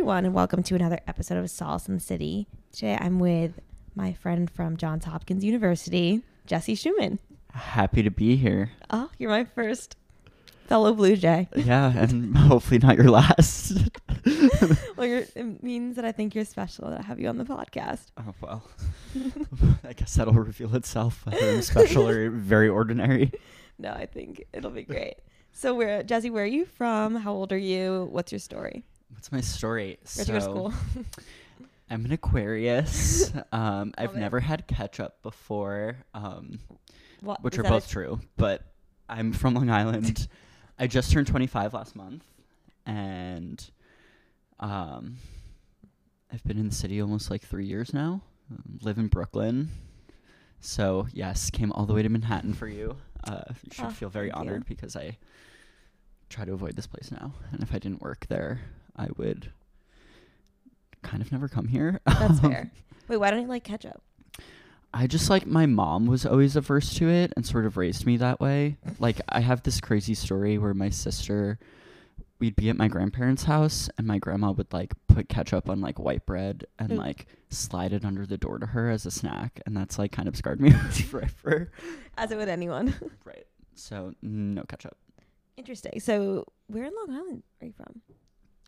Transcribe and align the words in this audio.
everyone, 0.00 0.24
and 0.24 0.32
welcome 0.32 0.62
to 0.62 0.74
another 0.74 0.98
episode 1.06 1.36
of 1.36 1.50
Solace 1.50 1.86
in 1.86 1.92
the 1.92 2.00
City. 2.00 2.46
Today 2.72 2.96
I'm 2.98 3.18
with 3.18 3.60
my 3.94 4.14
friend 4.14 4.50
from 4.50 4.78
Johns 4.78 5.04
Hopkins 5.04 5.44
University, 5.44 6.22
Jesse 6.46 6.74
Schumann. 6.74 7.18
Happy 7.52 8.02
to 8.02 8.10
be 8.10 8.36
here. 8.36 8.70
Oh, 8.88 9.10
you're 9.18 9.28
my 9.28 9.44
first 9.44 9.96
fellow 10.66 10.94
Blue 10.94 11.16
Jay. 11.16 11.48
Yeah, 11.54 11.92
and 11.94 12.34
hopefully 12.34 12.78
not 12.78 12.96
your 12.96 13.10
last. 13.10 13.90
well, 14.96 15.06
you're, 15.06 15.24
it 15.36 15.62
means 15.62 15.96
that 15.96 16.06
I 16.06 16.12
think 16.12 16.34
you're 16.34 16.46
special 16.46 16.88
that 16.88 17.00
I 17.00 17.02
have 17.02 17.20
you 17.20 17.28
on 17.28 17.36
the 17.36 17.44
podcast. 17.44 18.06
Oh, 18.16 18.34
well. 18.40 18.62
I 19.86 19.92
guess 19.92 20.14
that'll 20.14 20.32
reveal 20.32 20.74
itself 20.76 21.26
whether 21.26 21.46
I'm 21.46 21.60
special 21.60 22.08
or 22.08 22.30
very 22.30 22.70
ordinary. 22.70 23.32
No, 23.78 23.90
I 23.90 24.06
think 24.06 24.46
it'll 24.54 24.70
be 24.70 24.84
great. 24.84 25.16
So, 25.52 25.74
where 25.74 26.02
Jesse, 26.02 26.30
where 26.30 26.44
are 26.44 26.46
you 26.46 26.64
from? 26.64 27.16
How 27.16 27.34
old 27.34 27.52
are 27.52 27.58
you? 27.58 28.08
What's 28.10 28.32
your 28.32 28.38
story? 28.38 28.82
What's 29.12 29.30
my 29.32 29.40
story? 29.40 29.98
Go 30.16 30.24
to 30.24 30.40
school? 30.40 30.72
I'm 31.90 32.04
an 32.04 32.12
Aquarius. 32.12 33.32
Um, 33.52 33.92
I've 33.98 34.14
never 34.14 34.38
had 34.40 34.66
ketchup 34.68 35.22
before, 35.22 35.96
um, 36.14 36.60
What, 37.20 37.42
which 37.42 37.58
are 37.58 37.62
that 37.62 37.68
a- 37.68 37.72
both 37.72 37.88
true. 37.88 38.20
But 38.36 38.62
I'm 39.08 39.32
from 39.32 39.54
Long 39.54 39.70
Island. 39.70 40.28
I 40.78 40.86
just 40.86 41.10
turned 41.10 41.26
25 41.26 41.74
last 41.74 41.96
month, 41.96 42.22
and 42.86 43.62
um, 44.60 45.16
I've 46.32 46.42
been 46.44 46.58
in 46.58 46.68
the 46.68 46.74
city 46.74 47.00
almost 47.02 47.28
like 47.30 47.42
three 47.42 47.66
years 47.66 47.92
now. 47.92 48.22
Um, 48.50 48.78
live 48.82 48.98
in 48.98 49.08
Brooklyn, 49.08 49.70
so 50.60 51.06
yes, 51.12 51.50
came 51.50 51.70
all 51.72 51.86
the 51.86 51.92
way 51.92 52.02
to 52.02 52.08
Manhattan 52.08 52.54
for 52.54 52.68
you. 52.68 52.96
Uh, 53.24 53.42
you 53.64 53.70
should 53.72 53.84
Oh, 53.86 53.90
feel 53.90 54.08
very 54.10 54.30
thank 54.30 54.44
you. 54.44 54.50
honored 54.50 54.66
because 54.66 54.96
I 54.96 55.18
try 56.30 56.44
to 56.44 56.52
avoid 56.52 56.76
this 56.76 56.86
place 56.86 57.10
now, 57.10 57.32
and 57.52 57.62
if 57.62 57.74
I 57.74 57.78
didn't 57.78 58.00
work 58.00 58.26
there, 58.28 58.60
I 59.00 59.08
would 59.16 59.50
kind 61.02 61.22
of 61.22 61.32
never 61.32 61.48
come 61.48 61.68
here. 61.68 62.00
That's 62.06 62.38
Um, 62.44 62.50
fair. 62.50 62.70
Wait, 63.08 63.16
why 63.16 63.30
don't 63.30 63.40
you 63.42 63.48
like 63.48 63.64
ketchup? 63.64 64.02
I 64.92 65.06
just 65.06 65.30
like 65.30 65.46
my 65.46 65.66
mom 65.66 66.06
was 66.06 66.26
always 66.26 66.56
averse 66.56 66.92
to 66.94 67.08
it 67.08 67.32
and 67.36 67.46
sort 67.46 67.64
of 67.64 67.76
raised 67.76 68.04
me 68.06 68.16
that 68.18 68.40
way. 68.40 68.76
Like 68.98 69.20
I 69.28 69.40
have 69.40 69.62
this 69.62 69.80
crazy 69.80 70.14
story 70.14 70.58
where 70.58 70.74
my 70.74 70.90
sister 70.90 71.58
we'd 72.40 72.56
be 72.56 72.70
at 72.70 72.76
my 72.76 72.88
grandparents' 72.88 73.44
house 73.44 73.88
and 73.98 74.06
my 74.06 74.18
grandma 74.18 74.50
would 74.50 74.72
like 74.72 74.92
put 75.08 75.28
ketchup 75.28 75.68
on 75.68 75.80
like 75.80 75.98
white 75.98 76.26
bread 76.26 76.64
and 76.78 76.96
like 76.96 77.26
slide 77.50 77.92
it 77.92 78.04
under 78.04 78.26
the 78.26 78.38
door 78.38 78.58
to 78.58 78.66
her 78.66 78.90
as 78.90 79.04
a 79.06 79.10
snack 79.10 79.60
and 79.66 79.76
that's 79.76 79.98
like 79.98 80.10
kind 80.10 80.26
of 80.26 80.34
scarred 80.36 80.60
me 80.60 80.70
forever. 81.10 81.70
As 82.16 82.30
it 82.32 82.36
would 82.36 82.48
anyone. 82.48 82.94
Right. 83.24 83.46
So 83.74 84.12
no 84.22 84.64
ketchup. 84.64 84.96
Interesting. 85.56 86.00
So, 86.00 86.46
where 86.68 86.84
in 86.84 86.92
Long 87.06 87.14
Island 87.16 87.42
are 87.60 87.66
you 87.66 87.72
from? 87.74 88.00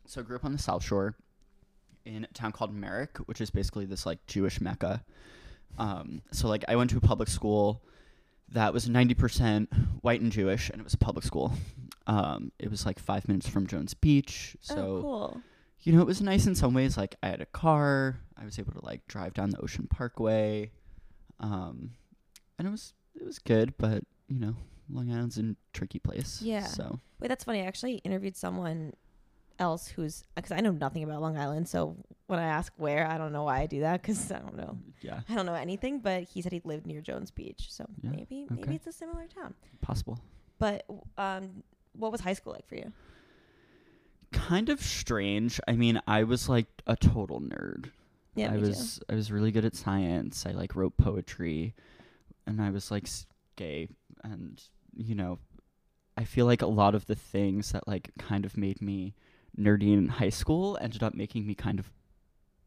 So 0.06 0.20
I 0.20 0.24
grew 0.24 0.36
up 0.36 0.44
on 0.44 0.52
the 0.52 0.58
South 0.58 0.82
Shore 0.82 1.16
in 2.04 2.24
a 2.24 2.34
town 2.34 2.52
called 2.52 2.74
Merrick, 2.74 3.18
which 3.26 3.40
is 3.40 3.50
basically 3.50 3.84
this 3.84 4.06
like 4.06 4.24
Jewish 4.26 4.60
mecca. 4.60 5.04
Um, 5.78 6.22
so 6.32 6.48
like 6.48 6.64
I 6.68 6.76
went 6.76 6.90
to 6.90 6.96
a 6.96 7.00
public 7.00 7.28
school 7.28 7.82
that 8.50 8.72
was 8.72 8.88
90% 8.88 9.68
white 10.02 10.20
and 10.20 10.30
Jewish, 10.30 10.70
and 10.70 10.80
it 10.80 10.84
was 10.84 10.94
a 10.94 10.98
public 10.98 11.24
school. 11.24 11.52
Um, 12.06 12.52
it 12.58 12.70
was 12.70 12.84
like 12.84 12.98
five 12.98 13.26
minutes 13.28 13.48
from 13.48 13.66
Jones 13.66 13.94
Beach, 13.94 14.56
so 14.60 14.76
oh, 14.76 15.00
cool. 15.02 15.40
you 15.82 15.92
know 15.92 16.00
it 16.00 16.06
was 16.06 16.20
nice 16.20 16.46
in 16.46 16.54
some 16.54 16.74
ways. 16.74 16.96
Like 16.96 17.14
I 17.22 17.28
had 17.28 17.40
a 17.40 17.46
car, 17.46 18.18
I 18.36 18.44
was 18.44 18.58
able 18.58 18.72
to 18.72 18.84
like 18.84 19.06
drive 19.06 19.34
down 19.34 19.50
the 19.50 19.58
Ocean 19.58 19.86
Parkway, 19.86 20.70
um, 21.38 21.92
and 22.58 22.66
it 22.66 22.70
was 22.70 22.92
it 23.14 23.24
was 23.24 23.38
good. 23.38 23.74
But 23.78 24.02
you 24.28 24.40
know, 24.40 24.56
Long 24.90 25.12
Island's 25.12 25.38
a 25.38 25.54
tricky 25.72 26.00
place. 26.00 26.42
Yeah. 26.42 26.64
So 26.64 26.98
Wait, 27.20 27.28
that's 27.28 27.44
funny. 27.44 27.62
I 27.62 27.66
actually 27.66 27.94
interviewed 27.98 28.36
someone 28.36 28.94
else 29.62 29.86
who's 29.86 30.24
because 30.34 30.52
I 30.52 30.60
know 30.60 30.72
nothing 30.72 31.02
about 31.04 31.22
Long 31.22 31.36
Island. 31.38 31.68
So 31.68 31.96
when 32.26 32.38
I 32.38 32.44
ask 32.58 32.72
where, 32.76 33.06
I 33.06 33.16
don't 33.18 33.32
know 33.32 33.44
why 33.44 33.60
I 33.60 33.66
do 33.66 33.80
that 33.80 34.02
because 34.02 34.30
I 34.30 34.38
don't 34.40 34.56
know. 34.56 34.76
yeah, 35.00 35.20
I 35.28 35.34
don't 35.34 35.46
know 35.46 35.54
anything. 35.54 36.00
But 36.00 36.24
he 36.24 36.42
said 36.42 36.52
he 36.52 36.60
lived 36.64 36.86
near 36.86 37.00
Jones 37.00 37.30
Beach, 37.30 37.66
so 37.70 37.84
Yeah, 38.02 38.10
maybe 38.10 38.46
maybe 38.50 38.62
okay. 38.64 38.74
it's 38.74 38.86
a 38.86 38.92
similar 38.92 39.26
town. 39.26 39.54
possible. 39.80 40.18
But 40.58 40.84
um, 41.16 41.62
what 41.94 42.12
was 42.12 42.20
high 42.20 42.34
school 42.34 42.52
like 42.52 42.68
for 42.68 42.76
you? 42.76 42.92
kind 44.32 44.68
of 44.70 44.80
strange. 44.80 45.60
I 45.68 45.72
mean, 45.72 46.00
I 46.06 46.24
was 46.24 46.48
like 46.48 46.66
a 46.86 46.96
total 46.96 47.40
nerd. 47.40 47.90
Yeah, 48.34 48.52
I 48.52 48.56
was 48.56 49.00
I 49.10 49.14
was 49.14 49.30
really 49.30 49.52
good 49.52 49.64
at 49.66 49.76
science. 49.76 50.46
I 50.46 50.52
like 50.52 50.74
wrote 50.74 50.96
poetry, 50.96 51.74
and 52.46 52.60
I 52.62 52.70
was 52.70 52.90
like 52.90 53.06
gay, 53.56 53.88
and 54.24 54.62
you 54.96 55.14
know, 55.14 55.38
I 56.16 56.24
feel 56.24 56.46
like 56.46 56.62
a 56.62 56.66
lot 56.66 56.94
of 56.94 57.04
the 57.06 57.14
things 57.14 57.72
that 57.72 57.86
like 57.86 58.10
kind 58.18 58.46
of 58.46 58.56
made 58.56 58.80
me 58.80 59.14
nerdy 59.58 59.92
in 59.92 60.08
high 60.08 60.30
school 60.30 60.78
ended 60.80 61.02
up 61.02 61.14
making 61.14 61.46
me 61.46 61.54
kind 61.54 61.78
of 61.78 61.90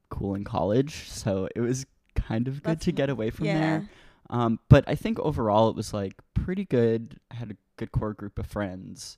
cool 0.09 0.35
in 0.35 0.43
college. 0.43 1.09
So 1.09 1.47
it 1.55 1.61
was 1.61 1.85
kind 2.15 2.47
of 2.47 2.63
good 2.63 2.71
That's 2.77 2.85
to 2.85 2.91
get 2.91 3.09
away 3.09 3.29
from 3.29 3.45
yeah. 3.45 3.59
there. 3.59 3.89
Um, 4.29 4.59
but 4.69 4.83
I 4.87 4.95
think 4.95 5.19
overall 5.19 5.69
it 5.69 5.75
was 5.75 5.93
like 5.93 6.13
pretty 6.33 6.65
good. 6.65 7.19
I 7.31 7.35
had 7.35 7.51
a 7.51 7.57
good 7.77 7.91
core 7.91 8.13
group 8.13 8.39
of 8.39 8.47
friends. 8.47 9.17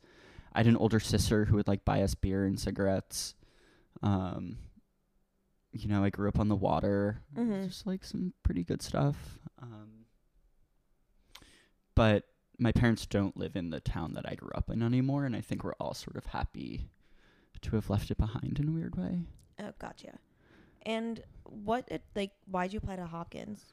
I 0.53 0.59
had 0.59 0.67
an 0.67 0.77
older 0.77 0.99
sister 0.99 1.45
who 1.45 1.55
would 1.55 1.67
like 1.67 1.85
buy 1.85 2.01
us 2.01 2.15
beer 2.15 2.45
and 2.45 2.59
cigarettes. 2.59 3.35
Um, 4.01 4.57
you 5.71 5.87
know, 5.87 6.03
I 6.03 6.09
grew 6.09 6.27
up 6.27 6.39
on 6.39 6.49
the 6.49 6.55
water. 6.55 7.21
Mhm. 7.35 7.67
Just 7.67 7.85
like 7.85 8.03
some 8.03 8.33
pretty 8.43 8.63
good 8.63 8.81
stuff. 8.81 9.39
Um, 9.61 10.05
but 11.95 12.23
my 12.59 12.71
parents 12.71 13.05
don't 13.05 13.37
live 13.37 13.55
in 13.55 13.69
the 13.69 13.79
town 13.79 14.13
that 14.13 14.27
I 14.27 14.35
grew 14.35 14.51
up 14.55 14.69
in 14.69 14.81
anymore, 14.81 15.25
and 15.25 15.35
I 15.35 15.41
think 15.41 15.63
we're 15.63 15.73
all 15.73 15.93
sort 15.93 16.15
of 16.15 16.27
happy 16.27 16.89
to 17.63 17.75
have 17.75 17.89
left 17.89 18.11
it 18.11 18.17
behind 18.17 18.59
in 18.59 18.67
a 18.67 18.71
weird 18.71 18.95
way. 18.95 19.21
Oh, 19.59 19.71
gotcha. 19.79 20.19
And 20.85 21.21
what 21.43 21.87
it, 21.89 22.03
like? 22.15 22.31
Why'd 22.45 22.73
you 22.73 22.77
apply 22.77 22.95
to 22.97 23.05
Hopkins? 23.05 23.65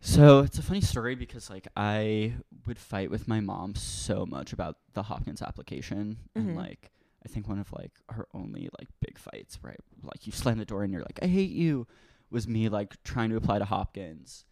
So 0.00 0.40
it's 0.40 0.58
a 0.58 0.62
funny 0.62 0.80
story 0.80 1.14
because 1.16 1.50
like 1.50 1.66
I 1.76 2.34
would 2.66 2.78
fight 2.78 3.10
with 3.10 3.26
my 3.26 3.40
mom 3.40 3.74
so 3.74 4.24
much 4.26 4.52
about 4.52 4.76
the 4.94 5.02
Hopkins 5.02 5.42
application 5.42 6.18
Mhm. 6.36 6.40
and 6.40 6.56
like 6.56 6.92
I 7.24 7.28
think 7.28 7.48
one 7.48 7.58
of 7.58 7.72
like 7.72 7.90
her 8.10 8.28
only 8.32 8.68
like 8.78 8.88
big 9.00 9.18
fights 9.18 9.60
where 9.60 9.72
I, 9.72 9.76
like 10.04 10.24
you 10.26 10.32
slam 10.32 10.58
the 10.58 10.64
door 10.64 10.84
and 10.84 10.92
you're 10.92 11.02
like 11.02 11.18
I 11.20 11.26
hate 11.26 11.50
you 11.50 11.86
was 12.30 12.46
me 12.46 12.68
like 12.68 13.02
trying 13.02 13.30
to 13.30 13.36
apply 13.36 13.58
to 13.58 13.64
Hopkins. 13.64 14.44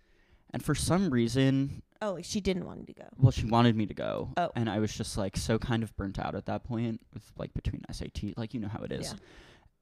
And 0.50 0.64
for 0.64 0.74
some 0.74 1.10
reason, 1.10 1.82
Oh, 2.02 2.12
like 2.14 2.24
she 2.24 2.40
didn't 2.40 2.64
want 2.66 2.86
to 2.86 2.92
go. 2.92 3.04
well 3.18 3.32
she 3.32 3.46
wanted 3.46 3.74
me 3.76 3.86
to 3.86 3.94
go 3.94 4.30
Oh. 4.36 4.50
and 4.54 4.68
I 4.68 4.78
was 4.80 4.92
just 4.94 5.16
like 5.16 5.36
so 5.36 5.58
kind 5.58 5.82
of 5.82 5.96
burnt 5.96 6.18
out 6.18 6.34
at 6.34 6.46
that 6.46 6.64
point 6.64 7.00
with 7.14 7.24
like 7.38 7.52
between 7.54 7.82
SAT 7.90 8.36
like 8.36 8.52
you 8.54 8.60
know 8.60 8.68
how 8.68 8.80
it 8.82 8.92
is. 8.92 9.12
Yeah. 9.12 9.18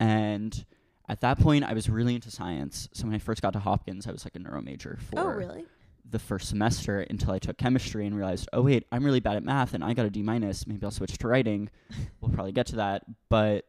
And 0.06 0.66
at 1.08 1.20
that 1.22 1.38
point 1.40 1.64
I 1.64 1.72
was 1.74 1.88
really 1.90 2.14
into 2.14 2.30
science. 2.30 2.88
So 2.92 3.04
when 3.06 3.14
I 3.14 3.18
first 3.18 3.42
got 3.42 3.52
to 3.54 3.58
Hopkins 3.58 4.06
I 4.06 4.12
was 4.12 4.24
like 4.24 4.36
a 4.36 4.38
neuro 4.38 4.60
major 4.62 4.98
for 5.10 5.18
Oh, 5.20 5.26
really? 5.26 5.64
the 6.10 6.18
first 6.18 6.48
semester 6.50 7.00
until 7.00 7.32
I 7.32 7.38
took 7.38 7.56
chemistry 7.56 8.06
and 8.06 8.14
realized, 8.14 8.48
oh 8.52 8.62
wait, 8.62 8.86
I'm 8.92 9.02
really 9.04 9.20
bad 9.20 9.36
at 9.36 9.42
math 9.42 9.72
and 9.74 9.82
I 9.82 9.94
got 9.94 10.06
a 10.06 10.10
D 10.10 10.22
minus. 10.22 10.66
Maybe 10.66 10.84
I'll 10.84 10.90
switch 10.90 11.16
to 11.18 11.28
writing. 11.28 11.70
we'll 12.20 12.30
probably 12.30 12.52
get 12.52 12.66
to 12.68 12.76
that, 12.76 13.04
but 13.28 13.64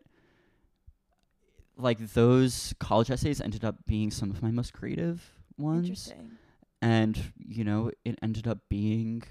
like 1.78 2.00
those 2.14 2.74
college 2.80 3.10
essays 3.12 3.42
ended 3.42 3.66
up 3.66 3.76
being 3.86 4.12
some 4.12 4.30
of 4.32 4.42
my 4.42 4.52
most 4.52 4.74
creative 4.74 5.22
ones, 5.58 5.84
Interesting. 5.90 6.32
And 6.86 7.32
you 7.38 7.64
know, 7.64 7.92
it 8.04 8.18
ended 8.22 8.48
up 8.48 8.60
being 8.70 9.24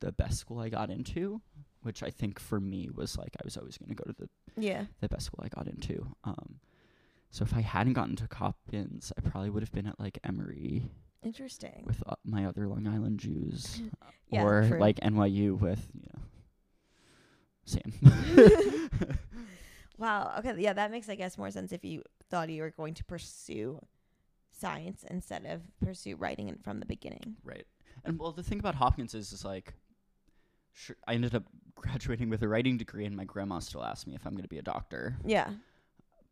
the 0.00 0.12
best 0.12 0.38
school 0.38 0.58
I 0.60 0.68
got 0.68 0.90
into, 0.90 1.40
which 1.82 2.02
I 2.02 2.10
think 2.10 2.38
for 2.38 2.60
me 2.60 2.88
was 2.94 3.16
like 3.18 3.34
I 3.40 3.42
was 3.44 3.56
always 3.56 3.78
going 3.78 3.88
to 3.88 3.94
go 3.94 4.04
to 4.04 4.14
the 4.18 4.28
Yeah. 4.60 4.84
the 5.00 5.08
best 5.08 5.26
school 5.26 5.40
I 5.42 5.48
got 5.48 5.66
into. 5.66 6.06
Um, 6.24 6.60
so 7.30 7.42
if 7.44 7.54
I 7.54 7.60
hadn't 7.60 7.94
gotten 7.94 8.16
to 8.16 8.28
Hopkins, 8.32 9.12
I 9.16 9.20
probably 9.28 9.50
would 9.50 9.62
have 9.62 9.72
been 9.72 9.86
at 9.86 9.98
like 9.98 10.18
Emory 10.24 10.90
Interesting. 11.22 11.82
with 11.86 12.02
uh, 12.06 12.14
my 12.24 12.44
other 12.46 12.66
Long 12.68 12.86
Island 12.86 13.18
Jews, 13.20 13.82
Yeah, 14.30 14.42
or 14.42 14.66
true. 14.68 14.78
like 14.80 14.96
NYU 15.00 15.58
with 15.58 15.88
you 15.94 16.08
know 16.14 16.22
Sam. 17.64 17.92
Wow. 19.98 20.34
Okay. 20.40 20.54
Yeah, 20.58 20.74
that 20.74 20.90
makes 20.90 21.08
I 21.08 21.14
guess 21.14 21.38
more 21.38 21.50
sense 21.50 21.72
if 21.72 21.82
you 21.82 22.02
thought 22.28 22.50
you 22.50 22.60
were 22.60 22.70
going 22.70 22.92
to 22.94 23.04
pursue 23.04 23.80
science 24.58 25.04
instead 25.10 25.44
of 25.46 25.60
pursue 25.84 26.16
writing 26.16 26.48
it 26.48 26.62
from 26.62 26.80
the 26.80 26.86
beginning. 26.86 27.36
right. 27.44 27.66
And 28.04 28.18
well, 28.18 28.30
the 28.32 28.42
thing 28.42 28.58
about 28.60 28.74
Hopkins 28.76 29.14
is, 29.14 29.32
is 29.32 29.44
like, 29.44 29.74
sure, 30.72 30.96
I 31.08 31.14
ended 31.14 31.34
up 31.34 31.44
graduating 31.74 32.28
with 32.30 32.42
a 32.42 32.48
writing 32.48 32.76
degree, 32.76 33.04
and 33.04 33.16
my 33.16 33.24
grandma 33.24 33.58
still 33.58 33.82
asks 33.82 34.06
me 34.06 34.14
if 34.14 34.24
I'm 34.26 34.32
going 34.32 34.42
to 34.44 34.48
be 34.48 34.58
a 34.58 34.62
doctor. 34.62 35.16
Yeah. 35.24 35.50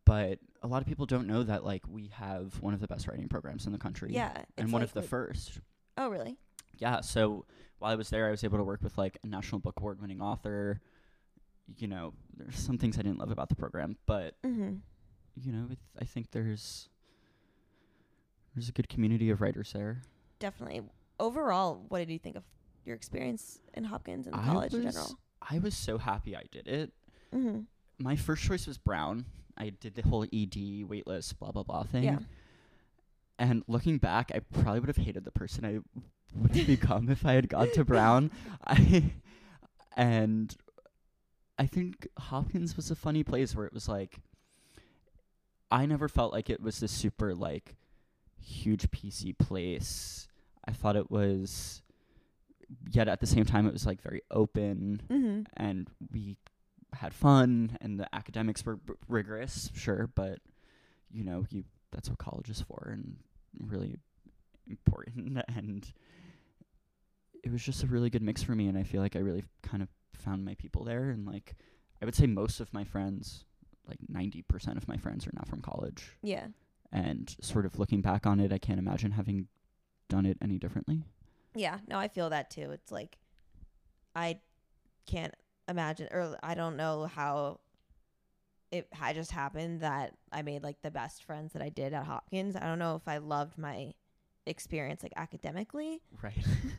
But 0.04 0.38
a 0.62 0.66
lot 0.66 0.82
of 0.82 0.86
people 0.86 1.06
don't 1.06 1.26
know 1.26 1.42
that 1.42 1.64
like 1.64 1.82
we 1.88 2.08
have 2.08 2.60
one 2.60 2.74
of 2.74 2.80
the 2.80 2.86
best 2.86 3.08
writing 3.08 3.28
programs 3.28 3.66
in 3.66 3.72
the 3.72 3.78
country. 3.78 4.10
Yeah. 4.12 4.42
and 4.58 4.70
one 4.70 4.82
like 4.82 4.88
of 4.90 4.94
the 4.94 5.02
first. 5.02 5.60
Oh, 5.96 6.08
really? 6.10 6.36
Yeah. 6.78 7.00
So 7.00 7.46
while 7.78 7.90
I 7.90 7.94
was 7.96 8.10
there, 8.10 8.28
I 8.28 8.30
was 8.30 8.44
able 8.44 8.58
to 8.58 8.64
work 8.64 8.82
with 8.82 8.98
like 8.98 9.16
a 9.24 9.26
national 9.26 9.60
book 9.60 9.74
award 9.78 10.00
winning 10.02 10.20
author. 10.20 10.80
You 11.78 11.88
know, 11.88 12.12
there's 12.36 12.58
some 12.58 12.76
things 12.76 12.98
I 12.98 13.02
didn't 13.02 13.18
love 13.18 13.30
about 13.30 13.48
the 13.48 13.56
program, 13.56 13.96
but 14.06 14.34
Mm-hmm. 14.44 14.74
you 15.36 15.52
know, 15.52 15.68
I 16.00 16.04
think 16.04 16.30
there's 16.30 16.88
there's 18.54 18.68
a 18.68 18.72
good 18.72 18.88
community 18.88 19.30
of 19.30 19.40
writers 19.40 19.72
there. 19.72 20.02
Definitely. 20.38 20.82
Overall, 21.18 21.84
what 21.88 21.98
did 21.98 22.10
you 22.10 22.18
think 22.18 22.36
of 22.36 22.44
your 22.84 22.96
experience 22.96 23.60
in 23.74 23.84
Hopkins 23.84 24.26
and 24.26 24.34
I 24.34 24.44
college 24.44 24.74
in 24.74 24.82
general? 24.82 25.18
I 25.42 25.58
was 25.58 25.76
so 25.76 25.98
happy 25.98 26.36
I 26.36 26.44
did 26.50 26.68
it. 26.68 26.92
Mm-hmm. 27.34 27.60
My 27.98 28.16
first 28.16 28.42
choice 28.42 28.66
was 28.66 28.78
Brown, 28.78 29.24
I 29.56 29.70
did 29.70 29.94
the 29.94 30.02
whole 30.02 30.24
ED 30.24 30.54
waitlist 30.88 31.38
blah 31.38 31.52
blah 31.52 31.62
blah 31.62 31.84
thing. 31.84 32.04
Yeah. 32.04 32.18
And 33.38 33.64
looking 33.66 33.98
back, 33.98 34.30
I 34.34 34.40
probably 34.40 34.80
would 34.80 34.88
have 34.88 34.96
hated 34.96 35.24
the 35.24 35.32
person 35.32 35.64
I 35.64 35.80
would 36.36 36.54
have 36.54 36.66
become 36.66 37.08
if 37.10 37.24
I 37.26 37.32
had 37.32 37.48
gone 37.48 37.70
to 37.72 37.84
Brown. 37.84 38.30
I 38.66 39.12
and 39.96 40.54
I 41.58 41.66
think 41.66 42.08
Hopkins 42.18 42.76
was 42.76 42.90
a 42.90 42.96
funny 42.96 43.22
place 43.22 43.54
where 43.54 43.66
it 43.66 43.72
was 43.72 43.88
like 43.88 44.18
I 45.70 45.86
never 45.86 46.08
felt 46.08 46.32
like 46.32 46.50
it 46.50 46.60
was 46.60 46.80
this 46.80 46.92
super 46.92 47.34
like 47.34 47.76
huge 48.44 48.90
PC 48.90 49.36
place. 49.38 50.28
I 50.66 50.72
thought 50.72 50.96
it 50.96 51.10
was 51.10 51.82
yet 52.90 53.08
at 53.08 53.20
the 53.20 53.26
same 53.26 53.44
time 53.44 53.66
it 53.66 53.72
was 53.72 53.86
like 53.86 54.00
very 54.02 54.22
open 54.30 55.02
Mm-hmm. 55.10 55.42
and 55.56 55.88
we 56.12 56.36
had 56.94 57.12
fun 57.12 57.76
and 57.80 58.00
the 58.00 58.08
academics 58.14 58.64
were 58.64 58.76
b- 58.76 58.94
rigorous 59.08 59.70
sure 59.74 60.08
but 60.14 60.38
you 61.12 61.24
know 61.24 61.44
you 61.50 61.64
that's 61.92 62.08
what 62.08 62.18
college 62.18 62.48
is 62.48 62.62
for 62.62 62.88
and 62.90 63.16
really 63.60 63.96
important 64.68 65.38
and 65.48 65.92
it 67.42 67.52
was 67.52 67.62
just 67.62 67.82
a 67.82 67.86
really 67.86 68.08
good 68.10 68.22
mix 68.22 68.42
for 68.42 68.54
me 68.54 68.66
and 68.68 68.78
i 68.78 68.82
feel 68.82 69.02
like 69.02 69.14
i 69.16 69.18
really 69.18 69.44
kind 69.62 69.82
of 69.82 69.88
found 70.14 70.44
my 70.44 70.54
people 70.54 70.84
there 70.84 71.10
and 71.10 71.26
like 71.26 71.54
i 72.00 72.04
would 72.04 72.14
say 72.14 72.26
most 72.26 72.60
of 72.60 72.72
my 72.72 72.84
friends 72.84 73.44
like 73.86 73.98
90% 74.10 74.78
of 74.78 74.88
my 74.88 74.96
friends 74.96 75.26
are 75.26 75.32
now 75.34 75.42
from 75.46 75.60
college 75.60 76.16
Yeah. 76.22 76.46
And 76.94 77.36
sort 77.42 77.66
of 77.66 77.78
looking 77.78 78.00
back 78.00 78.24
on 78.26 78.40
it 78.40 78.52
i 78.52 78.58
can't 78.58 78.78
imagine 78.78 79.10
having 79.10 79.48
done 80.08 80.24
it 80.24 80.38
any 80.40 80.58
differently 80.58 81.02
Yeah. 81.54 81.78
No, 81.88 81.98
I 81.98 82.08
feel 82.08 82.30
that 82.30 82.50
too. 82.50 82.70
It's 82.72 82.90
like 82.92 83.16
I 84.16 84.38
can't 85.06 85.34
imagine, 85.68 86.08
or 86.12 86.36
I 86.42 86.54
don't 86.54 86.76
know 86.76 87.06
how 87.06 87.60
it 88.70 88.88
had 88.92 89.14
just 89.14 89.30
happened 89.30 89.80
that 89.80 90.14
I 90.32 90.42
made 90.42 90.62
like 90.62 90.82
the 90.82 90.90
best 90.90 91.24
friends 91.24 91.52
that 91.52 91.62
I 91.62 91.68
did 91.68 91.92
at 91.94 92.04
Hopkins. 92.04 92.56
I 92.56 92.60
don't 92.66 92.78
know 92.78 92.96
if 92.96 93.06
I 93.06 93.18
loved 93.18 93.56
my 93.56 93.92
experience 94.46 95.02
like 95.02 95.12
academically 95.16 96.02
right 96.22 96.34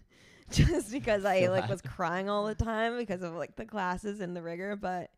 just 0.51 0.91
because 0.91 1.25
I 1.35 1.47
like 1.47 1.63
that. 1.63 1.69
was 1.69 1.81
crying 1.81 2.29
all 2.29 2.45
the 2.45 2.53
time 2.56 2.95
because 2.97 3.21
of 3.23 3.33
like 3.33 3.56
the 3.56 3.65
classes 3.65 4.19
and 4.19 4.35
the 4.35 4.41
rigor, 4.41 4.75
but 4.75 5.09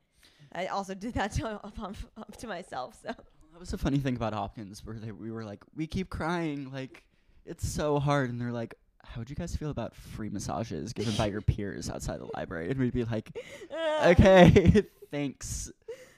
I 0.54 0.68
also 0.68 0.94
did 0.94 1.14
that 1.16 1.32
to 1.38 1.48
up, 1.48 1.78
up 2.18 2.38
to 2.38 2.48
myself. 2.48 2.98
So 3.04 3.12
That 3.58 3.62
was 3.62 3.74
a 3.74 3.78
funny 3.80 3.98
thing 3.98 4.16
about 4.16 4.34
Hopkins, 4.34 4.86
where 4.86 5.00
they, 5.00 5.12
we 5.12 5.32
were 5.32 5.44
like, 5.44 5.64
we 5.76 5.88
keep 5.88 6.12
crying, 6.12 6.72
like 6.72 7.04
it's 7.44 7.68
so 7.68 7.98
hard, 7.98 8.30
and 8.30 8.40
they're 8.40 8.52
like, 8.52 8.76
how 9.04 9.20
would 9.20 9.32
you 9.32 9.36
guys 9.36 9.56
feel 9.56 9.72
about 9.72 9.96
free 9.96 10.30
massages 10.30 10.94
given 10.94 11.16
by 11.16 11.26
your 11.26 11.42
peers 11.42 11.90
outside 11.90 12.20
the 12.20 12.30
library? 12.36 12.70
And 12.70 12.80
we'd 12.80 12.94
be 12.94 13.04
like, 13.04 13.36
okay, 14.06 14.84
thanks, 15.12 15.72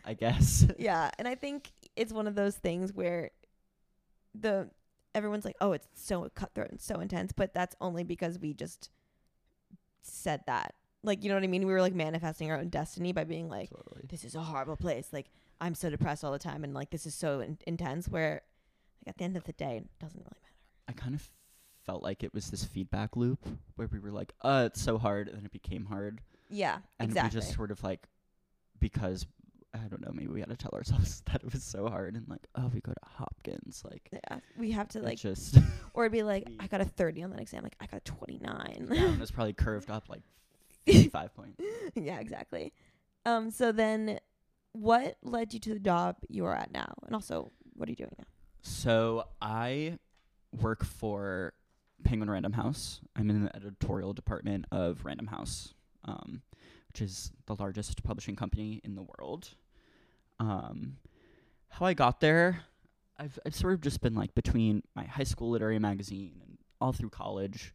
I 0.04 0.16
guess. 0.16 0.68
yeah, 0.78 1.12
and 1.18 1.30
I 1.30 1.36
think 1.36 1.72
it's 1.96 2.12
one 2.12 2.28
of 2.28 2.36
those 2.36 2.58
things 2.58 2.92
where 2.92 3.30
the 4.36 4.70
everyone's 5.16 5.46
like, 5.46 5.56
"Oh, 5.62 5.72
it's 5.72 5.88
so 5.94 6.30
cutthroat 6.36 6.72
and 6.72 6.82
so 6.82 7.00
intense," 7.00 7.32
but 7.32 7.54
that's 7.54 7.74
only 7.80 8.04
because 8.04 8.38
we 8.38 8.54
just 8.54 8.90
said 10.02 10.42
that. 10.48 10.74
Like, 11.04 11.24
you 11.24 11.30
know 11.30 11.36
what 11.36 11.46
I 11.46 11.48
mean? 11.48 11.66
We 11.66 11.72
were 11.72 11.80
like 11.80 11.96
manifesting 11.96 12.52
our 12.52 12.58
own 12.58 12.68
destiny 12.68 13.14
by 13.14 13.24
being 13.24 13.48
like, 13.48 13.70
Totally. 13.70 14.02
"This 14.10 14.26
is 14.26 14.36
a 14.36 14.42
horrible 14.42 14.76
place." 14.76 15.08
Like, 15.14 15.30
I'm 15.62 15.76
so 15.76 15.90
depressed 15.90 16.24
all 16.24 16.32
the 16.32 16.40
time, 16.40 16.64
and 16.64 16.74
like, 16.74 16.90
this 16.90 17.06
is 17.06 17.16
so 17.16 17.40
in- 17.42 17.58
intense. 17.68 18.08
Where, 18.08 18.42
like, 19.06 19.10
at 19.14 19.18
the 19.18 19.24
end 19.24 19.38
of 19.38 19.44
the 19.44 19.54
day, 19.54 19.78
it 19.78 19.90
doesn't 20.00 20.20
really 20.20 20.30
matter. 20.42 20.54
I 20.88 20.94
kind 20.94 21.14
of 21.16 21.30
felt 21.86 22.04
like 22.04 22.24
it 22.24 22.34
was 22.34 22.50
this 22.50 22.64
feedback 22.64 23.16
loop 23.18 23.40
where 23.76 23.88
we 23.92 24.00
were 24.00 24.12
like, 24.12 24.34
uh, 24.42 24.64
it's 24.68 24.82
so 24.82 24.98
hard, 24.98 25.28
and 25.28 25.38
then 25.38 25.46
it 25.46 25.52
became 25.52 25.86
hard, 25.86 26.22
Yeah, 26.50 26.78
and 27.00 27.10
exactly. 27.10 27.38
we 27.40 27.42
just 27.42 27.56
sort 27.56 27.72
of 27.72 27.84
like, 27.84 28.08
because 28.80 29.26
I 29.74 29.88
don't 29.88 30.02
know, 30.02 30.12
maybe 30.14 30.28
we 30.28 30.40
had 30.40 30.50
to 30.50 30.56
tell 30.58 30.72
ourselves 30.74 31.22
that 31.32 31.44
it 31.44 31.54
was 31.54 31.64
so 31.64 31.88
hard, 31.90 32.16
and 32.16 32.28
like, 32.28 32.48
oh, 32.56 32.70
we 32.74 32.80
go 32.82 32.92
to 32.92 33.00
Hopkins, 33.06 33.84
like. 33.90 34.10
yeah, 34.12 34.40
we 34.58 34.72
have 34.72 34.88
to 34.90 35.00
like, 35.02 35.18
just 35.20 35.58
or 35.94 36.06
it'd 36.06 36.12
be 36.14 36.24
like, 36.24 36.48
I 36.60 36.68
got 36.68 36.82
a 36.82 36.86
30 36.86 37.24
on 37.24 37.30
that 37.32 37.40
exam. 37.40 37.64
Like, 37.64 37.76
I 37.80 37.86
got 37.86 37.98
a 37.98 38.04
29. 38.04 38.88
down 38.92 39.20
was 39.20 39.32
probably 39.32 39.54
curved 39.54 39.90
up 39.92 40.10
like 40.10 40.24
five 41.12 41.34
points. 41.36 41.62
yeah, 41.96 42.20
exactly. 42.20 42.74
Um, 43.26 43.52
so 43.52 43.72
then 43.72 44.20
what 44.80 45.18
led 45.22 45.54
you 45.54 45.60
to 45.60 45.74
the 45.74 45.80
job 45.80 46.16
you 46.30 46.46
are 46.46 46.56
at 46.56 46.72
now? 46.72 46.94
And 47.06 47.14
also, 47.14 47.52
what 47.74 47.90
are 47.90 47.92
you 47.92 47.98
doing 47.98 48.16
now? 48.18 48.26
So 48.62 49.26
I 49.42 50.00
work 50.62 50.86
for 50.86 51.54
Penguin 52.04 52.30
Random 52.30 52.54
House. 52.54 53.02
I'm 53.16 53.30
in 53.30 53.44
the 53.44 53.56
editorial 53.56 54.14
department 54.14 54.66
of 54.72 55.04
Random 55.04 55.28
House, 55.28 55.74
um, 56.06 56.42
which 56.88 57.02
is 57.02 57.31
the 57.46 57.56
largest 57.56 58.04
publishing 58.04 58.36
company 58.38 58.80
in 58.84 58.96
the 58.96 59.04
world. 59.04 59.50
Um, 60.40 60.98
how 61.68 61.86
I 61.86 61.94
got 61.94 62.22
there, 62.22 62.62
I've 63.18 63.38
I've 63.46 63.56
sort 63.56 63.74
of 63.74 63.81
just 63.81 64.00
been 64.02 64.16
like 64.16 64.34
between 64.34 64.84
my 64.96 65.04
high 65.04 65.24
school 65.24 65.50
literary 65.50 65.80
magazine 65.80 66.42
and 66.42 66.58
all 66.80 66.94
through 66.94 67.10
college. 67.10 67.74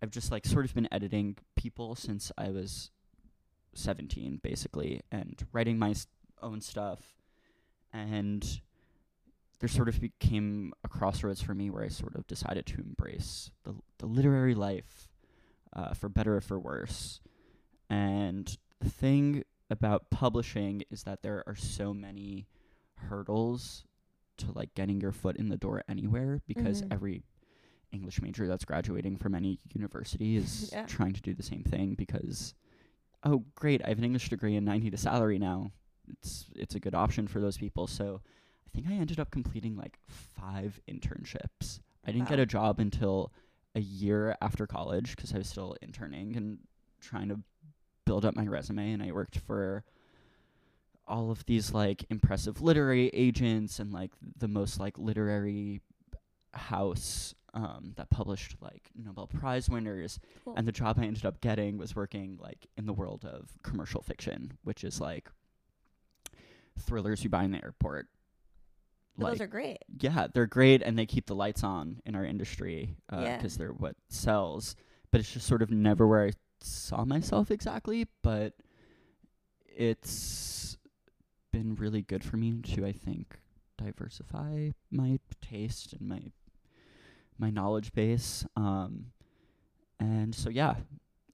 I've 0.00 0.12
just 0.12 0.30
like 0.30 0.46
sort 0.46 0.64
of 0.64 0.74
been 0.74 0.88
editing 0.92 1.36
people 1.56 1.96
since 1.96 2.30
I 2.38 2.50
was 2.50 2.90
17 3.74 4.40
basically 4.42 5.02
and 5.10 5.44
writing 5.52 5.78
my 5.78 5.94
own 6.42 6.60
stuff 6.60 7.00
and 7.92 8.60
there 9.58 9.68
sort 9.68 9.88
of 9.88 10.00
became 10.00 10.72
a 10.84 10.88
crossroads 10.88 11.40
for 11.40 11.54
me 11.54 11.70
where 11.70 11.82
I 11.82 11.88
sort 11.88 12.14
of 12.14 12.26
decided 12.26 12.66
to 12.66 12.80
embrace 12.80 13.50
the 13.64 13.74
the 13.98 14.06
literary 14.06 14.54
life, 14.54 15.08
uh, 15.72 15.94
for 15.94 16.08
better 16.10 16.36
or 16.36 16.40
for 16.42 16.58
worse. 16.58 17.20
And 17.88 18.54
the 18.80 18.90
thing 18.90 19.44
about 19.70 20.10
publishing 20.10 20.82
is 20.90 21.04
that 21.04 21.22
there 21.22 21.42
are 21.46 21.54
so 21.56 21.94
many 21.94 22.46
hurdles 22.96 23.84
to 24.38 24.52
like 24.52 24.74
getting 24.74 25.00
your 25.00 25.12
foot 25.12 25.36
in 25.36 25.48
the 25.48 25.56
door 25.56 25.82
anywhere 25.88 26.42
because 26.46 26.82
Mhm. 26.82 26.92
every 26.92 27.22
English 27.92 28.20
major 28.20 28.46
that's 28.46 28.64
graduating 28.66 29.16
from 29.16 29.34
any 29.34 29.58
university 29.72 30.36
is 30.36 30.70
Yeah. 30.72 30.84
trying 30.86 31.14
to 31.14 31.22
do 31.22 31.32
the 31.32 31.42
same 31.42 31.62
thing 31.64 31.94
because 31.94 32.54
oh 33.24 33.44
great, 33.54 33.82
I 33.84 33.88
have 33.88 33.98
an 33.98 34.04
English 34.04 34.28
degree 34.28 34.56
and 34.56 34.68
I 34.70 34.76
need 34.78 34.92
a 34.92 34.98
salary 34.98 35.38
now. 35.38 35.72
It's 36.08 36.46
it's 36.54 36.74
a 36.74 36.80
good 36.80 36.94
option 36.94 37.26
for 37.26 37.40
those 37.40 37.56
people. 37.56 37.86
So 37.86 38.20
I 38.66 38.70
think 38.74 38.88
I 38.88 38.94
ended 38.94 39.20
up 39.20 39.30
completing 39.30 39.76
like 39.76 39.98
five 40.06 40.80
internships. 40.88 41.80
I 42.06 42.12
didn't 42.12 42.28
get 42.28 42.38
a 42.38 42.46
job 42.46 42.78
until 42.78 43.32
a 43.74 43.80
year 43.80 44.36
after 44.40 44.66
college 44.66 45.16
because 45.16 45.34
I 45.34 45.38
was 45.38 45.48
still 45.48 45.76
interning 45.82 46.36
and 46.36 46.58
trying 47.00 47.28
to 47.28 47.40
build 48.04 48.24
up 48.24 48.36
my 48.36 48.46
resume. 48.46 48.92
And 48.92 49.02
I 49.02 49.12
worked 49.12 49.38
for 49.38 49.84
all 51.08 51.30
of 51.30 51.44
these 51.46 51.72
like 51.72 52.04
impressive 52.10 52.62
literary 52.62 53.08
agents 53.08 53.78
and 53.78 53.92
like 53.92 54.12
the 54.38 54.48
most 54.48 54.80
like 54.80 54.98
literary 54.98 55.80
house 56.54 57.34
um, 57.54 57.92
that 57.96 58.10
published 58.10 58.56
like 58.60 58.90
Nobel 58.94 59.26
Prize 59.26 59.68
winners. 59.68 60.18
Cool. 60.44 60.54
And 60.56 60.66
the 60.66 60.72
job 60.72 60.98
I 60.98 61.04
ended 61.04 61.24
up 61.24 61.40
getting 61.40 61.78
was 61.78 61.96
working 61.96 62.38
like 62.40 62.66
in 62.76 62.86
the 62.86 62.92
world 62.92 63.24
of 63.24 63.50
commercial 63.62 64.02
fiction, 64.02 64.58
which 64.62 64.84
is 64.84 65.00
like 65.00 65.30
thrillers 66.78 67.22
you 67.24 67.30
buy 67.30 67.44
in 67.44 67.50
the 67.52 67.62
airport. 67.62 68.06
Like, 69.18 69.32
those 69.32 69.40
are 69.40 69.46
great. 69.46 69.78
yeah, 70.00 70.26
they're 70.32 70.46
great 70.46 70.82
and 70.82 70.98
they 70.98 71.06
keep 71.06 71.26
the 71.26 71.34
lights 71.34 71.64
on 71.64 72.00
in 72.04 72.14
our 72.14 72.24
industry 72.24 72.96
because 73.08 73.54
Yeah. 73.54 73.58
they're 73.58 73.72
what 73.72 73.96
sells. 74.08 74.76
But 75.10 75.20
it's 75.20 75.32
just 75.32 75.46
sort 75.46 75.62
of 75.62 75.70
never 75.70 76.06
where 76.06 76.26
I 76.26 76.32
saw 76.60 77.04
myself 77.06 77.50
exactly. 77.50 78.06
But 78.22 78.54
it's 79.64 80.76
been 81.52 81.74
really 81.76 82.02
good 82.02 82.24
for 82.24 82.36
me 82.36 82.60
to, 82.60 82.84
I 82.86 82.92
think, 82.92 83.38
diversify 83.78 84.70
my 84.90 85.18
taste 85.40 85.92
and 85.92 86.08
my 86.08 86.20
my 87.38 87.50
knowledge 87.50 87.92
base. 87.92 88.46
Um, 88.56 89.06
and 90.00 90.34
so 90.34 90.48
yeah, 90.50 90.74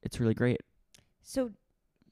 it's 0.03 0.19
really 0.21 0.35
great. 0.35 0.61
So 1.23 1.51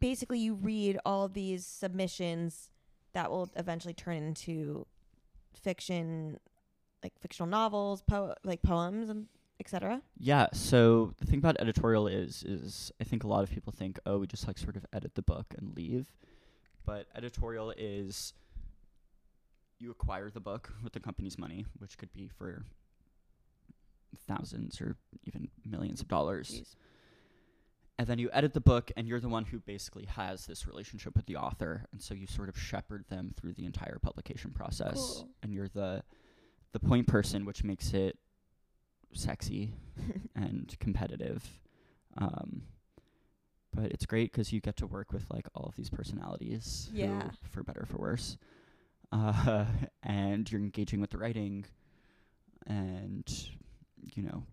basically, 0.00 0.38
you 0.38 0.54
read 0.54 0.98
all 1.04 1.28
these 1.28 1.66
submissions 1.66 2.70
that 3.12 3.30
will 3.30 3.50
eventually 3.56 3.94
turn 3.94 4.16
into 4.16 4.86
fiction, 5.54 6.38
like 7.02 7.12
fictional 7.20 7.48
novels, 7.48 8.02
po- 8.02 8.34
like 8.44 8.62
poems, 8.62 9.10
and 9.10 9.26
etc. 9.58 10.00
Yeah. 10.18 10.46
So 10.52 11.14
the 11.18 11.26
thing 11.26 11.38
about 11.38 11.56
editorial 11.60 12.06
is, 12.08 12.42
is 12.42 12.90
I 13.00 13.04
think 13.04 13.24
a 13.24 13.28
lot 13.28 13.42
of 13.42 13.50
people 13.50 13.72
think, 13.72 13.98
oh, 14.06 14.18
we 14.18 14.26
just 14.26 14.46
like 14.46 14.58
sort 14.58 14.76
of 14.76 14.86
edit 14.92 15.14
the 15.14 15.22
book 15.22 15.54
and 15.56 15.76
leave. 15.76 16.08
But 16.86 17.06
editorial 17.14 17.72
is 17.76 18.32
you 19.78 19.90
acquire 19.90 20.30
the 20.30 20.40
book 20.40 20.72
with 20.82 20.92
the 20.92 21.00
company's 21.00 21.38
money, 21.38 21.66
which 21.78 21.96
could 21.98 22.12
be 22.12 22.28
for 22.28 22.64
thousands 24.26 24.80
or 24.80 24.96
even 25.24 25.48
millions 25.64 26.00
of 26.00 26.08
dollars. 26.08 26.50
Jeez. 26.50 26.76
And 28.00 28.06
then 28.08 28.18
you 28.18 28.30
edit 28.32 28.54
the 28.54 28.62
book, 28.62 28.90
and 28.96 29.06
you're 29.06 29.20
the 29.20 29.28
one 29.28 29.44
who 29.44 29.58
basically 29.60 30.06
has 30.06 30.46
this 30.46 30.66
relationship 30.66 31.14
with 31.14 31.26
the 31.26 31.36
author, 31.36 31.84
and 31.92 32.00
so 32.00 32.14
you 32.14 32.26
sort 32.26 32.48
of 32.48 32.58
shepherd 32.58 33.04
them 33.10 33.34
through 33.36 33.52
the 33.52 33.66
entire 33.66 33.98
publication 34.00 34.52
process. 34.52 34.94
Cool. 34.94 35.28
And 35.42 35.52
you're 35.52 35.68
the 35.68 36.02
the 36.72 36.80
point 36.80 37.06
person, 37.06 37.44
which 37.44 37.62
makes 37.62 37.92
it 37.92 38.16
sexy 39.12 39.74
and 40.34 40.74
competitive. 40.80 41.60
Um, 42.16 42.62
but 43.74 43.92
it's 43.92 44.06
great 44.06 44.32
'cause 44.32 44.50
you 44.50 44.62
get 44.62 44.76
to 44.78 44.86
work 44.86 45.12
with 45.12 45.26
like 45.30 45.46
all 45.54 45.66
of 45.66 45.76
these 45.76 45.90
personalities, 45.90 46.88
who, 46.92 47.00
Yeah. 47.00 47.30
for 47.50 47.62
better 47.62 47.82
or 47.82 47.86
for 47.86 47.98
worse. 47.98 48.38
uh, 49.12 49.66
and 50.02 50.50
you're 50.50 50.62
engaging 50.62 51.02
with 51.02 51.10
the 51.10 51.18
writing, 51.18 51.66
and 52.66 53.28
you 54.14 54.22
know, 54.22 54.44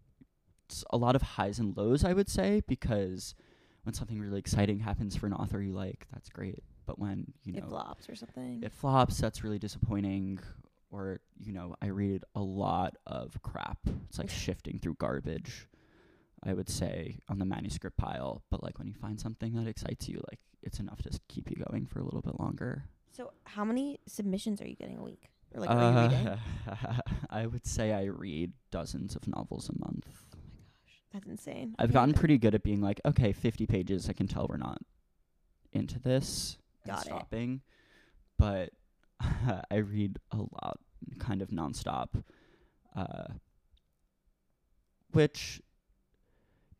a 0.91 0.97
lot 0.97 1.15
of 1.15 1.21
highs 1.21 1.59
and 1.59 1.75
lows, 1.77 2.03
I 2.03 2.13
would 2.13 2.29
say, 2.29 2.61
because 2.67 3.35
when 3.83 3.93
something 3.93 4.19
really 4.19 4.39
exciting 4.39 4.79
happens 4.79 5.15
for 5.15 5.27
an 5.27 5.33
author 5.33 5.61
you 5.61 5.73
like, 5.73 6.07
that's 6.13 6.29
great. 6.29 6.63
But 6.85 6.99
when 6.99 7.33
you 7.43 7.53
know 7.53 7.59
it 7.59 7.69
flops 7.69 8.09
or 8.09 8.15
something. 8.15 8.61
it 8.63 8.71
flops, 8.71 9.17
that's 9.17 9.43
really 9.43 9.59
disappointing. 9.59 10.39
Or 10.89 11.19
you 11.43 11.51
know, 11.51 11.75
I 11.81 11.87
read 11.87 12.23
a 12.35 12.39
lot 12.41 12.95
of 13.05 13.41
crap. 13.41 13.79
It's 14.09 14.17
like 14.19 14.29
shifting 14.29 14.79
through 14.79 14.95
garbage. 14.95 15.67
I 16.43 16.53
would 16.53 16.69
say 16.69 17.17
on 17.27 17.39
the 17.39 17.45
manuscript 17.45 17.97
pile, 17.97 18.43
but 18.51 18.63
like 18.63 18.77
when 18.77 18.87
you 18.87 18.93
find 18.93 19.19
something 19.19 19.53
that 19.55 19.67
excites 19.67 20.07
you, 20.07 20.21
like 20.29 20.39
it's 20.63 20.79
enough 20.79 21.01
to 21.03 21.09
s- 21.09 21.19
keep 21.27 21.49
you 21.49 21.57
going 21.69 21.85
for 21.87 21.99
a 21.99 22.03
little 22.03 22.21
bit 22.21 22.39
longer. 22.39 22.83
so, 23.11 23.31
how 23.43 23.65
many 23.65 23.99
submissions 24.07 24.61
are 24.61 24.67
you 24.67 24.75
getting 24.75 24.97
a 24.97 25.03
week? 25.03 25.29
Or 25.55 25.61
like, 25.61 25.69
are 25.71 25.91
you 25.91 26.01
reading? 26.03 26.27
Uh, 26.27 26.37
I 27.29 27.47
would 27.47 27.65
say 27.65 27.91
I 27.91 28.03
read 28.05 28.53
dozens 28.71 29.15
of 29.15 29.27
novels 29.27 29.69
a 29.69 29.77
month. 29.79 30.05
That's 31.13 31.27
insane. 31.27 31.75
I've 31.79 31.93
gotten 31.93 32.13
pretty 32.13 32.37
good 32.37 32.53
at 32.55 32.63
being 32.63 32.81
like, 32.81 32.99
okay, 33.05 33.31
50 33.33 33.65
pages, 33.65 34.09
I 34.09 34.13
can 34.13 34.27
tell 34.27 34.47
we're 34.49 34.57
not 34.57 34.79
into 35.71 35.99
this 35.99 36.57
and 36.83 36.93
Got 36.95 37.05
it. 37.05 37.07
stopping. 37.07 37.61
But 38.37 38.69
I 39.71 39.77
read 39.77 40.19
a 40.31 40.37
lot, 40.37 40.79
kind 41.19 41.41
of 41.41 41.49
nonstop, 41.49 42.23
uh, 42.95 43.25
which 45.11 45.61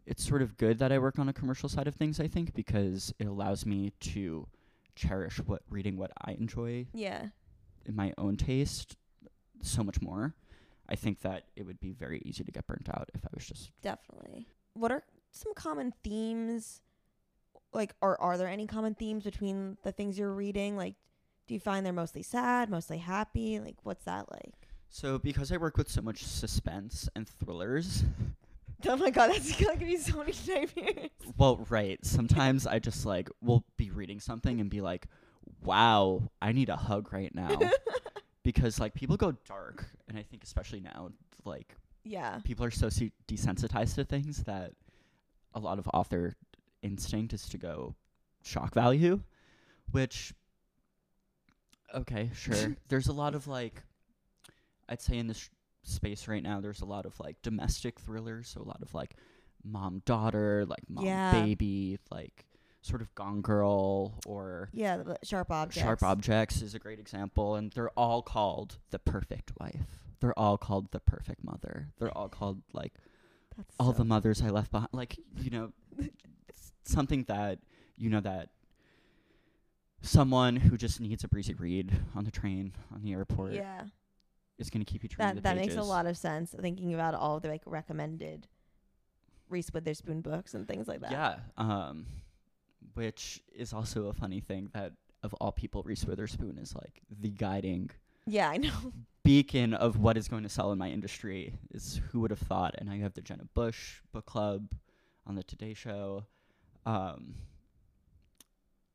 it's 0.05 0.25
sort 0.25 0.41
of 0.41 0.57
good 0.57 0.79
that 0.79 0.91
I 0.91 1.00
work 1.00 1.19
on 1.19 1.29
a 1.29 1.34
commercial 1.34 1.67
side 1.69 1.88
of 1.88 1.96
things, 1.96 2.19
I 2.19 2.27
think, 2.27 2.53
because 2.53 3.13
it 3.19 3.27
allows 3.27 3.65
me 3.65 3.91
to 4.01 4.48
cherish 4.96 5.38
what 5.46 5.62
reading 5.69 5.98
what 5.98 6.12
I 6.22 6.31
enjoy 6.34 6.88
Yeah. 6.93 7.27
in 7.86 7.96
my 7.96 8.13
own 8.17 8.36
taste 8.38 8.96
so 9.62 9.84
much 9.84 10.01
more. 10.01 10.34
I 10.89 10.96
think 10.96 11.22
that 11.22 11.44
it 11.56 11.65
would 11.65 11.79
be 11.79 11.91
very 11.91 12.22
easy 12.25 12.44
to 12.44 12.51
get 12.51 12.67
burnt 12.67 12.89
out 12.89 13.10
if 13.13 13.25
I 13.25 13.29
was 13.34 13.46
just 13.46 13.72
Definitely. 13.82 14.48
What 14.74 14.91
are 14.91 15.03
some 15.32 15.53
common 15.53 15.94
themes? 16.03 16.82
Like, 17.74 17.94
or 18.01 18.20
are 18.22 18.38
there 18.38 18.48
any 18.48 18.65
common 18.67 18.96
themes 18.96 19.24
between 19.24 19.77
the 19.84 19.91
things 19.91 20.17
you're 20.17 20.34
reading? 20.34 20.77
Like, 20.77 20.96
do 21.48 21.53
you 21.53 21.60
find 21.60 21.86
they're 21.86 21.94
mostly 21.94 22.24
sad, 22.24 22.70
mostly 22.70 22.98
happy? 22.98 23.60
Like, 23.60 23.75
what's 23.84 24.06
that 24.06 24.32
like? 24.32 24.53
So 24.89 25.20
because 25.20 25.51
I 25.51 25.58
work 25.58 25.77
with 25.77 25.89
so 25.89 26.01
much 26.01 26.24
suspense 26.24 27.10
and 27.15 27.27
thrillers, 27.27 28.03
Oh 28.88 28.96
my 28.96 29.10
god, 29.10 29.32
that's 29.32 29.60
gonna 29.60 29.75
give 29.75 29.88
me 29.88 29.98
so 29.98 30.17
many 30.17 30.34
nightmares. 30.48 31.10
well, 31.36 31.65
right. 31.70 32.03
Sometimes 32.06 32.67
I 32.67 32.79
just 32.79 33.06
like 33.06 33.29
will 33.41 33.65
be 33.75 33.89
reading 33.89 34.20
something 34.20 34.62
and 34.62 34.70
be 34.70 34.82
like, 34.82 35.08
"Wow, 35.63 36.29
I 36.41 36.51
need 36.51 36.70
a 36.70 36.75
hug 36.75 37.12
right 37.12 37.34
now." 37.34 37.60
because 38.47 38.79
like 38.79 38.93
people 38.93 39.17
go 39.17 39.33
dark 39.45 39.85
and 40.07 40.17
I 40.17 40.23
think 40.23 40.41
especially 40.41 40.79
now 40.79 41.09
like 41.43 41.75
yeah. 42.05 42.39
people 42.45 42.63
are 42.63 42.71
so 42.71 42.87
se- 42.87 43.11
desensitized 43.27 43.95
to 43.95 44.05
things 44.05 44.45
that 44.45 44.71
a 45.53 45.59
lot 45.59 45.79
of 45.79 45.89
author 45.93 46.37
instinct 46.81 47.33
is 47.33 47.49
to 47.49 47.57
go 47.57 47.93
shock 48.43 48.73
value, 48.73 49.19
which 49.91 50.33
okay, 51.93 52.31
sure. 52.33 52.77
there's 52.87 53.09
a 53.09 53.13
lot 53.13 53.35
of 53.35 53.47
like 53.47 53.83
I'd 54.87 55.01
say 55.01 55.17
in 55.17 55.27
this 55.27 55.49
space 55.83 56.29
right 56.29 56.41
now 56.41 56.61
there's 56.61 56.79
a 56.79 56.85
lot 56.85 57.05
of 57.05 57.19
like 57.19 57.41
domestic 57.41 57.99
thrillers, 57.99 58.47
so 58.47 58.61
a 58.61 58.63
lot 58.63 58.81
of 58.81 58.93
like 58.93 59.15
mom 59.61 60.01
daughter, 60.05 60.65
like 60.65 60.89
mom 60.89 61.03
Yeah. 61.03 61.33
baby, 61.43 61.99
like 62.09 62.45
sort 62.88 63.01
of 63.01 63.13
Gone 63.15 63.41
Girl 63.41 64.13
or 64.25 64.70
Yeah, 64.74 64.98
the 64.98 65.17
sharp 65.24 65.51
objects. 65.51 65.84
Sharp 65.86 66.01
Objects 66.03 66.62
is 66.62 66.74
a 66.74 66.79
great 66.79 67.00
example, 67.00 67.56
and 67.56 67.72
they're 67.74 67.91
all 67.91 68.22
called 68.22 68.77
the 68.91 69.00
perfect 69.00 69.51
wife. 69.60 70.03
They're 70.20 70.38
all 70.38 70.58
called 70.58 70.91
the 70.91 71.00
perfect 71.00 71.44
mother. 71.44 71.89
They're 72.00 72.15
all 72.17 72.29
called 72.29 72.62
like 72.74 72.94
That's 73.56 73.75
all 73.79 73.91
so- 73.91 73.98
the 74.00 74.06
mothers 74.06 74.41
I 74.41 74.50
left 74.50 74.72
behind. 74.72 74.89
Like 74.94 75.17
you 75.38 75.50
know, 75.51 75.72
something 76.84 77.24
that 77.25 77.60
you 77.98 78.10
know 78.10 78.22
that 78.22 78.50
someone 80.01 80.56
who 80.56 80.77
just 80.77 81.00
needs 81.01 81.24
a 81.24 81.27
breezy 81.27 81.53
read 81.53 81.91
on 82.15 82.24
the 82.24 82.32
train, 82.32 82.74
on 82.94 83.01
the 83.01 83.13
airport, 83.13 83.53
Yeah. 83.53 83.84
is 84.58 84.70
going 84.70 84.84
to 84.86 84.91
keep 84.91 85.03
you 85.03 85.10
turning 85.10 85.36
the 85.36 85.41
That 85.41 85.56
that 85.56 85.62
makes 85.62 85.75
a 85.75 85.82
lot 85.84 86.06
of 86.06 86.17
sense. 86.17 86.56
Thinking 86.60 86.94
about 86.94 87.13
all 87.15 87.39
the 87.39 87.48
like 87.50 87.63
recommended 87.65 88.48
Reese 89.50 89.72
Witherspoon 89.74 90.22
books 90.22 90.53
and 90.53 90.67
things 90.67 90.88
like 90.88 91.01
that. 91.01 91.12
Yeah, 91.12 91.36
um, 91.58 92.06
which 92.97 93.41
is 93.55 93.73
also 93.73 94.07
a 94.07 94.13
funny 94.13 94.39
thing 94.41 94.69
that 94.73 94.93
of 95.23 95.33
all 95.35 95.51
people, 95.51 95.83
Reese 95.83 96.03
Witherspoon 96.05 96.57
is 96.57 96.73
like 96.75 97.01
the 97.09 97.29
guiding 97.29 97.89
Yeah, 98.25 98.49
I 98.49 98.57
know. 98.57 98.71
beacon 99.23 99.73
of 99.73 99.97
what 99.99 100.17
is 100.17 100.27
going 100.27 100.43
to 100.43 100.49
sell 100.49 100.71
in 100.71 100.77
my 100.77 100.89
industry 100.89 101.53
is 101.71 101.99
who 102.11 102.21
would 102.21 102.31
have 102.31 102.39
thought 102.39 102.73
and 102.77 102.87
now 102.87 102.95
you 102.95 103.03
have 103.03 103.13
the 103.13 103.21
jenna 103.21 103.43
bush 103.53 103.99
book 104.13 104.25
club 104.25 104.69
on 105.25 105.35
the 105.35 105.43
today 105.43 105.73
show 105.73 106.23
um, 106.85 107.35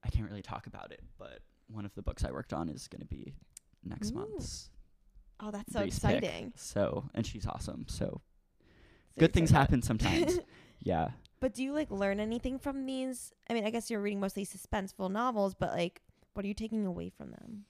i 0.03 0.09
can't 0.09 0.27
really 0.31 0.41
talk 0.41 0.67
about 0.67 0.91
it 0.91 1.01
but 1.19 1.41
one 1.69 1.85
of 1.85 1.95
the 1.95 2.01
books 2.01 2.25
i 2.25 2.31
worked 2.31 2.55
on 2.55 2.71
is 2.71 2.89
going 2.89 3.03
to 3.03 3.07
be 3.07 3.35
next 3.85 4.13
Ooh. 4.13 4.21
month's 4.21 4.71
Oh, 5.39 5.51
that's 5.51 5.71
so 5.73 5.81
Reese 5.83 5.99
pick. 5.99 6.17
exciting. 6.23 6.53
so 6.57 7.11
and 7.15 7.27
she's 7.27 7.47
awesome 7.47 7.85
so 7.89 8.23
So 9.15 9.19
good 9.19 9.35
things 9.35 9.51
happen 9.51 9.83
sometimes 9.83 10.39
yeah 10.81 11.11
But 11.43 11.55
do 11.55 11.65
you 11.65 11.73
like 11.73 11.91
learn 11.91 12.21
anything 12.21 12.57
from 12.61 12.87
these? 12.87 13.33
I 13.51 13.55
mean, 13.55 13.65
I 13.67 13.71
guess 13.71 13.91
you're 13.91 14.01
reading 14.01 14.21
mostly 14.21 14.47
suspenseful 14.47 15.11
novels, 15.11 15.55
but 15.55 15.73
like, 15.73 16.01
what 16.35 16.45
are 16.45 16.49
you 16.49 16.55
taking 16.55 16.87
away 16.87 17.11
from 17.11 17.33
them? 17.33 17.65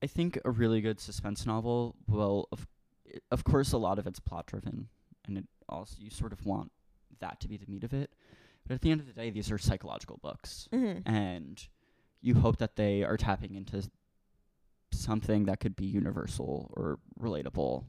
i 0.00 0.06
think 0.06 0.38
a 0.44 0.50
really 0.50 0.80
good 0.80 1.00
suspense 1.00 1.44
novel 1.44 1.96
will 2.08 2.46
of, 2.52 2.68
of 3.32 3.42
course 3.42 3.72
a 3.72 3.76
lot 3.78 3.98
of 3.98 4.06
it's 4.06 4.20
plot 4.20 4.46
driven 4.46 4.86
and 5.26 5.36
it 5.36 5.44
also 5.68 5.96
you 5.98 6.08
sort 6.08 6.32
of 6.32 6.46
want 6.46 6.70
that 7.18 7.40
to 7.40 7.48
be 7.48 7.56
the 7.56 7.66
meat 7.66 7.82
of 7.82 7.92
it 7.92 8.12
but 8.64 8.74
at 8.74 8.80
the 8.80 8.92
end 8.92 9.00
of 9.00 9.08
the 9.08 9.12
day 9.12 9.28
these 9.28 9.50
are 9.50 9.58
psychological 9.58 10.20
books 10.22 10.68
Mm-hmm. 10.72 11.00
and 11.12 11.66
you 12.20 12.34
hope 12.36 12.58
that 12.58 12.76
they 12.76 13.02
are 13.02 13.16
tapping 13.16 13.56
into 13.56 13.90
something 14.92 15.46
that 15.46 15.58
could 15.58 15.74
be 15.74 15.86
universal 15.86 16.72
or 16.76 17.00
relatable 17.20 17.82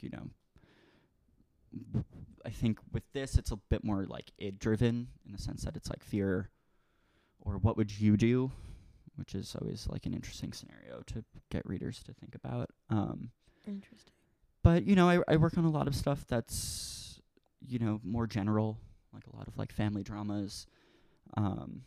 you 0.00 0.10
know 0.10 2.02
i 2.44 2.50
think 2.50 2.78
with 2.92 3.02
this 3.12 3.36
it's 3.38 3.50
a 3.50 3.56
bit 3.68 3.84
more 3.84 4.04
like 4.04 4.30
id 4.38 4.58
driven 4.58 5.08
in 5.26 5.32
the 5.32 5.38
sense 5.38 5.62
that 5.64 5.76
it's 5.76 5.88
like 5.90 6.02
fear 6.02 6.50
or 7.40 7.58
what 7.58 7.76
would 7.76 8.00
you 8.00 8.16
do 8.16 8.50
which 9.16 9.34
is 9.34 9.54
always 9.60 9.86
like 9.88 10.06
an 10.06 10.14
interesting 10.14 10.52
scenario 10.52 11.02
to 11.06 11.24
get 11.50 11.64
readers 11.66 12.02
to 12.02 12.12
think 12.14 12.34
about 12.34 12.70
um 12.90 13.30
Interesting. 13.66 14.12
but 14.62 14.84
you 14.84 14.94
know 14.96 15.08
I, 15.08 15.20
I 15.28 15.36
work 15.36 15.56
on 15.58 15.64
a 15.64 15.70
lot 15.70 15.86
of 15.86 15.94
stuff 15.94 16.24
that's 16.26 17.20
you 17.60 17.78
know 17.78 18.00
more 18.02 18.26
general 18.26 18.78
like 19.12 19.24
a 19.32 19.36
lot 19.36 19.46
of 19.48 19.56
like 19.56 19.70
family 19.72 20.02
dramas 20.02 20.66
um 21.36 21.82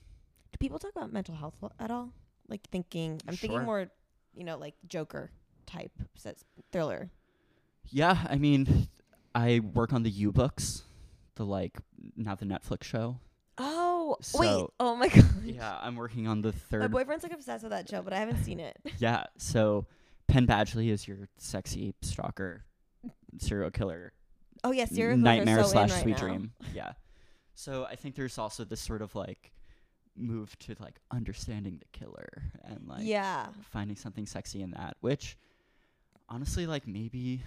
Do 0.54 0.58
people 0.60 0.80
talk 0.80 0.92
about 0.96 1.12
mental 1.12 1.36
health 1.36 1.56
lo- 1.62 1.72
at 1.80 1.92
all? 1.92 2.12
Like 2.48 2.62
thinking, 2.72 3.20
I'm 3.28 3.34
Sure. 3.36 3.50
thinking 3.50 3.66
more, 3.66 3.88
you 4.36 4.44
know, 4.46 4.58
like 4.58 4.76
Joker 4.88 5.32
type 5.66 5.92
says 6.16 6.46
thriller. 6.72 7.10
Yeah, 7.90 8.18
I 8.30 8.38
mean, 8.38 8.88
I 9.36 9.60
work 9.60 9.94
on 9.94 10.02
the 10.04 10.10
You 10.10 10.32
books, 10.32 10.84
the 11.36 11.46
like 11.46 11.78
not 12.16 12.40
the 12.40 12.46
Netflix 12.46 12.84
show. 12.84 13.20
Oh 13.58 14.16
wait! 14.34 14.66
Oh 14.80 14.96
my 14.96 15.08
god! 15.14 15.26
Yeah, 15.44 15.78
I'm 15.82 15.96
working 15.96 16.28
on 16.28 16.42
the 16.42 16.52
third. 16.52 16.82
My 16.82 16.88
boyfriend's 16.88 17.24
like 17.24 17.34
obsessed 17.34 17.64
with 17.64 17.72
that 17.72 17.88
show, 17.90 18.02
but 18.02 18.14
I 18.14 18.18
haven't 18.18 18.44
seen 18.44 18.60
it. 18.60 18.78
yeah, 18.98 19.26
so 19.38 19.86
Penn 20.28 20.48
Badgley 20.48 20.90
is 20.90 21.08
your 21.08 21.28
sexy 21.38 21.94
stalker, 22.02 22.64
serial 23.38 23.72
killer, 23.72 24.14
Oh 24.64 24.72
yes, 24.72 24.90
serial 24.92 25.18
nightmare 25.18 25.64
so 25.64 25.70
slash 25.70 25.92
right 25.92 26.02
sweet 26.02 26.12
now. 26.14 26.18
dream. 26.18 26.52
Yeah, 26.74 26.94
so 27.54 27.86
I 27.86 27.96
think 27.96 28.16
there's 28.16 28.38
also 28.38 28.64
this 28.64 28.82
sort 28.82 29.02
of 29.02 29.14
like 29.16 29.52
move 30.18 30.58
to 30.60 30.76
like 30.80 30.96
understanding 31.12 31.78
the 31.80 31.98
killer 31.98 32.44
and 32.64 32.88
like 32.88 33.02
yeah, 33.04 33.48
finding 33.72 33.96
something 33.98 34.26
sexy 34.26 34.62
in 34.62 34.72
that, 34.72 34.96
which 35.02 35.38
honestly, 36.30 36.66
like 36.68 36.88
maybe 36.88 37.42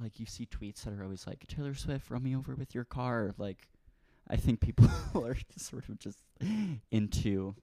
like 0.00 0.20
you 0.20 0.26
see 0.26 0.46
tweets 0.46 0.84
that 0.84 0.94
are 0.94 1.02
always 1.02 1.26
like 1.26 1.46
Taylor 1.46 1.74
Swift, 1.74 2.10
run 2.10 2.22
me 2.22 2.36
over 2.36 2.54
with 2.54 2.74
your 2.74 2.84
car. 2.84 3.34
Like, 3.38 3.68
I 4.28 4.36
think 4.36 4.60
people 4.60 4.88
are 5.14 5.36
sort 5.56 5.88
of 5.88 5.98
just 5.98 6.18
into 6.90 7.54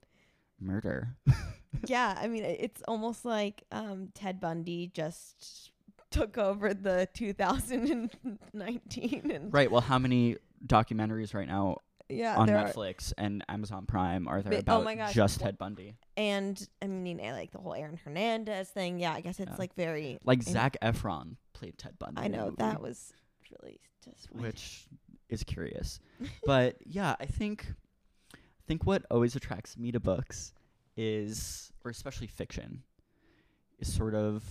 murder. 0.60 1.16
yeah. 1.86 2.18
I 2.20 2.26
mean, 2.28 2.44
it's 2.44 2.82
almost 2.88 3.24
like 3.24 3.64
um, 3.72 4.08
Ted 4.14 4.40
Bundy 4.40 4.90
just 4.92 5.70
took 6.10 6.38
over 6.38 6.74
the 6.74 7.08
2019, 7.14 9.30
and 9.30 9.52
right. 9.52 9.70
Well, 9.70 9.80
how 9.80 9.98
many 9.98 10.36
documentaries 10.66 11.34
right 11.34 11.48
now 11.48 11.78
yeah, 12.16 12.36
on 12.36 12.46
there 12.46 12.58
are, 12.58 12.68
Netflix 12.68 13.12
and 13.18 13.44
Amazon 13.48 13.86
Prime 13.86 14.28
are 14.28 14.42
there 14.42 14.62
But- 14.62 14.68
oh 14.72 14.76
about 14.76 14.84
my 14.84 14.94
gosh, 14.94 15.14
just 15.14 15.40
Ted 15.40 15.58
Bundy? 15.58 15.94
and 16.16 16.66
I 16.80 16.86
mean, 16.86 17.20
I 17.20 17.32
like 17.32 17.52
the 17.52 17.58
whole 17.58 17.74
Aaron 17.74 17.98
Hernandez 18.04 18.68
thing. 18.68 18.98
Yeah, 18.98 19.12
I 19.14 19.20
guess 19.20 19.40
it's 19.40 19.50
Yeah. 19.50 19.56
like 19.58 19.74
very 19.74 20.18
Like 20.24 20.42
Zac 20.42 20.76
Efron 20.82 21.36
played 21.52 21.78
Ted 21.78 21.98
Bundy. 21.98 22.20
I 22.20 22.26
in 22.26 22.32
know 22.32 22.44
movie. 22.46 22.56
that 22.58 22.80
was 22.80 23.12
really 23.50 23.80
just 24.04 24.30
which 24.32 24.86
is 25.28 25.42
curious. 25.44 26.00
but 26.46 26.76
yeah, 26.84 27.16
I 27.20 27.26
think 27.26 27.66
I 28.34 28.64
think 28.66 28.84
what 28.86 29.04
always 29.10 29.34
attracts 29.36 29.76
me 29.76 29.90
to 29.92 30.00
books 30.00 30.52
is, 30.96 31.72
or 31.84 31.90
especially 31.90 32.26
fiction, 32.26 32.82
is 33.78 33.92
sort 33.92 34.14
of 34.14 34.44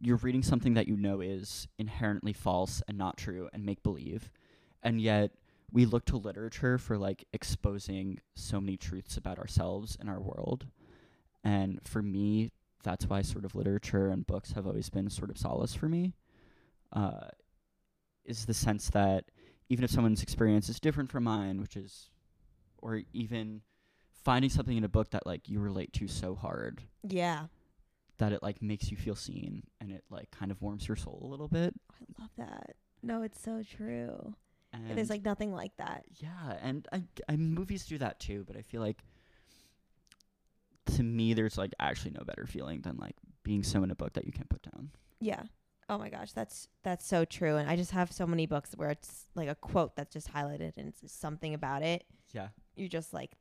you're 0.00 0.16
reading 0.18 0.42
something 0.42 0.74
that 0.74 0.86
you 0.88 0.96
know 0.96 1.20
is 1.20 1.66
inherently 1.78 2.32
false 2.32 2.82
and 2.88 2.98
not 2.98 3.16
true 3.16 3.48
and 3.52 3.64
make 3.64 3.82
believe, 3.82 4.30
and 4.82 5.00
yet 5.00 5.30
we 5.74 5.84
look 5.84 6.04
to 6.06 6.16
literature 6.16 6.78
for 6.78 6.96
like 6.96 7.24
exposing 7.32 8.20
so 8.36 8.60
many 8.60 8.76
truths 8.76 9.16
about 9.18 9.38
ourselves 9.40 9.96
and 10.00 10.08
our 10.08 10.20
world. 10.20 10.66
And 11.42 11.80
for 11.84 12.00
me, 12.00 12.52
that's 12.84 13.06
why 13.06 13.22
sort 13.22 13.44
of 13.44 13.54
literature 13.56 14.08
and 14.08 14.24
books 14.26 14.52
have 14.52 14.66
always 14.66 14.88
been 14.88 15.10
sort 15.10 15.30
of 15.30 15.36
solace 15.36 15.74
for 15.74 15.88
me. 15.88 16.14
Uh, 16.92 17.26
is 18.24 18.46
the 18.46 18.54
sense 18.54 18.88
that 18.90 19.24
even 19.68 19.84
if 19.84 19.90
someone's 19.90 20.22
experience 20.22 20.68
is 20.68 20.78
different 20.78 21.10
from 21.10 21.24
mine, 21.24 21.60
which 21.60 21.76
is, 21.76 22.08
or 22.78 23.02
even 23.12 23.60
finding 24.24 24.48
something 24.50 24.76
in 24.76 24.84
a 24.84 24.88
book 24.88 25.10
that 25.10 25.26
like 25.26 25.48
you 25.48 25.58
relate 25.58 25.92
to 25.94 26.06
so 26.08 26.34
hard 26.36 26.82
Yeah. 27.02 27.46
that 28.18 28.32
it 28.32 28.42
like 28.44 28.62
makes 28.62 28.90
you 28.92 28.96
feel 28.96 29.16
seen 29.16 29.64
and 29.80 29.90
it 29.90 30.04
like 30.08 30.30
kind 30.30 30.50
of 30.52 30.62
warms 30.62 30.86
your 30.86 30.96
soul 30.96 31.18
a 31.22 31.26
little 31.26 31.48
bit. 31.48 31.74
I 31.90 32.20
love 32.22 32.30
that. 32.38 32.76
No, 33.02 33.22
it's 33.22 33.42
so 33.42 33.62
true. 33.62 34.34
And 34.88 34.98
There's 34.98 35.10
like 35.10 35.24
nothing 35.24 35.52
like 35.52 35.76
that. 35.78 36.04
yeah, 36.16 36.56
and 36.62 36.86
I, 36.92 37.02
I 37.28 37.36
movies 37.36 37.86
do 37.86 37.98
that 37.98 38.18
too, 38.20 38.44
but 38.46 38.56
I 38.56 38.62
feel 38.62 38.80
like 38.80 38.98
to 40.96 41.02
me 41.02 41.32
there's 41.34 41.56
like 41.56 41.72
actually 41.80 42.10
no 42.12 42.24
better 42.24 42.46
feeling 42.46 42.80
than 42.82 42.96
like 42.98 43.16
being 43.42 43.62
so 43.62 43.82
in 43.82 43.90
a 43.90 43.94
book 43.94 44.12
that 44.14 44.24
you 44.26 44.32
can't 44.32 44.48
put 44.48 44.62
down. 44.62 44.90
Yeah. 45.20 45.42
Oh 45.88 45.98
my 45.98 46.08
gosh, 46.08 46.32
that's 46.32 46.68
that's 46.82 47.06
so 47.06 47.24
true. 47.24 47.56
And 47.56 47.68
I 47.68 47.76
just 47.76 47.90
have 47.92 48.10
so 48.12 48.26
many 48.26 48.46
books 48.46 48.72
where 48.76 48.90
it's 48.90 49.26
like 49.34 49.48
a 49.48 49.54
quote 49.54 49.96
that's 49.96 50.12
just 50.12 50.32
highlighted 50.32 50.76
and 50.76 50.88
it's 50.88 51.12
something 51.12 51.54
about 51.54 51.82
it. 51.82 52.04
Yeah, 52.32 52.48
You're 52.74 52.88
just 52.88 53.12
like 53.12 53.32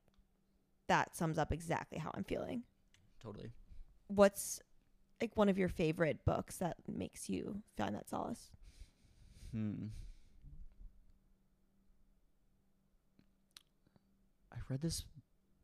that 0.88 1.16
sums 1.16 1.38
up 1.38 1.52
exactly 1.52 1.98
how 1.98 2.12
I'm 2.14 2.24
feeling. 2.26 2.64
totally. 3.22 3.52
What's 4.08 4.60
like 5.22 5.36
one 5.36 5.48
of 5.50 5.58
your 5.58 5.70
favorite 5.70 6.26
books 6.26 6.58
that 6.58 6.76
makes 6.88 7.30
you 7.30 7.62
find 7.78 7.96
that 7.96 8.10
solace? 8.10 8.50
Hmm. 9.52 9.88
I 14.54 14.58
read 14.70 14.82
this 14.82 15.04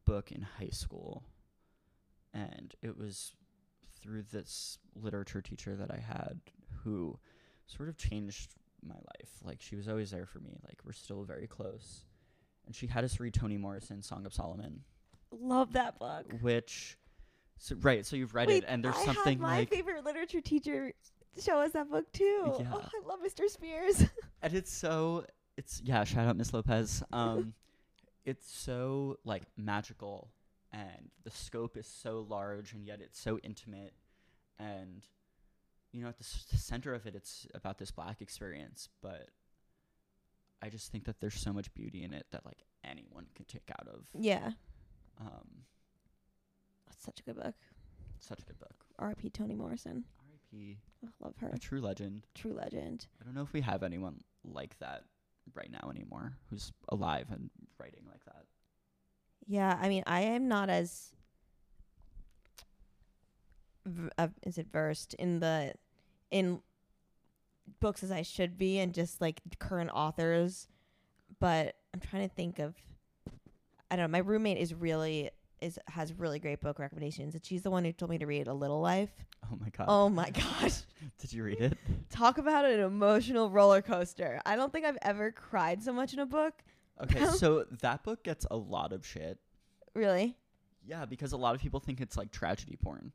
book 0.06 0.32
in 0.32 0.42
high 0.42 0.70
school, 0.72 1.24
and 2.34 2.74
it 2.82 2.98
was 2.98 3.34
through 4.02 4.24
this 4.32 4.78
literature 4.96 5.42
teacher 5.42 5.76
that 5.76 5.92
I 5.92 6.00
had 6.00 6.40
who 6.84 7.20
sort 7.68 7.90
of 7.90 7.98
changed 7.98 8.52
my 8.86 8.96
life. 8.96 9.30
Like, 9.44 9.62
she 9.62 9.76
was 9.76 9.88
always 9.88 10.12
there 10.12 10.26
for 10.26 10.40
me. 10.40 10.58
Like, 10.68 10.80
we're 10.86 10.94
still 10.94 11.24
very 11.24 11.48
close. 11.48 12.06
And 12.66 12.76
she 12.76 12.88
had 12.88 13.04
us 13.04 13.20
read 13.20 13.34
Toni 13.34 13.58
Morrison's 13.58 14.08
Song 14.08 14.26
of 14.26 14.34
Solomon, 14.34 14.82
Love 15.32 15.74
that 15.74 16.00
book. 16.00 16.26
which. 16.42 16.98
So, 17.58 17.76
right, 17.82 18.06
so 18.06 18.16
you've 18.16 18.34
read 18.34 18.48
Wait, 18.48 18.64
it, 18.64 18.66
and 18.70 18.84
there's 18.84 18.96
I 18.96 19.06
something 19.06 19.34
had 19.34 19.40
my 19.42 19.58
like. 19.60 19.70
favorite 19.70 20.06
literature 20.06 20.40
teacher 20.42 20.94
show 21.44 21.60
us 21.60 21.74
that 21.74 21.92
book 21.92 22.10
too. 22.14 22.54
Yeah. 22.60 22.72
Oh, 22.74 22.80
I 22.82 23.08
love 23.08 23.20
Mr. 23.26 23.50
Spears. 23.50 24.06
and 24.42 24.54
it's 24.54 24.72
so 24.72 25.26
it's 25.58 25.82
yeah 25.84 26.06
shout 26.06 26.26
out 26.26 26.38
miss 26.38 26.54
lopez 26.54 27.04
um 27.12 27.54
it's 28.26 28.52
so 28.52 29.18
like 29.24 29.44
magical 29.58 30.30
and 30.72 31.10
the 31.24 31.32
scope 31.32 31.78
is 31.78 31.88
so 31.88 32.26
large 32.30 32.74
and 32.74 32.86
yet 32.86 33.00
it's 33.02 33.20
so 33.20 33.40
intimate 33.44 33.94
and 34.60 35.06
you 35.92 36.02
know 36.02 36.10
at 36.10 36.18
the, 36.18 36.24
s- 36.24 36.46
the 36.52 36.58
center 36.58 36.94
of 36.94 37.06
it 37.06 37.16
it's 37.16 37.48
about 37.56 37.78
this 37.80 37.92
black 37.92 38.22
experience 38.22 38.90
but 39.02 39.30
i 40.62 40.70
just 40.70 40.92
think 40.92 41.06
that 41.06 41.20
there's 41.20 41.34
so 41.40 41.52
much 41.54 41.74
beauty 41.74 42.04
in 42.04 42.14
it 42.14 42.26
that 42.32 42.46
like 42.46 42.64
anyone 42.84 43.26
can 43.36 43.46
take 43.46 43.70
out 43.80 43.88
of 43.88 44.06
yeah, 44.20 44.52
um 45.20 45.64
that's 46.88 47.04
such 47.04 47.20
a 47.20 47.24
good 47.24 47.36
book. 47.36 47.56
such 48.20 48.40
a 48.42 48.46
good 48.46 48.60
book 48.60 48.74
R.I.P. 49.00 49.30
Toni 49.30 49.56
Morrison. 49.56 50.04
rip 50.52 50.78
I 51.04 51.08
love 51.26 51.36
her. 51.38 51.50
a 51.54 51.58
true 51.60 51.80
legend 51.82 52.24
True 52.36 52.54
legend. 52.54 53.08
i 53.22 53.26
don't 53.26 53.34
know 53.36 53.42
if 53.44 53.54
we 53.54 53.62
have 53.62 53.82
anyone 53.84 54.22
like 54.44 54.78
that 54.80 55.04
right 55.56 55.72
now 55.72 55.90
anymore 55.90 56.38
who's 56.50 56.72
alive 56.90 57.28
and 57.32 57.50
writing 57.80 58.04
like 58.08 58.24
that 58.26 58.46
Yeah, 59.48 59.78
I 59.82 59.90
mean, 59.90 60.04
I 60.06 60.22
am 60.22 60.48
not 60.48 60.70
as 60.70 61.14
v- 63.86 64.10
uh, 64.18 64.28
is 64.44 64.58
it 64.58 64.68
versed 64.72 65.14
in 65.16 65.40
the 65.40 65.74
in 66.32 66.62
books 67.80 68.04
as 68.04 68.12
I 68.12 68.22
should 68.22 68.58
be 68.58 68.80
and 68.80 68.94
just 68.94 69.22
like 69.22 69.42
current 69.60 69.90
authors, 69.94 70.68
but 71.40 71.76
I'm 71.94 72.00
trying 72.00 72.28
to 72.28 72.34
think 72.34 72.60
of 72.60 72.76
I 73.92 73.96
don't 73.96 74.12
know. 74.12 74.18
My 74.18 74.20
roommate 74.24 74.60
is 74.60 74.74
really 74.74 75.32
is 75.62 75.80
has 75.88 76.14
really 76.14 76.40
great 76.40 76.62
book 76.62 76.80
recommendations, 76.80 77.36
and 77.36 77.46
she's 77.46 77.62
the 77.62 77.72
one 77.72 77.86
who 77.86 77.92
told 77.92 78.12
me 78.12 78.18
to 78.18 78.26
read 78.26 78.48
A 78.48 78.54
Little 78.54 78.80
Life. 78.82 79.12
oh 79.52 79.58
my 79.60 79.70
god 79.70 79.86
Oh 79.88 80.10
my 80.10 80.30
gosh. 80.30 80.82
Did 81.20 81.34
you 81.34 81.44
read 81.44 81.60
it? 81.62 81.78
Talk 82.10 82.38
about 82.38 82.66
an 82.66 82.80
emotional 82.80 83.50
roller 83.50 83.82
coaster. 83.82 84.42
I 84.46 84.56
don't 84.56 84.72
think 84.72 84.86
I've 84.86 84.98
ever 85.02 85.32
cried 85.32 85.84
so 85.84 85.94
much 85.94 86.14
in 86.14 86.20
a 86.20 86.26
book. 86.26 86.54
Okay, 87.02 87.26
so 87.38 87.66
that 87.82 88.04
book 88.04 88.24
gets 88.24 88.46
a 88.50 88.56
lot 88.58 88.94
of 88.94 89.06
shit. 89.06 89.38
Really? 89.94 90.36
Yeah, 90.86 91.06
because 91.06 91.32
a 91.34 91.38
lot 91.38 91.56
of 91.56 91.62
people 91.62 91.80
think 91.80 92.02
it's 92.02 92.18
like 92.18 92.32
tragedy 92.32 92.78
porn. 92.82 93.12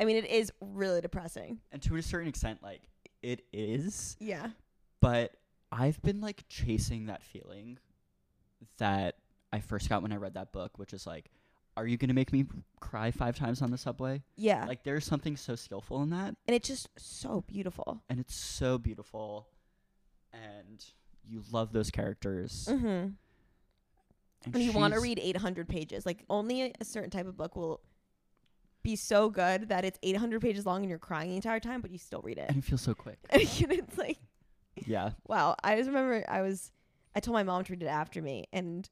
I 0.00 0.04
mean, 0.04 0.16
it 0.16 0.26
is 0.26 0.52
really 0.60 1.00
depressing. 1.00 1.58
And 1.72 1.82
to 1.82 1.96
a 1.96 2.02
certain 2.02 2.28
extent, 2.28 2.62
like, 2.62 2.82
it 3.22 3.44
is. 3.52 4.16
Yeah. 4.20 4.48
But 5.00 5.32
I've 5.72 6.00
been 6.02 6.20
like 6.20 6.44
chasing 6.48 7.06
that 7.06 7.22
feeling 7.22 7.78
that 8.78 9.16
I 9.52 9.60
first 9.60 9.88
got 9.88 10.02
when 10.02 10.12
I 10.12 10.16
read 10.16 10.34
that 10.34 10.52
book, 10.52 10.78
which 10.78 10.92
is 10.92 11.06
like, 11.06 11.30
are 11.78 11.86
you 11.86 11.96
going 11.96 12.08
to 12.08 12.14
make 12.14 12.32
me 12.32 12.44
cry 12.80 13.10
five 13.10 13.36
times 13.36 13.62
on 13.62 13.70
the 13.70 13.78
subway? 13.78 14.22
Yeah. 14.36 14.64
Like, 14.66 14.84
there's 14.84 15.04
something 15.04 15.36
so 15.36 15.54
skillful 15.56 16.02
in 16.02 16.10
that. 16.10 16.34
and 16.46 16.54
it's 16.54 16.68
just 16.68 16.88
so 16.98 17.44
beautiful. 17.46 18.02
And 18.08 18.18
it's 18.20 18.34
so 18.34 18.78
beautiful. 18.78 19.48
And 20.32 20.84
you 21.28 21.42
love 21.52 21.72
those 21.72 21.90
characters. 21.90 22.66
Mm-hmm. 22.70 22.86
And 22.86 24.54
And 24.54 24.62
you 24.62 24.72
want 24.72 24.94
to 24.94 25.00
read 25.00 25.18
800 25.22 25.68
pages. 25.68 26.06
Like 26.06 26.24
only 26.30 26.74
a, 26.80 26.84
certain 26.84 27.10
type 27.10 27.26
of 27.26 27.36
book 27.36 27.56
will 27.56 27.80
be 28.82 28.94
so 28.96 29.28
good 29.30 29.68
that 29.68 29.84
it's 29.84 29.98
800 30.02 30.40
pages 30.40 30.64
long 30.66 30.80
and 30.82 30.88
you're 30.90 30.98
crying 30.98 31.30
the 31.30 31.36
entire 31.36 31.60
time, 31.60 31.80
but 31.80 31.90
you 31.90 31.98
still 31.98 32.20
read 32.22 32.38
it. 32.38 32.46
And 32.48 32.58
it 32.58 32.64
feels 32.64 32.82
so 32.82 32.94
quick. 32.94 33.18
and 33.30 33.42
it's 33.42 33.98
like, 33.98 34.18
Yeah. 34.86 35.10
wow. 35.26 35.56
I 35.62 35.76
just 35.76 35.88
remember 35.88 36.24
I 36.28 36.42
was, 36.42 36.70
I 37.14 37.20
told 37.20 37.34
my 37.34 37.42
mom 37.42 37.64
to 37.64 37.72
read 37.72 37.82
it 37.82 37.86
after 37.86 38.22
me, 38.22 38.44
and 38.52 38.88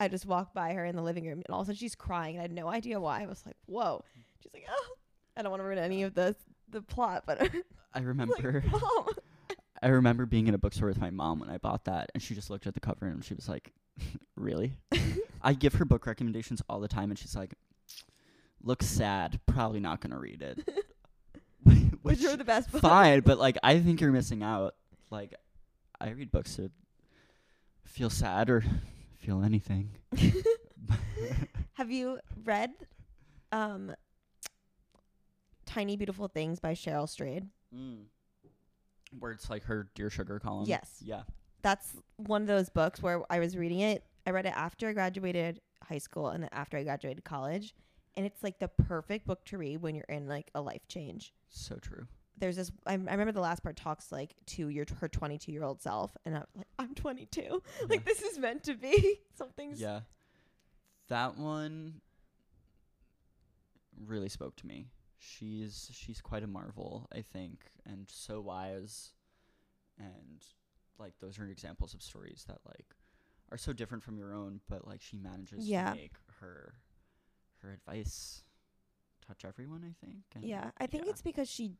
I 0.00 0.08
just 0.08 0.26
walked 0.26 0.54
by 0.54 0.72
her 0.72 0.84
in 0.84 0.96
the 0.96 1.02
living 1.02 1.26
room, 1.26 1.42
and 1.46 1.54
all 1.54 1.60
of 1.60 1.66
a 1.66 1.66
sudden 1.68 1.78
she's 1.78 1.94
crying, 1.94 2.34
and 2.36 2.40
I 2.40 2.42
had 2.42 2.52
no 2.52 2.68
idea 2.68 3.00
why. 3.00 3.22
I 3.22 3.26
was 3.26 3.44
like, 3.46 3.56
whoa. 3.66 4.04
She's 4.42 4.52
like, 4.52 4.66
oh, 4.68 4.94
I 5.36 5.42
don't 5.42 5.50
want 5.50 5.60
to 5.60 5.64
ruin 5.66 5.78
any 5.78 6.02
of 6.02 6.14
the 6.14 6.34
the 6.70 6.82
plot, 6.82 7.24
but 7.26 7.48
I 7.94 8.00
remember. 8.00 8.34
like, 8.72 8.72
mom. 8.72 9.08
I 9.82 9.88
remember 9.88 10.24
being 10.24 10.46
in 10.46 10.54
a 10.54 10.58
bookstore 10.58 10.88
with 10.88 11.00
my 11.00 11.10
mom 11.10 11.40
when 11.40 11.50
I 11.50 11.58
bought 11.58 11.84
that, 11.84 12.10
and 12.14 12.22
she 12.22 12.34
just 12.34 12.50
looked 12.50 12.66
at 12.66 12.74
the 12.74 12.80
cover 12.80 13.06
and 13.06 13.24
she 13.24 13.34
was 13.34 13.48
like, 13.48 13.72
"Really?" 14.34 14.78
I 15.42 15.52
give 15.52 15.74
her 15.74 15.84
book 15.84 16.06
recommendations 16.06 16.62
all 16.68 16.80
the 16.80 16.88
time, 16.88 17.10
and 17.10 17.18
she's 17.18 17.36
like, 17.36 17.54
"Looks 18.62 18.86
sad. 18.86 19.40
Probably 19.46 19.80
not 19.80 20.00
gonna 20.00 20.18
read 20.18 20.42
it." 20.42 20.68
Which 22.02 22.24
are 22.24 22.36
the 22.36 22.44
best 22.44 22.70
books. 22.72 22.82
fine, 22.82 23.20
but 23.20 23.38
like 23.38 23.58
I 23.62 23.78
think 23.78 24.00
you're 24.00 24.12
missing 24.12 24.42
out. 24.42 24.74
Like 25.10 25.34
I 26.00 26.10
read 26.10 26.32
books 26.32 26.56
to 26.56 26.70
feel 27.84 28.10
sad 28.10 28.50
or 28.50 28.64
feel 29.24 29.42
anything. 29.42 29.90
Have 31.74 31.90
you 31.90 32.18
read 32.44 32.72
um 33.52 33.94
Tiny 35.66 35.96
Beautiful 35.96 36.28
Things 36.28 36.60
by 36.60 36.74
Cheryl 36.74 37.08
Strayed? 37.08 37.48
Mm. 37.74 38.04
Where 39.18 39.32
it's 39.32 39.48
like 39.48 39.64
her 39.64 39.88
Dear 39.94 40.10
Sugar 40.10 40.38
column. 40.38 40.66
Yes. 40.68 40.96
Yeah. 41.00 41.22
That's 41.62 41.94
one 42.16 42.42
of 42.42 42.48
those 42.48 42.68
books 42.68 43.02
where 43.02 43.22
I 43.30 43.38
was 43.38 43.56
reading 43.56 43.80
it. 43.80 44.04
I 44.26 44.30
read 44.30 44.46
it 44.46 44.52
after 44.54 44.88
I 44.88 44.92
graduated 44.92 45.60
high 45.82 45.98
school 45.98 46.28
and 46.28 46.42
then 46.42 46.50
after 46.52 46.76
I 46.76 46.84
graduated 46.84 47.24
college. 47.24 47.74
And 48.16 48.26
it's 48.26 48.42
like 48.42 48.58
the 48.58 48.68
perfect 48.68 49.26
book 49.26 49.44
to 49.46 49.58
read 49.58 49.80
when 49.82 49.94
you're 49.94 50.04
in 50.08 50.28
like 50.28 50.50
a 50.54 50.60
life 50.60 50.86
change. 50.88 51.32
So 51.48 51.76
true. 51.76 52.06
There's 52.38 52.56
this, 52.56 52.72
I, 52.86 52.92
I 52.92 52.96
remember 52.96 53.32
the 53.32 53.40
last 53.40 53.62
part 53.62 53.76
talks 53.76 54.10
like 54.10 54.34
to 54.46 54.68
your 54.68 54.84
her 55.00 55.08
22 55.08 55.52
year 55.52 55.62
old 55.62 55.80
self. 55.80 56.16
And 56.24 56.36
I'm 56.36 56.44
like, 56.56 56.66
I'm 56.78 56.94
22. 56.94 57.62
Like, 57.88 58.04
this 58.04 58.22
is 58.22 58.38
meant 58.38 58.64
to 58.64 58.74
be. 58.74 59.20
Something's. 59.34 59.80
Yeah. 59.80 60.00
That 61.08 61.36
one 61.38 62.00
really 64.06 64.28
spoke 64.28 64.56
to 64.56 64.66
me. 64.66 64.88
She's 65.18 65.88
she's 65.92 66.20
quite 66.20 66.42
a 66.42 66.46
marvel, 66.46 67.06
I 67.12 67.22
think, 67.22 67.60
and 67.86 68.06
so 68.10 68.40
wise. 68.40 69.12
And 69.98 70.42
like 70.98 71.12
those 71.20 71.38
are 71.38 71.46
examples 71.46 71.94
of 71.94 72.02
stories 72.02 72.44
that 72.48 72.58
like 72.66 72.94
are 73.52 73.58
so 73.58 73.72
different 73.72 74.02
from 74.02 74.18
your 74.18 74.34
own, 74.34 74.60
but 74.68 74.86
like 74.86 75.00
she 75.00 75.16
manages 75.18 75.66
Yeah. 75.66 75.90
to 75.90 75.96
make 75.96 76.12
her 76.40 76.74
her 77.62 77.70
advice 77.72 78.42
touch 79.26 79.44
everyone, 79.46 79.82
I 79.84 79.94
think. 80.04 80.24
And 80.34 80.44
Yeah, 80.44 80.70
I 80.78 80.86
think 80.86 81.04
yeah. 81.04 81.10
it's 81.10 81.22
because 81.22 81.48
she 81.48 81.72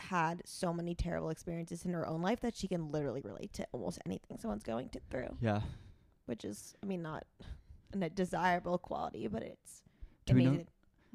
had 0.00 0.42
so 0.44 0.72
many 0.72 0.94
terrible 0.94 1.30
experiences 1.30 1.84
in 1.84 1.92
her 1.92 2.06
own 2.06 2.20
life 2.22 2.40
that 2.40 2.56
she 2.56 2.66
can 2.68 2.90
literally 2.90 3.20
relate 3.22 3.52
to 3.54 3.66
almost 3.72 3.98
anything 4.06 4.38
someone's 4.38 4.62
going 4.64 4.88
to, 4.90 5.00
through, 5.10 5.36
Yeah. 5.40 5.60
which 6.26 6.44
is, 6.44 6.74
I 6.82 6.86
mean, 6.86 7.02
not 7.02 7.24
a 8.00 8.10
desirable 8.10 8.78
quality, 8.78 9.28
but 9.28 9.42
it's 9.42 9.82
Do 10.26 10.34
we 10.34 10.44
know? 10.46 10.64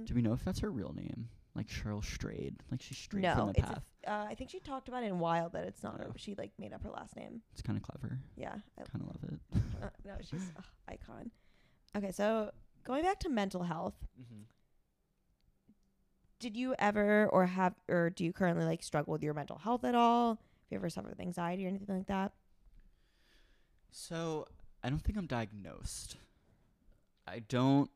Do 0.04 0.14
we 0.16 0.22
know 0.22 0.32
if 0.34 0.44
that's 0.46 0.60
her 0.60 0.72
real 0.72 0.94
name? 0.96 1.28
Like 1.56 1.68
Cheryl 1.68 2.04
Strayed, 2.04 2.56
like 2.72 2.82
she's 2.82 2.98
straight 2.98 3.22
no, 3.24 3.36
from 3.36 3.52
the 3.52 3.60
a 3.60 3.64
path. 3.64 3.82
f- 4.06 4.10
uh, 4.10 4.26
I 4.30 4.36
think 4.36 4.50
she 4.50 4.60
talked 4.62 4.88
about 4.88 5.04
it 5.04 5.08
in 5.08 5.20
Wild 5.20 5.52
that 5.54 5.66
it's 5.66 5.84
not 5.84 5.98
her. 5.98 6.06
Oh. 6.10 6.14
She 6.16 6.36
like 6.36 6.52
made 6.58 6.72
up 6.72 6.84
her 6.84 6.90
last 6.90 7.18
name. 7.18 7.42
It's 7.52 7.62
kind 7.62 7.76
of 7.76 7.84
clever. 7.84 8.18
Yeah, 8.38 8.54
I 8.78 8.84
Kind 8.84 9.04
of 9.04 9.08
love 9.08 9.24
it. 9.34 9.40
Uh, 9.84 9.88
no, 10.06 10.12
she's 10.22 10.42
ugh, 10.58 10.64
icon. 10.90 11.32
Okay, 11.98 12.12
so 12.12 12.52
going 12.84 13.04
back 13.04 13.20
to 13.20 13.30
mental 13.30 13.64
health, 13.64 13.96
did 16.40 16.56
you 16.56 16.74
ever 16.80 17.28
or 17.28 17.46
have 17.46 17.76
or 17.88 18.10
do 18.10 18.24
you 18.24 18.34
currently 18.34 18.66
like 18.66 18.82
struggle 18.82 19.12
with 19.12 19.24
your 19.24 19.34
mental 19.34 19.58
health 19.58 19.84
at 19.84 19.96
all? 19.96 20.30
Have 20.30 20.38
you 20.72 20.78
ever 20.78 20.90
suffered 20.90 21.10
with 21.10 21.20
anxiety 21.20 21.66
or 21.66 21.70
anything 21.70 21.96
like 21.96 22.08
that? 22.08 22.32
So 23.92 24.48
I 24.84 24.90
don't 24.90 25.04
think 25.04 25.18
I'm 25.18 25.28
diagnosed. 25.28 26.18
I 27.28 27.40
don't 27.40 27.90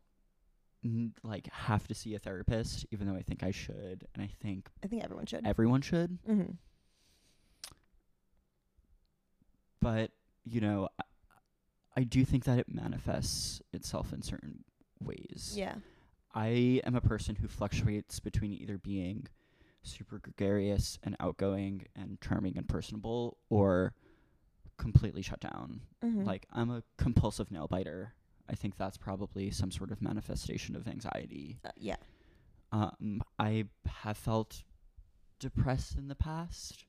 like 1.23 1.47
have 1.51 1.87
to 1.87 1.95
see 1.95 2.13
a 2.13 2.19
therapist, 2.19 2.85
even 2.91 3.07
though 3.07 3.15
I 3.15 3.21
think 3.21 3.41
I 3.41 3.51
should, 3.51 4.05
and 4.13 4.23
I 4.23 4.29
think 4.41 4.69
I 4.83 4.87
think 4.87 5.03
everyone 5.03 5.25
should. 5.25 5.45
everyone 5.45 5.81
should. 5.81 6.19
mm-hmm. 6.27 6.51
But 9.79 10.11
you 10.45 10.61
know, 10.61 10.89
I, 10.99 11.03
I 11.97 12.03
do 12.03 12.25
think 12.25 12.43
that 12.45 12.59
it 12.59 12.67
manifests 12.67 13.61
itself 13.71 14.11
in 14.11 14.21
certain 14.21 14.63
ways. 14.99 15.53
Yeah. 15.55 15.75
I 16.33 16.81
am 16.83 16.95
a 16.95 17.01
person 17.01 17.35
who 17.35 17.47
fluctuates 17.47 18.19
between 18.19 18.53
either 18.53 18.77
being 18.77 19.27
super 19.83 20.17
gregarious 20.17 20.97
and 21.03 21.15
outgoing 21.19 21.85
and 21.95 22.19
charming 22.21 22.57
and 22.57 22.67
personable, 22.67 23.37
or 23.49 23.93
completely 24.77 25.21
shut 25.21 25.39
down. 25.39 25.81
Mm-hmm. 26.03 26.23
Like 26.23 26.47
I'm 26.51 26.69
a 26.69 26.83
compulsive 26.97 27.51
nail 27.51 27.67
biter. 27.67 28.13
I 28.49 28.55
think 28.55 28.77
that's 28.77 28.97
probably 28.97 29.51
some 29.51 29.71
sort 29.71 29.91
of 29.91 30.01
manifestation 30.01 30.75
of 30.75 30.87
anxiety. 30.87 31.59
uh, 31.65 31.69
yeah. 31.77 31.95
Um, 32.71 33.21
I 33.37 33.65
have 33.85 34.17
felt 34.17 34.63
depressed 35.39 35.97
in 35.97 36.07
the 36.07 36.15
past. 36.15 36.85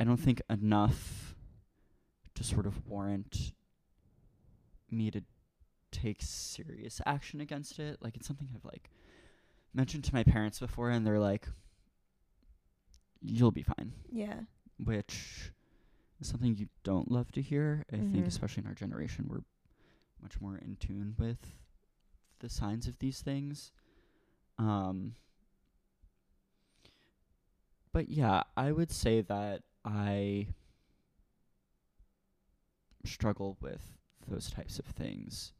I 0.00 0.04
don't 0.04 0.16
think 0.16 0.40
enough 0.48 1.34
to 2.34 2.42
sort 2.42 2.66
of 2.66 2.86
warrant 2.86 3.52
me 4.90 5.10
to 5.10 5.22
take 5.94 6.18
serious 6.20 7.00
action 7.06 7.40
against 7.40 7.78
it. 7.78 7.98
Like 8.02 8.16
it's 8.16 8.26
something 8.26 8.48
I've 8.54 8.64
like 8.64 8.90
mentioned 9.72 10.04
to 10.04 10.14
my 10.14 10.22
parents 10.24 10.58
before, 10.60 10.90
and 10.90 11.06
they're 11.06 11.18
like, 11.18 11.48
"You'll 13.20 13.50
be 13.50 13.62
fine," 13.62 13.92
Yeah. 14.10 14.42
which 14.78 15.52
is 16.20 16.28
something 16.28 16.56
you 16.56 16.68
don't 16.82 17.10
love 17.10 17.32
to 17.32 17.42
hear. 17.42 17.84
I 17.92 17.96
think, 17.96 18.24
Mhm. 18.24 18.26
especially 18.26 18.62
in 18.62 18.68
our 18.68 18.74
generation, 18.74 19.26
we're 19.28 19.44
much 20.20 20.40
more 20.40 20.56
in 20.56 20.76
tune 20.76 21.14
with 21.18 21.54
the 22.40 22.48
signs 22.48 22.86
of 22.86 22.98
these 22.98 23.20
things. 23.22 23.72
Um, 24.58 25.16
but 27.92 28.08
yeah, 28.08 28.44
I 28.56 28.72
would 28.72 28.90
say 28.90 29.20
that 29.22 29.62
I 29.84 30.48
struggle 33.04 33.56
with 33.60 33.96
those 34.26 34.50
types 34.50 34.78
of 34.78 34.86
things 34.86 35.52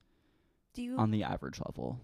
Do 0.75 0.83
you 0.83 0.97
on 0.99 1.11
the 1.11 1.23
average 1.25 1.61
level. 1.65 2.01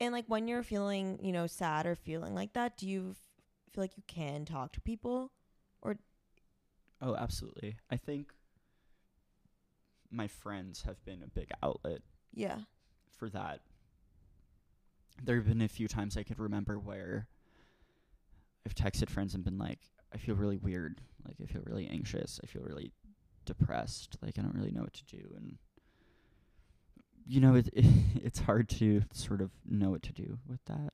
and 0.00 0.12
like 0.12 0.24
when 0.26 0.46
you're 0.48 0.62
feeling, 0.62 1.18
you 1.22 1.32
know, 1.32 1.46
sad 1.46 1.86
or 1.86 1.94
feeling 1.94 2.34
like 2.34 2.52
that, 2.54 2.76
do 2.76 2.88
you 2.88 3.10
f- 3.10 3.72
feel 3.72 3.84
like 3.84 3.96
you 3.96 4.02
can 4.06 4.44
talk 4.44 4.72
to 4.72 4.80
people? 4.80 5.32
Or 5.82 5.96
Oh, 7.00 7.14
absolutely. 7.14 7.76
I 7.90 7.96
think 7.96 8.32
my 10.10 10.26
friends 10.26 10.82
have 10.82 11.04
been 11.04 11.22
a 11.22 11.28
big 11.28 11.50
outlet 11.62 12.00
Yeah. 12.34 12.58
for 13.16 13.28
that. 13.30 13.60
There 15.22 15.36
have 15.36 15.46
been 15.46 15.62
a 15.62 15.68
few 15.68 15.86
times 15.88 16.16
I 16.16 16.22
could 16.22 16.38
remember 16.38 16.78
where 16.78 17.28
I've 18.66 18.74
texted 18.74 19.10
friends 19.10 19.34
and 19.34 19.44
been 19.44 19.58
like, 19.58 19.80
I 20.12 20.16
feel 20.18 20.34
really 20.34 20.56
weird. 20.56 21.00
Like, 21.26 21.36
I 21.42 21.46
feel 21.46 21.62
really 21.66 21.86
anxious. 21.88 22.40
I 22.42 22.46
feel 22.46 22.62
really 22.62 22.92
depressed. 23.44 24.16
Like, 24.22 24.38
I 24.38 24.42
don't 24.42 24.54
really 24.54 24.70
know 24.72 24.82
what 24.82 24.94
to 24.94 25.04
do. 25.04 25.32
And, 25.36 25.58
you 27.28 27.40
know, 27.40 27.54
it, 27.54 27.68
it, 27.72 27.84
it's 28.24 28.38
hard 28.40 28.68
to 28.70 29.02
sort 29.12 29.40
of 29.40 29.50
know 29.68 29.90
what 29.90 30.02
to 30.04 30.12
do 30.12 30.38
with 30.48 30.64
that. 30.66 30.92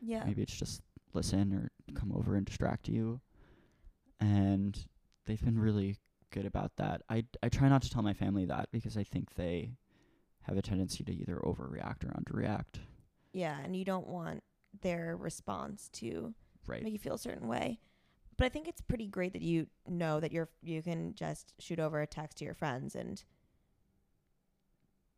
Yeah. 0.00 0.24
Maybe 0.24 0.42
it's 0.42 0.56
just 0.56 0.82
listen 1.12 1.52
or 1.52 1.70
come 1.94 2.12
over 2.14 2.36
and 2.36 2.46
distract 2.46 2.88
you. 2.88 3.20
And 4.20 4.78
they've 5.26 5.42
been 5.42 5.58
really 5.58 5.96
good 6.30 6.46
about 6.46 6.72
that. 6.76 7.02
I, 7.08 7.24
I 7.42 7.48
try 7.48 7.68
not 7.68 7.82
to 7.82 7.90
tell 7.90 8.02
my 8.02 8.12
family 8.14 8.44
that 8.44 8.68
because 8.70 8.96
I 8.96 9.02
think 9.02 9.34
they 9.34 9.72
have 10.42 10.56
a 10.56 10.62
tendency 10.62 11.02
to 11.04 11.12
either 11.12 11.36
overreact 11.44 12.04
or 12.04 12.12
underreact. 12.18 12.80
Yeah, 13.32 13.58
and 13.62 13.74
you 13.74 13.84
don't 13.84 14.06
want 14.06 14.42
their 14.82 15.16
response 15.16 15.88
to 15.94 16.34
Right. 16.66 16.82
make 16.82 16.92
you 16.92 16.98
feel 16.98 17.14
a 17.14 17.18
certain 17.18 17.48
way. 17.48 17.80
But 18.36 18.44
I 18.44 18.48
think 18.50 18.68
it's 18.68 18.80
pretty 18.80 19.06
great 19.06 19.32
that 19.32 19.42
you 19.42 19.66
know 19.88 20.20
that 20.20 20.30
you're 20.32 20.48
you 20.62 20.82
can 20.82 21.14
just 21.14 21.52
shoot 21.58 21.80
over 21.80 22.00
a 22.00 22.06
text 22.06 22.38
to 22.38 22.44
your 22.44 22.54
friends 22.54 22.94
and 22.94 23.22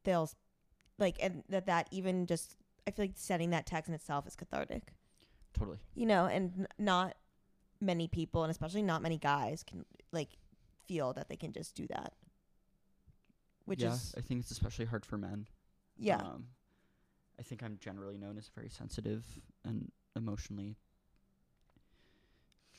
they'll 0.05 0.31
like 0.99 1.17
and 1.21 1.43
that 1.49 1.67
that 1.67 1.89
even 1.91 2.27
just 2.27 2.57
I 2.87 2.91
feel 2.91 3.05
like 3.05 3.13
sending 3.15 3.51
that 3.51 3.67
text 3.67 3.89
in 3.89 3.95
itself 3.95 4.27
is 4.27 4.37
cathartic. 4.37 4.93
Totally. 5.55 5.79
You 5.95 6.07
know, 6.07 6.27
and 6.27 6.53
n- 6.59 6.67
not 6.79 7.17
many 7.81 8.09
people 8.09 8.45
and 8.45 8.51
especially 8.51 8.83
not 8.83 9.03
many 9.03 9.19
guys 9.19 9.63
can 9.63 9.85
like 10.13 10.31
feel 10.87 11.13
that 11.13 11.29
they 11.29 11.37
can 11.37 11.53
just 11.53 11.75
do 11.75 11.87
that. 11.89 12.13
Which 13.65 13.83
yeah, 13.83 13.95
is 13.95 14.15
I 14.17 14.21
think 14.21 14.41
it's 14.41 14.51
especially 14.51 14.87
hard 14.87 15.07
for 15.07 15.17
men. 15.19 15.47
yeah. 15.99 16.17
Um, 16.17 16.47
I 17.39 17.43
think 17.43 17.63
I'm 17.63 17.79
generally 17.81 18.19
known 18.19 18.37
as 18.39 18.49
a 18.49 18.51
very 18.55 18.69
sensitive 18.69 19.25
and 19.65 19.91
emotionally 20.15 20.77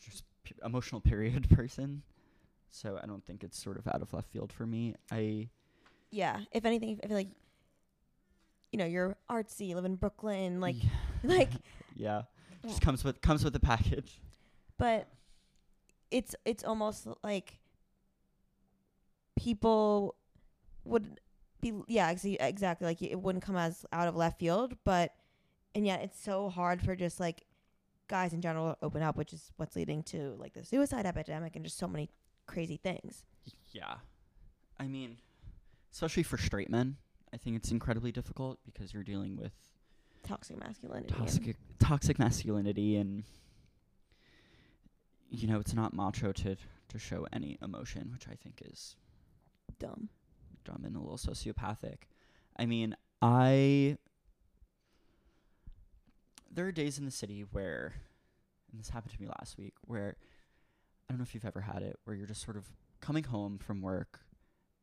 just 0.05 0.23
p- 0.43 0.55
emotional 0.63 1.01
period 1.11 1.49
person. 1.49 2.03
So 2.69 2.99
I 3.01 3.05
don't 3.05 3.23
think 3.25 3.43
it's 3.43 3.61
sort 3.61 3.77
of 3.77 3.87
out 3.87 4.01
of 4.01 4.13
left 4.13 4.29
field 4.31 4.51
for 4.51 4.65
me. 4.65 4.95
I 5.11 5.49
yeah. 6.11 6.39
If 6.51 6.65
anything 6.65 6.99
I 7.03 7.07
feel 7.07 7.17
like 7.17 7.29
you 8.73 8.77
know, 8.79 8.85
you're 8.85 9.15
artsy, 9.29 9.67
you 9.69 9.75
live 9.75 9.85
in 9.85 9.95
Brooklyn, 9.95 10.59
like 10.59 10.75
Yeah. 10.83 10.89
like 11.23 11.49
yeah, 11.95 12.23
just 12.67 12.81
comes 12.81 13.03
with 13.05 13.21
comes 13.21 13.43
with 13.43 13.53
the 13.53 13.59
package. 13.61 14.19
but 14.77 15.07
it's 16.11 16.35
it's 16.43 16.63
almost 16.65 17.07
like 17.23 17.59
people 19.37 20.15
would 20.85 21.19
be 21.61 21.73
yeah 21.87 22.09
ex- 22.09 22.25
exactly 22.25 22.85
like 22.85 23.01
it 23.01 23.19
wouldn't 23.19 23.43
come 23.43 23.55
as 23.55 23.85
out 23.93 24.07
of 24.07 24.15
left 24.15 24.39
field 24.39 24.75
but 24.83 25.13
and 25.73 25.85
yet 25.87 26.01
it's 26.03 26.21
so 26.21 26.49
hard 26.49 26.81
for 26.81 26.95
just 26.95 27.19
like 27.19 27.45
guys 28.07 28.33
in 28.33 28.41
general 28.41 28.73
to 28.73 28.77
open 28.85 29.01
up 29.01 29.15
which 29.15 29.33
is 29.33 29.51
what's 29.57 29.75
leading 29.75 30.03
to 30.03 30.35
like 30.37 30.53
the 30.53 30.63
suicide 30.63 31.05
epidemic 31.05 31.55
and 31.55 31.63
just 31.65 31.77
so 31.77 31.87
many 31.87 32.09
crazy 32.45 32.77
things 32.77 33.23
Yeah. 33.71 33.95
I 34.79 34.87
mean, 34.87 35.17
especially 35.91 36.23
for 36.23 36.37
straight 36.37 36.69
men, 36.69 36.97
I 37.33 37.37
think 37.37 37.55
it's 37.55 37.71
incredibly 37.71 38.11
difficult 38.11 38.59
because 38.63 38.93
you're 38.93 39.03
dealing 39.03 39.35
with 39.35 39.53
toxic 40.23 40.57
masculinity 40.57 41.13
toxic 41.13 41.57
toxic 41.79 42.19
masculinity 42.19 42.95
and 42.95 43.23
you 45.29 45.47
know, 45.47 45.59
it's 45.59 45.73
not 45.73 45.93
macho 45.93 46.31
to 46.31 46.55
to 46.89 46.99
show 46.99 47.25
any 47.33 47.57
emotion, 47.61 48.09
which 48.13 48.27
I 48.27 48.35
think 48.35 48.61
is 48.63 48.95
dumb 49.79 50.09
dumb 50.63 50.83
and 50.85 50.95
a 50.95 50.99
little 50.99 51.17
sociopathic. 51.17 52.07
I 52.57 52.65
mean, 52.65 52.95
I 53.21 53.97
there 56.51 56.67
are 56.67 56.71
days 56.71 56.99
in 56.99 57.05
the 57.05 57.11
city 57.11 57.43
where 57.51 57.93
and 58.71 58.79
this 58.79 58.89
happened 58.89 59.13
to 59.13 59.21
me 59.21 59.27
last 59.39 59.57
week 59.57 59.73
where 59.85 60.17
I 61.09 61.13
don't 61.13 61.17
know 61.17 61.23
if 61.23 61.33
you've 61.33 61.45
ever 61.45 61.61
had 61.61 61.81
it 61.81 61.97
where 62.03 62.15
you're 62.15 62.27
just 62.27 62.43
sort 62.43 62.57
of 62.57 62.65
coming 63.01 63.23
home 63.23 63.57
from 63.57 63.81
work 63.81 64.19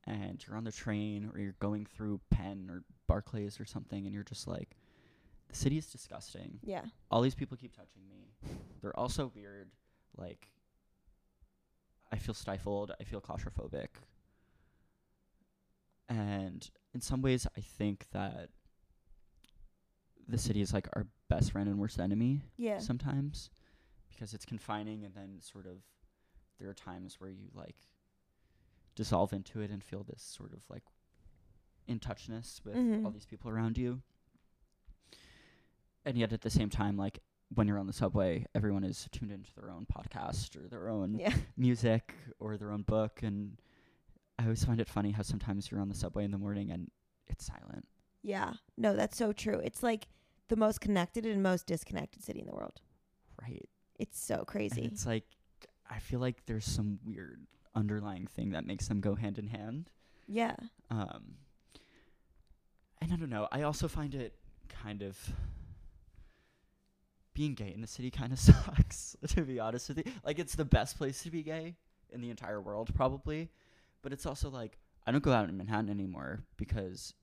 and 0.07 0.45
you're 0.47 0.57
on 0.57 0.65
the 0.65 0.73
train 0.73 1.31
or 1.33 1.39
you're 1.39 1.55
going 1.61 1.87
through 1.87 2.21
Penn 2.31 2.69
or 2.71 2.83
Barclays 3.07 3.61
or 3.61 3.65
something 3.65 4.05
and 4.07 4.15
you're 4.15 4.25
just 4.25 4.47
like 4.49 4.77
the 5.49 5.57
city 5.57 5.79
is 5.79 5.87
disgusting. 5.87 6.59
yeah 6.63 6.83
All 7.11 7.21
these 7.23 7.35
people 7.35 7.57
keep 7.57 7.77
touching 7.77 8.03
me. 8.09 8.33
They're 8.81 8.97
also 8.99 9.31
weird. 9.35 9.71
Like 10.17 10.49
I 12.13 12.17
feel 12.17 12.35
stifled, 12.35 12.93
I 13.01 13.05
feel 13.05 13.21
claustrophobic. 13.21 13.89
And 16.09 16.69
in 16.95 17.01
some 17.01 17.23
ways 17.23 17.47
I 17.57 17.61
think 17.61 18.07
that 18.13 18.49
the 20.29 20.39
city 20.39 20.61
is 20.61 20.73
like 20.73 20.89
our 20.95 21.07
best 21.29 21.53
friend 21.53 21.69
and 21.69 21.79
worst 21.79 21.99
enemy 21.99 22.41
yeah 22.57 22.79
sometimes 22.79 23.51
because 24.09 24.33
it's 24.33 24.45
confining 24.45 25.05
and 25.05 25.13
then 25.15 25.39
sort 25.41 25.67
of 25.67 25.79
there 26.61 26.69
are 26.69 26.75
times 26.75 27.17
where 27.19 27.31
you 27.31 27.49
like 27.53 27.75
dissolve 29.01 29.33
into 29.33 29.61
it 29.63 29.71
and 29.71 29.83
feel 29.83 30.05
this 30.05 30.23
sort 30.23 30.53
of 30.53 30.61
like 30.69 30.83
in 31.89 31.99
touchness 31.99 32.61
with 32.65 32.77
Mhm. 32.77 33.03
all 33.05 33.11
these 33.11 33.25
people 33.25 33.51
around 33.51 33.79
you 33.79 34.03
and 36.05 36.19
yet 36.19 36.33
at 36.35 36.43
the 36.43 36.51
same 36.51 36.69
time 36.69 36.97
like 36.99 37.21
when 37.55 37.67
you're 37.67 37.79
on 37.79 37.87
the 37.87 37.93
subway 37.95 38.45
everyone 38.55 38.85
is 38.85 39.09
tuned 39.11 39.33
into 39.33 39.51
their 39.55 39.71
own 39.71 39.87
podcast 39.87 40.55
or 40.57 40.69
their 40.69 40.89
own 40.89 41.15
yeah 41.19 41.33
music 41.57 42.15
or 42.39 42.57
their 42.59 42.71
own 42.73 42.83
book 42.83 43.21
and 43.23 43.59
i 44.39 44.43
always 44.45 44.63
find 44.65 44.81
it 44.81 44.89
funny 44.89 45.11
how 45.13 45.23
sometimes 45.23 45.71
you're 45.71 45.81
on 45.81 45.89
the 45.89 45.95
subway 45.95 46.25
in 46.25 46.31
the 46.31 46.39
morning 46.39 46.71
and 46.71 46.91
it's 47.27 47.47
silent 47.47 47.87
Yeah. 48.23 48.53
No, 48.77 48.95
that's 48.95 49.17
so 49.17 49.33
true. 49.33 49.61
It's 49.65 49.83
like 49.83 50.07
the 50.49 50.57
most 50.57 50.83
connected 50.83 51.25
and 51.25 51.43
most 51.43 51.65
disconnected 51.67 52.23
city 52.23 52.41
in 52.41 52.47
the 52.47 52.53
world. 52.53 52.83
Right. 53.41 53.67
It's 53.99 54.19
so 54.21 54.39
And 54.39 54.47
crazy. 54.47 54.83
it's 54.83 55.07
like 55.07 55.25
I 55.89 56.01
feel 56.01 56.21
like 56.21 56.45
there's 56.45 56.67
some 56.67 56.99
weird 57.03 57.47
underlying 57.74 58.26
thing 58.26 58.50
that 58.50 58.66
makes 58.66 58.88
them 58.88 59.00
go 59.00 59.14
hand 59.14 59.38
in 59.38 59.48
hand. 59.48 59.90
Yeah. 60.26 60.56
Um 60.90 61.37
and 63.00 63.12
I 63.12 63.16
don't 63.16 63.30
know. 63.30 63.48
I 63.50 63.62
also 63.62 63.88
find 63.88 64.14
it 64.14 64.35
kind 64.68 65.02
of 65.02 65.18
being 67.33 67.54
gay 67.54 67.72
in 67.72 67.80
the 67.80 67.87
city 67.87 68.11
kind 68.11 68.33
of 68.33 68.38
sucks, 68.38 69.16
to 69.28 69.42
be 69.42 69.59
honest 69.59 69.88
with 69.88 69.98
you. 69.98 70.12
Like 70.24 70.38
it's 70.38 70.54
the 70.54 70.64
best 70.64 70.98
place 70.98 71.22
to 71.22 71.30
be 71.30 71.42
gay 71.42 71.76
in 72.11 72.20
the 72.20 72.30
entire 72.30 72.61
world 72.61 72.94
probably, 72.94 73.48
but 74.02 74.12
it's 74.12 74.26
also 74.26 74.50
like 74.50 74.78
I 75.06 75.12
don't 75.12 75.22
go 75.22 75.33
out 75.33 75.48
in 75.48 75.56
Manhattan 75.56 75.88
anymore 75.90 76.40
because 76.56 77.14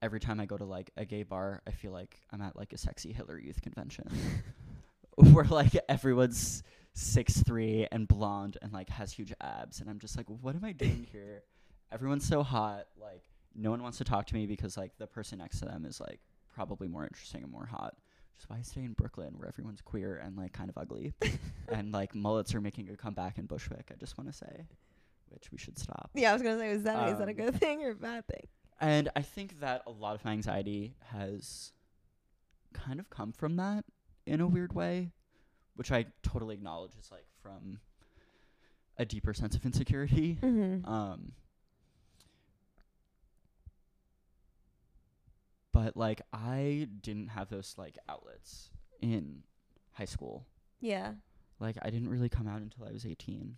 every 0.00 0.20
time 0.20 0.40
I 0.40 0.46
go 0.46 0.56
to 0.56 0.64
like 0.64 0.90
a 0.96 1.04
gay 1.04 1.22
bar, 1.22 1.62
I 1.66 1.72
feel 1.72 1.92
like 1.92 2.20
I'm 2.30 2.40
at 2.40 2.56
like 2.56 2.72
a 2.72 2.78
sexy 2.78 3.12
Hitler 3.12 3.38
Youth 3.38 3.60
convention. 3.62 4.08
where 5.16 5.44
like 5.44 5.76
everyone's 5.88 6.62
six 6.94 7.42
three 7.42 7.86
and 7.90 8.06
blonde 8.06 8.58
and 8.62 8.72
like 8.72 8.88
has 8.90 9.12
huge 9.12 9.32
abs 9.40 9.80
and 9.80 9.88
I'm 9.88 9.98
just 9.98 10.16
like, 10.16 10.26
what 10.26 10.54
am 10.54 10.64
I 10.64 10.72
doing 10.72 11.06
here? 11.12 11.42
Everyone's 11.90 12.26
so 12.26 12.42
hot, 12.42 12.86
like 13.00 13.22
no 13.54 13.70
one 13.70 13.82
wants 13.82 13.98
to 13.98 14.04
talk 14.04 14.26
to 14.28 14.34
me 14.34 14.46
because 14.46 14.76
like 14.76 14.92
the 14.98 15.06
person 15.06 15.38
next 15.38 15.58
to 15.60 15.64
them 15.66 15.84
is 15.84 16.00
like 16.00 16.20
probably 16.54 16.88
more 16.88 17.04
interesting 17.04 17.42
and 17.42 17.52
more 17.52 17.66
hot. 17.66 17.94
Is 18.38 18.48
why 18.48 18.56
I 18.58 18.62
stay 18.62 18.82
in 18.82 18.92
Brooklyn 18.94 19.34
where 19.36 19.46
everyone's 19.48 19.80
queer 19.82 20.16
and 20.24 20.36
like 20.36 20.52
kind 20.52 20.68
of 20.70 20.76
ugly. 20.78 21.12
and 21.68 21.92
like 21.92 22.14
mullets 22.14 22.54
are 22.54 22.60
making 22.60 22.88
a 22.90 22.96
comeback 22.96 23.38
in 23.38 23.46
Bushwick, 23.46 23.90
I 23.92 23.94
just 23.96 24.16
wanna 24.18 24.32
say. 24.32 24.66
Which 25.28 25.50
we 25.50 25.58
should 25.58 25.78
stop. 25.78 26.10
Yeah, 26.14 26.30
I 26.30 26.32
was 26.34 26.42
gonna 26.42 26.58
say, 26.58 26.70
is 26.70 26.82
that 26.84 27.08
is 27.10 27.18
that 27.18 27.28
a 27.28 27.30
Um, 27.30 27.36
good 27.36 27.54
thing 27.58 27.82
or 27.84 27.90
a 27.92 27.94
bad 27.94 28.26
thing? 28.26 28.48
And 28.80 29.08
I 29.14 29.22
think 29.22 29.60
that 29.60 29.82
a 29.86 29.90
lot 29.90 30.14
of 30.14 30.24
my 30.24 30.32
anxiety 30.32 30.94
has 31.10 31.72
kind 32.74 32.98
of 33.00 33.08
come 33.10 33.32
from 33.32 33.56
that 33.56 33.84
in 34.26 34.40
a 34.40 34.46
weird 34.46 34.72
way, 34.74 35.12
which 35.76 35.90
I 35.92 36.06
totally 36.22 36.54
acknowledge 36.54 36.92
is 36.98 37.10
like 37.10 37.26
from 37.42 37.80
a 38.98 39.04
deeper 39.04 39.32
sense 39.34 39.54
of 39.56 39.64
insecurity. 39.64 40.38
Mm-hmm. 40.42 40.86
Um, 40.90 41.32
but 45.72 45.96
like 45.96 46.20
I 46.32 46.88
didn't 47.00 47.28
have 47.28 47.48
those 47.48 47.74
like 47.78 47.96
outlets 48.08 48.70
in 49.00 49.42
high 49.92 50.04
school. 50.06 50.46
yeah. 50.80 51.12
Like 51.60 51.76
I 51.80 51.90
didn't 51.90 52.08
really 52.08 52.28
come 52.28 52.48
out 52.48 52.60
until 52.60 52.84
I 52.86 52.90
was 52.90 53.06
18. 53.06 53.56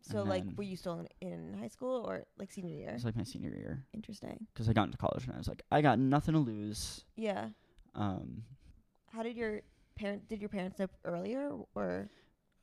So 0.00 0.22
like, 0.22 0.44
were 0.56 0.64
you 0.64 0.76
still 0.76 1.06
in, 1.20 1.28
in 1.28 1.58
high 1.58 1.68
school 1.68 2.04
or 2.08 2.24
like 2.38 2.50
senior 2.50 2.74
year? 2.74 2.88
It 2.88 2.94
was 2.94 3.04
like 3.04 3.16
my 3.16 3.22
senior 3.22 3.50
year 3.50 3.84
Interesting. 3.92 4.46
because 4.52 4.66
I 4.68 4.72
got 4.72 4.84
into 4.84 4.96
college 4.96 5.24
and 5.24 5.34
I 5.34 5.38
was 5.38 5.46
like, 5.46 5.62
I 5.70 5.82
got 5.82 5.98
nothing 5.98 6.32
to 6.32 6.40
lose. 6.40 7.04
Yeah. 7.16 7.48
Um, 7.94 8.44
How 9.12 9.22
did 9.22 9.36
your 9.36 9.60
parent? 9.94 10.28
Did 10.28 10.40
your 10.40 10.48
parents 10.48 10.78
know 10.78 10.88
earlier 11.04 11.50
or? 11.74 12.08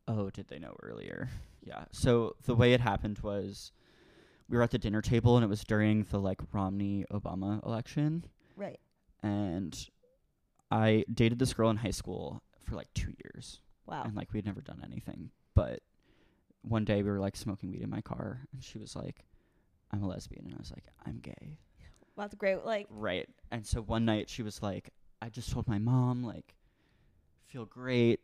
Oh, 0.08 0.30
did 0.30 0.48
they 0.48 0.60
know 0.60 0.76
earlier? 0.82 1.30
Yeah. 1.64 1.86
So 1.92 2.36
the 2.46 2.56
way 2.56 2.74
it 2.74 2.82
happened 2.82 3.20
was 3.20 3.72
we 4.48 4.58
were 4.58 4.64
at 4.64 4.72
the 4.72 4.78
dinner 4.80 5.02
table 5.02 5.36
and 5.38 5.44
it 5.44 5.50
was 5.50 5.64
during 5.64 6.04
the 6.10 6.20
like 6.20 6.40
Romney 6.52 7.06
Obama 7.12 7.64
election 7.66 8.26
Right. 8.56 8.80
and 9.22 9.78
I 10.72 11.06
dated 11.14 11.40
this 11.40 11.54
girl 11.54 11.70
in 11.70 11.78
high 11.78 11.92
school 11.92 12.42
for 12.64 12.76
like 12.76 12.92
2 12.96 13.14
years 13.24 13.60
Wow. 13.86 14.04
and 14.04 14.16
like 14.16 14.34
we'd 14.34 14.46
never 14.46 14.62
done 14.62 14.82
anything. 14.84 15.32
But 15.56 15.82
one 16.62 16.86
day 16.86 17.04
we 17.04 17.10
were 17.10 17.20
like 17.20 17.36
smoking 17.36 17.72
weed 17.72 17.82
in 17.82 17.90
my 17.90 18.02
car 18.02 18.42
and 18.54 18.64
she 18.64 18.78
was 18.80 18.96
like 18.96 19.26
I'm 19.92 20.04
a 20.04 20.08
lesbian 20.08 20.46
and 20.46 20.56
I 20.56 20.58
was 20.60 20.72
like 20.72 20.86
I'm 21.06 21.20
gay. 21.20 21.58
Wow, 22.16 22.24
that's 22.26 22.36
great. 22.36 22.66
Like, 22.66 22.88
Right. 22.90 23.28
And 23.52 23.66
so 23.66 23.82
one 23.82 24.06
night 24.06 24.30
she 24.30 24.44
was 24.44 24.62
like, 24.62 24.90
I 25.22 25.30
just 25.30 25.52
told 25.52 25.68
my 25.68 25.78
mom, 25.80 26.24
like, 26.24 26.54
feel 27.50 27.66
great. 27.66 28.20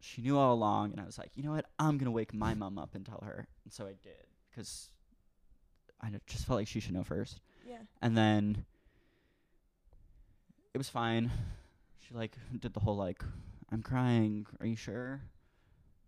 She 0.00 0.20
knew 0.22 0.36
all 0.38 0.52
along. 0.54 0.92
And 0.92 1.00
I 1.00 1.04
was 1.04 1.18
like, 1.18 1.30
you 1.36 1.42
know 1.42 1.52
what? 1.52 1.66
I'm 1.78 1.98
to 2.00 2.10
wake 2.10 2.34
my 2.34 2.54
mom 2.54 2.78
up 2.78 2.94
and 2.94 3.04
tell 3.06 3.22
her. 3.24 3.46
And 3.64 3.72
so 3.72 3.86
I 3.86 3.94
did 4.02 4.26
because 4.50 4.90
I 6.00 6.10
just 6.26 6.46
felt 6.46 6.58
like 6.58 6.68
she 6.68 6.80
should 6.80 6.92
know 6.94 7.02
first. 7.04 7.40
yeah. 7.66 7.78
And 8.02 8.16
then 8.16 8.64
it 10.74 10.78
was 10.78 10.88
fine. 10.88 11.30
She, 12.06 12.14
like, 12.14 12.36
did 12.60 12.74
the 12.74 12.80
whole, 12.80 12.96
like, 12.96 13.24
I'm 13.72 13.82
crying. 13.82 14.46
Are 14.60 14.66
you 14.66 14.76
sure? 14.76 15.22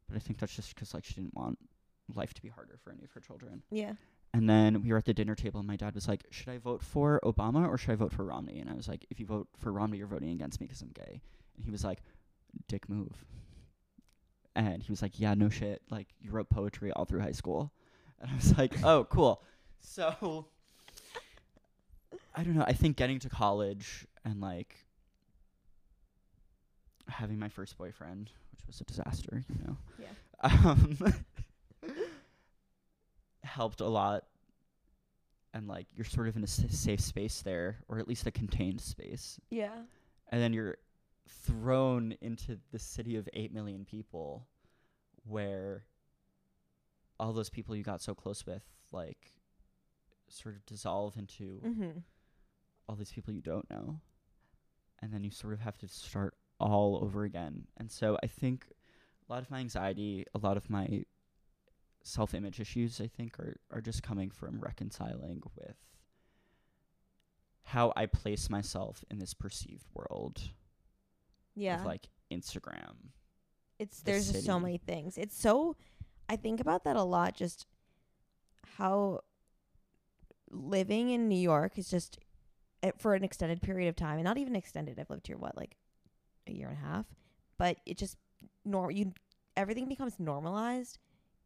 But 0.09 0.16
I 0.16 0.21
think 0.21 0.38
that's 0.38 0.55
just 0.55 0.75
'cause 0.77 0.94
like, 0.94 1.05
she 1.05 1.14
didn't 1.14 1.35
want 1.35 1.59
life 2.14 2.35
to 2.35 2.42
be 2.42 2.49
harder 2.49 2.79
for 2.83 2.92
any 2.92 3.05
of 3.05 3.11
her 3.12 3.21
children. 3.21 3.62
Yeah. 3.71 3.94
And 4.35 4.49
then 4.49 4.83
we 4.83 4.92
were 4.92 4.99
at 4.99 5.07
the 5.07 5.14
dinner 5.14 5.35
table, 5.35 5.59
and 5.61 5.66
my 5.66 5.77
dad 5.77 5.94
was 5.94 6.07
like, 6.07 6.25
"Should 6.31 6.51
I 6.51 6.59
vote 6.59 6.83
for 6.83 7.18
Obama 7.25 7.66
or 7.66 7.79
should 7.79 7.92
I 7.92 7.97
vote 7.97 8.12
for 8.12 8.25
Romney?" 8.27 8.59
And 8.61 8.68
I 8.71 8.75
was 8.75 8.87
like, 8.87 9.07
"If 9.11 9.18
you 9.18 9.27
vote 9.27 9.49
for 9.57 9.73
Romney, 9.73 9.97
you're 9.99 10.07
voting 10.07 10.31
against 10.31 10.61
me 10.61 10.66
because 10.66 10.83
I'm 10.83 10.90
gay." 10.90 11.23
And 11.57 11.64
he 11.64 11.71
was 11.71 11.83
like, 11.83 12.03
"Dick 12.69 12.89
move." 12.89 13.25
And 14.55 14.83
he 14.83 14.91
was 14.91 15.03
like, 15.03 15.19
"Yeah, 15.21 15.35
no 15.35 15.49
shit. 15.49 15.83
Like 15.91 16.09
you 16.21 16.31
wrote 16.31 16.49
poetry 16.51 16.91
all 16.93 17.05
through 17.05 17.21
high 17.21 17.33
school." 17.33 17.73
And 18.21 18.31
I 18.33 18.35
was 18.35 18.59
like, 18.59 18.83
"Oh, 18.85 19.05
cool." 19.05 19.43
So 19.81 20.47
I 22.35 22.43
don't 22.43 22.57
know. 22.57 22.65
I 22.67 22.73
think 22.73 22.97
getting 22.97 23.21
to 23.21 23.29
college 23.29 24.07
and 24.25 24.41
like 24.41 24.75
having 27.07 27.39
my 27.39 27.49
first 27.49 27.79
boyfriend, 27.79 28.31
which 28.51 28.67
was 28.67 28.81
a 28.81 28.85
disaster, 28.85 29.45
you 29.49 29.65
know. 29.65 29.77
Yeah. 29.99 30.09
Um, 30.43 30.99
helped 33.45 33.81
a 33.81 33.87
lot 33.87 34.25
and 35.55 35.67
like 35.69 35.87
you're 35.95 36.05
sort 36.05 36.29
of 36.29 36.37
in 36.37 36.43
a 36.43 36.45
s- 36.45 36.65
safe 36.71 37.01
space 37.01 37.41
there 37.43 37.77
or 37.89 37.99
at 37.99 38.07
least 38.07 38.27
a 38.27 38.31
contained 38.31 38.81
space 38.81 39.41
Yeah. 39.51 39.71
and 40.31 40.43
then 40.43 40.53
you're 40.53 40.77
thrown 41.29 42.14
into 42.21 42.59
the 42.73 42.79
city 42.79 43.17
of 43.17 43.29
8 43.33 43.53
million 43.53 43.85
people 43.85 44.47
where 45.25 45.85
all 47.21 47.33
those 47.33 47.51
people 47.51 47.75
you 47.77 47.83
got 47.83 48.01
so 48.01 48.14
close 48.14 48.47
with 48.47 48.62
like 48.93 49.33
sort 50.29 50.55
of 50.57 50.64
dissolve 50.67 51.17
into 51.17 51.61
Mm-hmm. 51.64 51.99
all 52.88 52.97
these 52.97 53.12
people 53.12 53.33
you 53.35 53.43
don't 53.43 53.69
know. 53.71 54.01
And 55.01 55.12
then 55.12 55.23
you 55.25 55.31
sort 55.31 55.53
of 55.53 55.61
have 55.61 55.79
to 55.79 55.88
start 55.88 56.35
all 56.61 56.99
over 57.03 57.25
again. 57.25 57.67
And 57.77 57.91
so 57.91 58.19
i 58.23 58.27
think 58.27 58.67
a 59.29 59.33
lot 59.33 59.43
of 59.43 59.51
my 59.51 59.59
anxiety 59.61 60.25
a 60.35 60.38
lot 60.38 60.57
of 60.57 60.69
my 60.71 61.05
self-image 62.03 62.59
issues 62.61 63.01
i 63.01 63.07
think 63.07 63.38
are 63.38 63.57
are 63.71 63.81
just 63.83 64.03
coming 64.03 64.31
from 64.31 64.59
reconciling 64.61 65.43
with 65.57 65.77
how 67.64 67.93
i 67.97 68.07
place 68.07 68.49
myself 68.49 69.05
in 69.11 69.19
this 69.19 69.35
perceived 69.35 69.85
world 69.95 70.41
Yeah. 71.59 71.81
of 71.81 71.87
like 71.87 72.09
instagram 72.31 72.94
it's 73.79 74.01
the 74.01 74.11
there's 74.12 74.31
just 74.33 74.44
so 74.44 74.53
city. 74.55 74.62
many 74.64 74.79
things. 74.79 75.16
It's 75.16 75.38
so 75.40 75.77
I 76.29 76.35
think 76.37 76.61
about 76.61 76.83
that 76.85 76.97
a 76.97 77.03
lot 77.03 77.37
just 77.37 77.66
how 78.77 79.21
living 80.51 81.11
in 81.11 81.29
New 81.29 81.38
York 81.38 81.79
is 81.79 81.88
just 81.90 82.18
eh, 82.83 82.92
for 82.99 83.14
an 83.14 83.23
extended 83.25 83.61
period 83.62 83.88
of 83.88 83.97
time 83.97 84.16
and 84.16 84.25
not 84.25 84.38
even 84.38 84.57
extended. 84.57 84.99
I've 84.99 85.11
lived 85.11 85.27
here 85.27 85.37
what 85.37 85.57
like 85.57 85.77
a 86.49 86.53
year 86.53 86.68
and 86.68 86.77
a 86.79 86.81
half, 86.81 87.07
but 87.59 87.79
it 87.87 87.99
just 87.99 88.16
nor 88.64 88.90
you 88.90 89.12
everything 89.57 89.88
becomes 89.88 90.18
normalized 90.18 90.99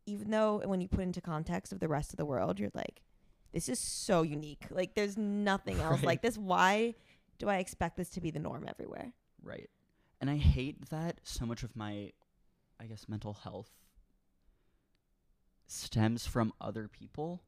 even 0.06 0.30
though 0.30 0.60
when 0.64 0.80
you 0.80 0.88
put 0.88 1.00
into 1.00 1.20
context 1.20 1.72
of 1.72 1.78
the 1.80 1.88
rest 1.88 2.12
of 2.12 2.16
the 2.16 2.24
world 2.26 2.58
you're 2.58 2.70
like 2.74 3.02
this 3.52 3.68
is 3.68 3.78
so 3.78 4.22
unique. 4.22 4.64
Like 4.70 4.94
there's 4.94 5.18
nothing 5.18 5.78
else 5.80 5.96
Right. 5.96 6.04
like 6.06 6.22
this. 6.22 6.38
Why 6.38 6.94
do 7.38 7.50
I 7.50 7.58
expect 7.58 7.98
this 7.98 8.08
to 8.10 8.20
be 8.22 8.30
the 8.30 8.38
norm 8.38 8.64
everywhere? 8.66 9.12
right 9.44 9.68
and 10.22 10.30
i 10.30 10.36
hate 10.36 10.88
that 10.88 11.18
so 11.24 11.44
much 11.44 11.62
of 11.62 11.76
my 11.76 12.10
i 12.80 12.84
guess 12.86 13.06
mental 13.08 13.34
health 13.34 13.70
stems 15.66 16.26
from 16.26 16.52
other 16.60 16.88
people 16.88 17.42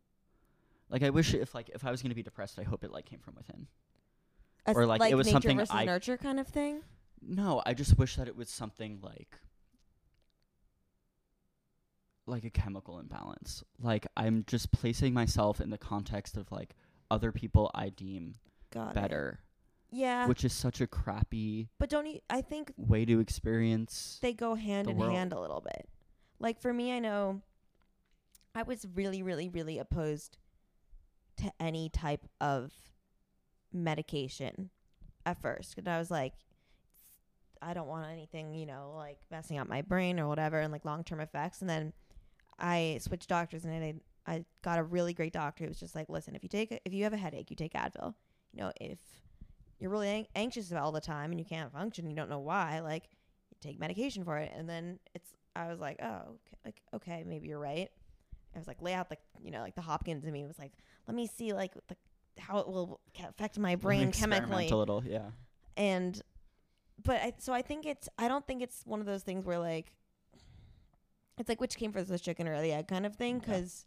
like 0.91 1.03
i 1.03 1.09
wish 1.09 1.33
if 1.33 1.55
like 1.55 1.71
if 1.75 1.87
i 1.87 1.91
was 1.91 2.03
going 2.03 2.11
to 2.11 2.15
be 2.15 2.23
depressed 2.23 2.59
i 2.59 2.63
hope 2.63 2.85
it 2.85 2.91
like 2.93 3.07
came 3.07 3.21
from 3.21 3.35
within 3.37 3.67
As, 4.67 4.77
Or, 4.77 4.85
like, 4.87 5.01
it 5.11 5.15
was 5.15 5.27
nature 5.27 5.35
something 5.35 5.57
versus 5.59 5.75
I- 5.75 5.85
nurture 5.85 6.17
kind 6.19 6.39
of 6.41 6.47
thing. 6.49 6.83
No, 7.27 7.63
I 7.65 7.73
just 7.73 7.97
wish 7.99 8.17
that 8.17 8.29
it 8.29 8.37
was 8.37 8.51
something 8.51 8.99
like 9.03 9.39
like 12.27 12.45
a 12.45 12.51
chemical 12.51 12.99
imbalance. 12.99 13.63
Like 13.81 14.07
I'm 14.17 14.45
just 14.47 14.73
placing 14.73 15.15
myself 15.15 15.61
in 15.61 15.71
the 15.71 15.79
context 15.79 16.37
of 16.37 16.51
like 16.53 16.75
other 17.11 17.33
people 17.33 17.71
I 17.75 17.89
deem 17.91 18.35
Got 18.73 18.95
better, 18.95 19.41
Yeah, 19.95 20.27
which 20.27 20.45
is 20.45 20.53
such 20.53 20.81
a 20.81 20.87
crappy 20.87 21.69
but 21.79 21.89
don't 21.89 22.07
you? 22.07 22.19
I 22.29 22.41
think 22.41 22.73
way 22.77 23.05
to 23.05 23.21
experience. 23.21 24.19
they 24.21 24.33
go 24.33 24.55
hand 24.55 24.89
the 24.89 24.93
in 24.93 24.99
world. 24.99 25.13
hand 25.13 25.33
a 25.33 25.41
little 25.41 25.61
bit. 25.61 25.89
Like 26.41 26.61
for 26.61 26.73
me, 26.73 26.93
I 26.93 26.99
know 26.99 27.43
I 28.55 28.63
was 28.63 28.87
really, 28.95 29.23
really, 29.23 29.49
really 29.49 29.79
opposed 29.79 30.37
to 31.39 31.53
any 31.61 31.89
type 31.89 32.27
of 32.41 32.73
medication 33.73 34.71
at 35.27 35.41
first, 35.41 35.79
and 35.79 35.89
I 35.89 35.99
was 35.99 36.11
like, 36.11 36.35
I 37.63 37.73
don't 37.73 37.89
want 37.89 38.11
anything, 38.11 38.55
you 38.55 38.67
know, 38.67 38.95
like 38.97 39.19
messing 39.31 39.59
up 39.59 39.69
my 39.69 39.83
brain 39.83 40.19
or 40.21 40.29
whatever, 40.29 40.59
and 40.61 40.73
like 40.73 40.85
long 40.85 41.05
term 41.05 41.21
effects. 41.21 41.61
And 41.61 41.71
then 41.71 41.93
I 42.59 42.99
switched 43.01 43.29
doctors, 43.29 43.65
and 43.65 43.73
I 43.73 43.95
I 44.27 44.45
got 44.63 44.79
a 44.79 44.83
really 44.83 45.15
great 45.15 45.33
doctor 45.33 45.65
who 45.65 45.69
was 45.69 45.81
just 45.81 45.95
like, 45.95 46.09
listen, 46.09 46.35
if 46.35 46.43
you 46.43 46.49
take 46.49 46.73
a, 46.73 46.81
if 46.85 46.93
you 46.93 47.05
have 47.05 47.13
a 47.13 47.19
headache, 47.19 47.51
you 47.51 47.57
take 47.57 47.75
Advil. 47.75 48.15
you 48.53 48.61
know, 48.63 48.73
if 48.81 48.99
you're 49.79 49.91
really 49.91 50.09
an- 50.09 50.27
anxious 50.35 50.73
all 50.73 50.93
the 50.93 51.01
time 51.01 51.31
and 51.31 51.39
you 51.39 51.47
can't 51.47 51.73
function, 51.73 52.09
you 52.09 52.17
don't 52.17 52.31
know 52.31 52.39
why, 52.39 52.81
like 52.81 53.05
you 53.51 53.57
take 53.61 53.79
medication 53.79 54.25
for 54.25 54.39
it. 54.39 54.53
And 54.57 54.69
then 54.69 54.99
it's, 55.15 55.31
I 55.57 55.69
was 55.69 55.81
like, 55.81 55.99
oh, 56.03 56.07
okay, 56.07 56.57
like, 56.65 56.83
okay, 56.95 57.25
maybe 57.27 57.49
you're 57.49 57.59
right. 57.59 57.91
I 58.55 58.59
was 58.59 58.69
like, 58.69 58.81
lay 58.81 58.95
out 58.95 59.09
the, 59.09 59.17
you 59.43 59.51
know, 59.51 59.61
like 59.61 59.75
the 59.75 59.83
Hopkins 59.83 60.25
in 60.25 60.33
me 60.33 60.45
was 60.45 60.59
like, 60.59 60.73
let 61.07 61.15
me 61.15 61.27
see 61.27 61.53
like 61.53 61.75
the, 61.89 61.97
how 62.39 62.59
it 62.59 62.69
will 62.69 63.01
affect 63.29 63.59
my 63.59 63.77
brain 63.77 64.11
chemically 64.13 64.69
a 64.69 64.77
little, 64.77 65.03
yeah. 65.05 65.31
and 65.77 66.21
but 67.03 67.17
I, 67.17 67.33
so 67.39 67.53
I 67.53 67.63
think 67.63 67.87
it's 67.87 68.09
I 68.19 68.29
don't 68.29 68.47
think 68.47 68.63
it's 68.63 68.83
one 68.85 69.01
of 69.01 69.07
those 69.07 69.23
things 69.23 69.45
where 69.45 69.59
like 69.59 69.93
it's 71.39 71.49
like 71.49 71.61
which 71.61 71.77
came 71.77 71.93
first 71.93 72.09
the 72.09 72.19
chicken 72.19 72.49
or 72.49 72.61
the 72.61 72.73
egg 72.73 72.89
kind 72.89 73.07
of 73.07 73.17
thing 73.17 73.39
because 73.39 73.85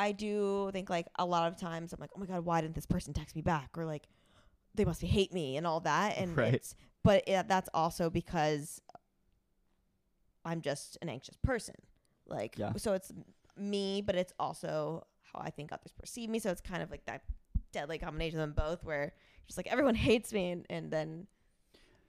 I 0.00 0.12
do 0.12 0.70
think 0.72 0.88
like 0.90 1.06
a 1.18 1.24
lot 1.26 1.46
of 1.52 1.56
times 1.58 1.92
I'm 1.92 2.00
like 2.00 2.10
oh 2.16 2.18
my 2.20 2.26
god 2.26 2.44
why 2.44 2.60
didn't 2.60 2.74
this 2.74 2.86
person 2.86 3.12
text 3.12 3.36
me 3.36 3.42
back 3.42 3.70
or 3.76 3.84
like 3.84 4.08
they 4.74 4.84
must 4.84 5.02
hate 5.02 5.32
me 5.32 5.56
and 5.56 5.66
all 5.66 5.80
that 5.80 6.16
and 6.18 6.36
Right. 6.36 6.54
it's 6.54 6.74
but 7.04 7.22
it, 7.28 7.46
that's 7.48 7.68
also 7.74 8.08
because 8.10 8.80
I'm 10.44 10.60
just 10.62 10.96
an 11.02 11.08
anxious 11.08 11.36
person 11.42 11.74
like 12.26 12.56
Yeah. 12.58 12.72
so 12.76 12.92
it's 12.94 13.12
me 13.56 14.02
but 14.04 14.14
it's 14.14 14.32
also 14.38 15.06
how 15.32 15.40
I 15.40 15.50
think 15.50 15.70
others 15.72 15.92
perceive 15.98 16.30
me 16.30 16.38
so 16.38 16.50
it's 16.50 16.60
kind 16.60 16.82
of 16.82 16.90
like 16.90 17.04
that 17.06 17.22
deadly 17.72 17.98
combination 17.98 18.40
of 18.40 18.54
them 18.54 18.66
both 18.66 18.82
where 18.84 19.12
just 19.46 19.58
like 19.58 19.66
everyone 19.68 19.94
hates 20.08 20.32
me 20.32 20.50
and, 20.50 20.66
and 20.70 20.90
then 20.90 21.26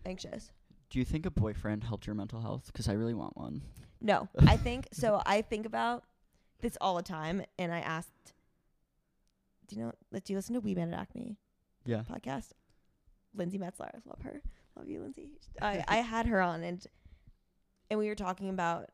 anxious. 0.05 0.51
Do 0.89 0.99
you 0.99 1.05
think 1.05 1.25
a 1.25 1.31
boyfriend 1.31 1.83
helped 1.83 2.05
your 2.05 2.15
mental 2.15 2.41
health? 2.41 2.63
Because 2.67 2.89
I 2.89 2.93
really 2.93 3.13
want 3.13 3.37
one. 3.37 3.61
No, 4.01 4.27
I 4.47 4.57
think 4.57 4.87
so. 4.91 5.21
I 5.25 5.41
think 5.41 5.65
about 5.65 6.03
this 6.61 6.77
all 6.81 6.95
the 6.95 7.03
time, 7.03 7.43
and 7.59 7.73
I 7.73 7.79
asked, 7.79 8.33
"Do 9.67 9.75
you 9.75 9.83
know? 9.83 9.91
Do 10.13 10.33
you 10.33 10.37
listen 10.37 10.53
to 10.55 10.59
We 10.61 10.75
Met 10.75 10.89
At 10.89 10.93
Acme 10.99 11.37
Yeah. 11.85 12.03
podcast?" 12.09 12.51
Lindsay 13.33 13.57
Metzler, 13.57 13.89
I 13.95 13.99
love 14.05 14.21
her. 14.23 14.41
Love 14.75 14.89
you, 14.89 15.01
Lindsay. 15.01 15.29
I 15.61 15.83
I 15.87 15.95
had 16.01 16.25
her 16.27 16.41
on, 16.41 16.63
and 16.63 16.85
and 17.89 17.99
we 17.99 18.07
were 18.07 18.15
talking 18.15 18.49
about 18.49 18.89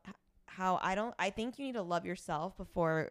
how 0.46 0.78
I 0.82 0.94
don't. 0.94 1.14
I 1.18 1.30
think 1.30 1.58
you 1.58 1.66
need 1.66 1.74
to 1.74 1.82
love 1.82 2.04
yourself 2.06 2.56
before 2.56 3.10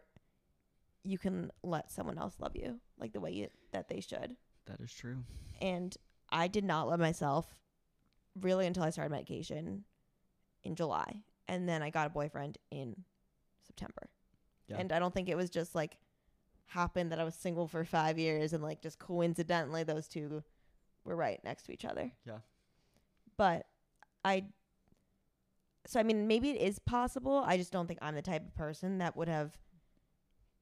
you 1.04 1.16
can 1.18 1.50
let 1.62 1.90
someone 1.90 2.18
else 2.18 2.34
love 2.38 2.54
you 2.56 2.80
like 2.98 3.12
the 3.12 3.20
way 3.20 3.30
you, 3.32 3.48
that 3.72 3.88
they 3.88 4.00
should. 4.00 4.36
That 4.66 4.80
is 4.80 4.92
true. 4.92 5.24
and 5.62 5.96
I 6.30 6.48
did 6.48 6.64
not 6.64 6.88
love 6.88 7.00
myself 7.00 7.46
really 8.38 8.66
until 8.66 8.82
I 8.82 8.90
started 8.90 9.10
medication 9.10 9.84
in 10.64 10.74
July, 10.74 11.22
and 11.46 11.66
then 11.68 11.82
I 11.82 11.88
got 11.90 12.06
a 12.06 12.10
boyfriend 12.10 12.58
in 12.70 13.04
September. 13.66 14.10
Yeah. 14.68 14.76
And 14.78 14.92
I 14.92 14.98
don't 14.98 15.12
think 15.12 15.28
it 15.28 15.36
was 15.36 15.50
just 15.50 15.74
like 15.74 15.96
happened 16.66 17.12
that 17.12 17.18
I 17.18 17.24
was 17.24 17.34
single 17.34 17.66
for 17.66 17.84
five 17.84 18.18
years 18.18 18.52
and 18.52 18.62
like 18.62 18.82
just 18.82 18.98
coincidentally 18.98 19.84
those 19.84 20.06
two 20.06 20.42
were 21.04 21.16
right 21.16 21.40
next 21.44 21.64
to 21.64 21.72
each 21.72 21.84
other. 21.84 22.12
Yeah. 22.26 22.38
But 23.36 23.66
I, 24.24 24.44
so 25.86 25.98
I 25.98 26.02
mean, 26.02 26.26
maybe 26.26 26.50
it 26.50 26.60
is 26.60 26.78
possible. 26.78 27.42
I 27.46 27.56
just 27.56 27.72
don't 27.72 27.86
think 27.86 28.00
I'm 28.02 28.14
the 28.14 28.22
type 28.22 28.46
of 28.46 28.54
person 28.54 28.98
that 28.98 29.16
would 29.16 29.28
have 29.28 29.56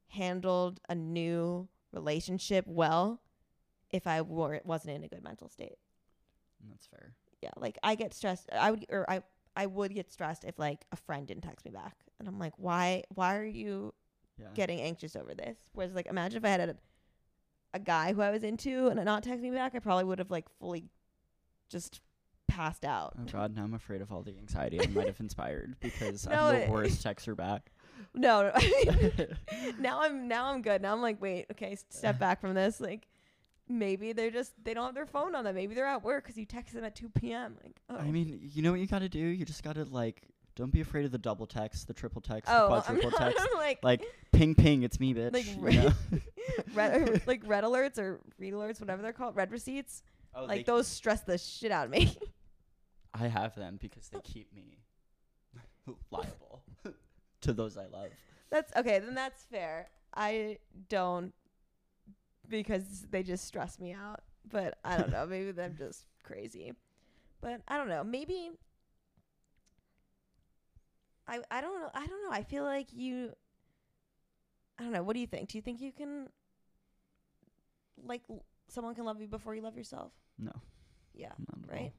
handled 0.08 0.80
a 0.88 0.94
new 0.94 1.68
relationship 1.92 2.64
well 2.68 3.20
if 3.90 4.06
I 4.06 4.22
were 4.22 4.60
wasn't 4.64 4.96
in 4.96 5.04
a 5.04 5.08
good 5.08 5.24
mental 5.24 5.48
state. 5.48 5.78
That's 6.70 6.86
fair. 6.86 7.14
Yeah, 7.42 7.50
like 7.56 7.78
I 7.82 7.94
get 7.94 8.14
stressed. 8.14 8.48
I 8.52 8.70
would 8.70 8.86
or 8.88 9.08
I 9.10 9.22
I 9.56 9.66
would 9.66 9.94
get 9.94 10.10
stressed 10.12 10.44
if 10.44 10.58
like 10.58 10.84
a 10.92 10.96
friend 10.96 11.26
didn't 11.26 11.42
text 11.44 11.64
me 11.64 11.70
back, 11.70 11.96
and 12.18 12.28
I'm 12.28 12.38
like, 12.38 12.52
why 12.56 13.04
why 13.14 13.36
are 13.36 13.44
you 13.44 13.94
Yeah. 14.38 14.48
getting 14.54 14.80
anxious 14.80 15.16
over 15.16 15.34
this? 15.34 15.56
Whereas 15.72 15.94
like 15.94 16.06
imagine 16.06 16.36
if 16.38 16.44
I 16.44 16.48
had 16.48 16.60
a 16.68 16.76
a 17.74 17.78
guy 17.78 18.12
who 18.12 18.20
I 18.22 18.30
was 18.30 18.42
into 18.44 18.88
and 18.88 19.04
not 19.04 19.22
text 19.22 19.42
me 19.42 19.50
back, 19.50 19.74
I 19.74 19.78
probably 19.80 20.04
would 20.04 20.18
have 20.18 20.30
like 20.30 20.48
fully 20.60 20.84
just 21.68 22.00
passed 22.48 22.84
out. 22.84 23.14
Oh 23.18 23.24
God, 23.30 23.54
now 23.56 23.64
I'm 23.64 23.74
afraid 23.74 24.00
of 24.00 24.12
all 24.12 24.22
the 24.22 24.36
anxiety 24.38 24.80
I 24.80 24.86
might 24.86 25.08
have 25.08 25.20
inspired 25.20 25.76
because 25.80 26.26
No, 26.26 26.36
I'm 26.36 26.66
the 26.66 26.70
worst 26.70 27.04
texter 27.04 27.36
back. 27.36 27.72
No, 28.14 28.52
now 29.78 30.00
I'm 30.02 30.28
now 30.28 30.46
I'm 30.46 30.62
good. 30.62 30.80
Now 30.82 30.92
I'm 30.94 31.02
like, 31.02 31.20
wait, 31.20 31.46
okay, 31.52 31.76
step 31.90 32.18
back 32.18 32.40
from 32.40 32.54
this. 32.54 32.80
Like, 32.80 33.08
maybe 33.68 34.12
they're 34.12 34.30
just 34.30 34.52
they 34.64 34.74
don't 34.74 34.86
have 34.86 34.94
their 34.94 35.06
phone 35.06 35.34
on 35.34 35.44
them. 35.44 35.54
Maybe 35.54 35.74
they're 35.74 35.86
at 35.86 36.02
work 36.02 36.26
'cause 36.26 36.36
you 36.36 36.44
text 36.46 36.74
them 36.74 36.84
at 36.84 36.94
2 36.94 37.08
p.m. 37.10 37.56
Like, 37.62 37.76
oh, 37.90 37.96
I 37.96 38.10
mean, 38.10 38.38
you 38.52 38.62
know 38.62 38.70
what 38.70 38.80
you 38.80 38.86
got 38.86 39.00
to 39.00 39.08
do? 39.08 39.18
You 39.18 39.44
just 39.44 39.62
got 39.62 39.74
to 39.74 39.84
like, 39.84 40.22
don't 40.54 40.70
be 40.72 40.80
afraid 40.80 41.04
of 41.04 41.12
the 41.12 41.18
double 41.18 41.46
text, 41.46 41.86
the 41.88 41.94
triple 41.94 42.20
text, 42.22 42.50
oh, 42.52 42.68
the 42.68 42.74
I'm 42.76 42.82
quadruple 42.82 43.10
not, 43.10 43.18
text. 43.18 43.40
I'm 43.52 43.58
like, 43.58 43.78
Like, 43.82 44.02
ping, 44.32 44.54
ping, 44.54 44.82
it's 44.82 44.98
me, 45.00 45.14
bitch. 45.14 45.32
Like, 45.32 45.46
you 45.74 45.82
know? 45.82 45.92
red, 46.74 47.26
like 47.26 47.42
red 47.46 47.64
alerts 47.64 47.98
or 47.98 48.20
read 48.38 48.54
alerts, 48.54 48.80
whatever 48.80 49.02
they're 49.02 49.12
called, 49.12 49.36
read 49.36 49.50
receipts. 49.50 50.02
oh, 50.34 50.44
like 50.44 50.58
they- 50.58 50.62
those 50.72 50.86
stress 50.86 51.20
the 51.22 51.36
shit 51.38 51.70
out 51.72 51.86
of 51.86 51.90
me. 51.90 52.16
I 53.14 53.28
have 53.28 53.54
them 53.54 53.78
because 53.80 54.08
they 54.10 54.20
keep 54.20 54.52
me 54.54 54.78
liable 56.10 56.62
to 57.40 57.52
those 57.52 57.76
I 57.78 57.86
love. 57.86 58.10
that's 58.50 58.70
okay. 58.76 58.98
Then 58.98 59.14
that's 59.14 59.42
fair. 59.44 59.88
I 60.14 60.58
don't 60.88 61.32
because 62.48 63.06
they 63.10 63.22
just 63.22 63.44
stress 63.44 63.78
me 63.78 63.92
out. 63.92 64.20
But 64.48 64.78
I 64.84 64.96
don't 64.96 65.10
know. 65.10 65.26
Maybe 65.26 65.60
I'm 65.60 65.76
just 65.76 66.06
crazy. 66.22 66.72
But 67.40 67.60
I 67.68 67.76
don't 67.76 67.88
know. 67.88 68.04
Maybe 68.04 68.50
I 71.26 71.40
I 71.50 71.60
don't 71.60 71.80
know. 71.80 71.90
I 71.94 72.06
don't 72.06 72.22
know. 72.24 72.30
I 72.30 72.42
feel 72.42 72.64
like 72.64 72.92
you 72.92 73.32
I 74.78 74.82
don't 74.82 74.92
know. 74.92 75.02
What 75.02 75.14
do 75.14 75.20
you 75.20 75.26
think? 75.26 75.48
Do 75.48 75.58
you 75.58 75.62
think 75.62 75.80
you 75.80 75.92
can 75.92 76.28
like 78.04 78.22
l- 78.30 78.44
someone 78.68 78.94
can 78.94 79.04
love 79.04 79.20
you 79.20 79.26
before 79.26 79.54
you 79.54 79.62
love 79.62 79.76
yourself? 79.76 80.12
No, 80.38 80.52
Yeah, 81.14 81.32
not 81.38 81.58
right? 81.70 81.92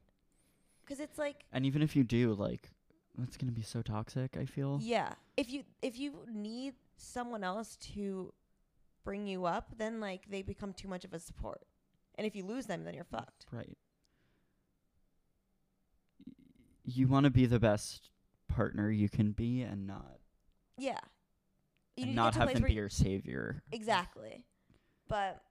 Cuz 0.85 0.99
it's 0.99 1.17
like 1.17 1.45
And 1.51 1.65
even 1.65 1.81
if 1.81 1.95
you 1.95 2.03
do, 2.03 2.33
like, 2.33 2.69
that's 3.17 3.35
gonna 3.35 3.51
be 3.51 3.63
so 3.63 3.81
toxic. 3.81 4.37
I 4.37 4.45
feel. 4.45 4.79
Yeah. 4.81 5.13
If 5.35 5.49
you 5.51 5.63
if 5.81 5.97
you 5.99 6.25
need 6.31 6.75
someone 6.97 7.43
else 7.43 7.75
to 7.77 8.33
bring 9.07 9.25
you 9.25 9.45
up, 9.45 9.69
then 9.77 10.01
like 10.01 10.29
they 10.29 10.41
become 10.41 10.73
too 10.73 10.89
much 10.89 11.05
of 11.05 11.13
a 11.13 11.19
support. 11.19 11.61
And 12.15 12.27
if 12.27 12.35
you 12.35 12.43
lose 12.43 12.65
them, 12.65 12.83
then 12.83 12.93
you're 12.93 13.05
fucked. 13.05 13.45
Right. 13.51 13.77
Y- 16.25 16.33
You 16.83 17.07
want 17.07 17.23
to 17.23 17.29
be 17.29 17.45
the 17.45 17.59
best 17.59 18.09
partner 18.49 18.89
you 18.91 19.07
can 19.07 19.31
be, 19.31 19.61
and 19.61 19.87
not 19.87 20.19
Yeah. 20.77 20.99
You 21.95 22.03
and 22.03 22.09
need 22.11 22.15
not 22.15 22.33
get 22.33 22.33
to 22.33 22.37
a 22.37 22.41
have 22.41 22.47
place 22.47 22.53
them 22.55 22.61
where 22.63 22.67
be 22.67 22.73
you- 22.73 22.81
your 22.81 22.89
savior. 22.89 23.63
Exactly. 23.71 24.43
But 25.07 25.41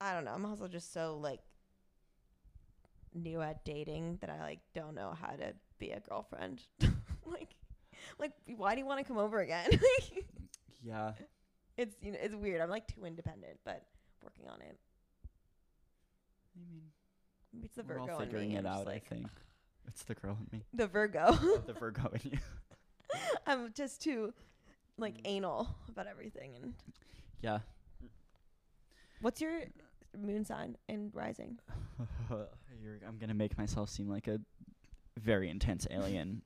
I 0.00 0.12
don't 0.12 0.24
know. 0.24 0.32
I'm 0.32 0.44
also 0.44 0.66
just 0.68 0.92
so 0.92 1.16
like 1.16 1.40
new 3.14 3.40
at 3.40 3.64
dating 3.64 4.18
that 4.20 4.30
I 4.30 4.40
like 4.40 4.60
don't 4.74 4.94
know 4.96 5.12
how 5.18 5.30
to 5.36 5.54
be 5.78 5.90
a 5.92 6.00
girlfriend. 6.00 6.62
like 7.24 7.54
like 8.18 8.32
why 8.56 8.74
do 8.74 8.80
you 8.80 8.86
want 8.86 8.98
to 9.00 9.04
come 9.04 9.18
over 9.18 9.38
again? 9.38 9.70
Yeah. 10.80 11.12
It's 11.78 11.96
you 12.02 12.12
know 12.12 12.18
it's 12.20 12.34
weird. 12.34 12.60
I'm 12.60 12.68
like 12.70 12.86
too 12.86 13.04
independent, 13.06 13.58
but 13.64 13.82
working 14.22 14.48
on 14.48 14.60
it. 14.60 14.76
I 16.56 16.60
mean, 16.70 16.82
Maybe 17.52 17.66
it's 17.66 17.76
the 17.76 17.82
we're 17.82 17.98
Virgo 18.00 18.12
all 18.14 18.20
in 18.20 18.26
figuring 18.26 18.48
me. 18.50 18.54
it 18.56 18.58
I'm 18.58 18.64
just 18.64 18.80
out. 18.80 18.88
I 18.88 18.98
think 18.98 19.26
it's 19.86 20.02
the 20.04 20.14
girl 20.14 20.36
in 20.52 20.58
me, 20.58 20.64
The 20.74 20.86
Virgo. 20.86 21.32
the 21.66 21.72
Virgo 21.72 22.10
in 22.22 22.32
you. 22.32 22.38
I'm 23.46 23.72
just 23.72 24.02
too 24.02 24.34
like 24.98 25.14
Mm. 25.18 25.26
anal 25.26 25.68
about 25.88 26.06
everything. 26.08 26.56
And 26.56 26.74
Yeah. 27.40 27.60
what's 29.20 29.40
your 29.40 29.60
moon 30.18 30.44
sign 30.44 30.76
and 30.88 31.14
rising? 31.14 31.58
You're, 32.82 32.98
I'm 33.06 33.18
gonna 33.18 33.34
make 33.34 33.56
myself 33.58 33.88
seem 33.90 34.08
like 34.08 34.28
a 34.28 34.40
very 35.18 35.48
intense 35.50 35.86
alien. 35.90 36.42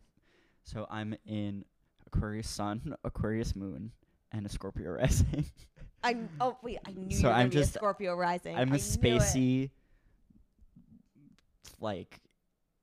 so 0.64 0.87
I'm 0.91 1.14
in 1.26 1.64
Aquarius 2.07 2.49
Sun, 2.49 2.95
Aquarius 3.05 3.55
Moon, 3.57 3.93
and 4.33 4.45
a 4.47 4.49
Scorpio 4.49 4.91
rising. 5.01 5.45
I'm 6.03 6.28
oh 6.41 6.57
wait, 6.62 6.78
I 6.87 6.93
knew 6.93 7.14
So 7.16 7.22
you 7.22 7.28
were 7.28 7.33
I'm 7.35 7.49
be 7.49 7.59
a 7.59 7.61
just- 7.61 7.74
Scorpio 7.74 8.14
rising. 8.14 8.57
I'm 8.57 8.72
I 8.72 8.76
a 8.76 8.78
spacey, 8.78 9.70
like 11.80 12.20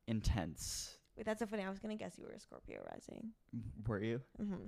intense. 0.07 0.95
Wait, 1.17 1.25
that's 1.25 1.39
so 1.39 1.45
funny. 1.45 1.63
I 1.63 1.69
was 1.69 1.79
gonna 1.79 1.95
guess 1.95 2.17
you 2.17 2.25
were 2.25 2.31
a 2.33 2.39
Scorpio 2.39 2.79
rising. 2.91 3.31
Were 3.87 4.01
you 4.01 4.21
Mm-hmm. 4.41 4.67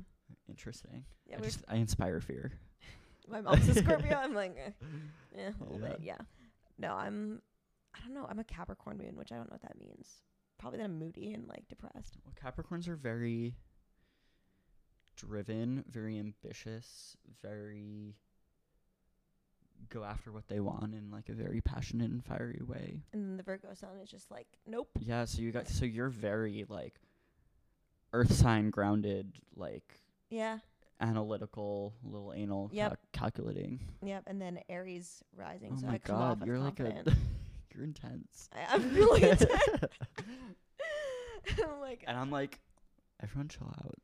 interesting? 0.49 1.05
Yeah, 1.27 1.37
I 1.39 1.41
just 1.41 1.63
I 1.67 1.75
inspire 1.75 2.19
fear. 2.19 2.51
my 3.29 3.41
mom's 3.41 3.69
a 3.69 3.75
Scorpio. 3.75 4.17
I'm 4.21 4.33
like, 4.33 4.57
eh, 4.57 4.71
eh, 5.37 5.51
a 5.59 5.63
little 5.63 5.79
Yeah. 5.81 5.87
bit, 5.89 5.99
yeah. 6.01 6.17
No, 6.77 6.93
I'm. 6.93 7.41
I 7.95 7.99
don't 8.05 8.13
know. 8.13 8.25
I'm 8.29 8.39
a 8.39 8.43
Capricorn 8.45 8.97
moon, 8.97 9.15
which 9.17 9.31
I 9.31 9.35
don't 9.35 9.49
know 9.49 9.55
what 9.55 9.61
that 9.63 9.77
means. 9.79 10.07
Probably 10.57 10.77
that 10.79 10.85
I'm 10.85 10.97
moody 10.97 11.33
and 11.33 11.47
like 11.47 11.67
depressed. 11.67 12.17
Well, 12.25 12.33
Capricorns 12.41 12.87
are 12.87 12.95
very 12.95 13.55
driven, 15.15 15.83
very 15.89 16.17
ambitious, 16.19 17.15
very 17.41 18.15
go 19.89 20.03
after 20.03 20.31
what 20.31 20.47
they 20.47 20.59
want 20.59 20.93
in 20.93 21.09
like 21.11 21.27
a 21.27 21.33
very 21.33 21.59
passionate 21.59 22.09
and 22.11 22.23
fiery 22.23 22.61
way. 22.65 23.01
And 23.13 23.23
then 23.23 23.37
the 23.37 23.43
Virgo 23.43 23.73
sun 23.73 23.89
is 24.01 24.09
just 24.09 24.29
like, 24.31 24.47
nope. 24.67 24.89
Yeah, 24.99 25.25
so 25.25 25.41
you 25.41 25.51
got 25.51 25.67
so 25.67 25.85
you're 25.85 26.09
very 26.09 26.65
like 26.69 26.95
earth 28.13 28.31
sign 28.33 28.69
grounded 28.69 29.33
like 29.55 29.99
Yeah. 30.29 30.59
analytical, 30.99 31.93
little 32.03 32.31
anal, 32.33 32.69
Yep. 32.73 32.89
cal- 32.89 32.97
calculating. 33.29 33.79
Yep. 34.03 34.23
And 34.27 34.41
then 34.41 34.59
Aries 34.69 35.23
rising. 35.35 35.71
Oh 35.73 35.81
so 35.81 35.87
my 35.87 35.93
I 35.93 35.97
come 35.97 36.15
off 36.17 36.39
god, 36.39 36.41
as 36.43 36.47
you're 36.47 36.59
like 36.59 36.75
confident. 36.77 37.07
a 37.07 37.15
you're 37.75 37.83
intense. 37.83 38.49
I, 38.53 38.75
I'm 38.75 38.93
really 38.93 39.23
intense. 39.29 39.55
I'm 41.63 41.79
like, 41.81 42.03
and 42.07 42.17
I'm 42.17 42.29
like, 42.31 42.59
everyone 43.21 43.47
chill 43.49 43.67
out. 43.83 43.97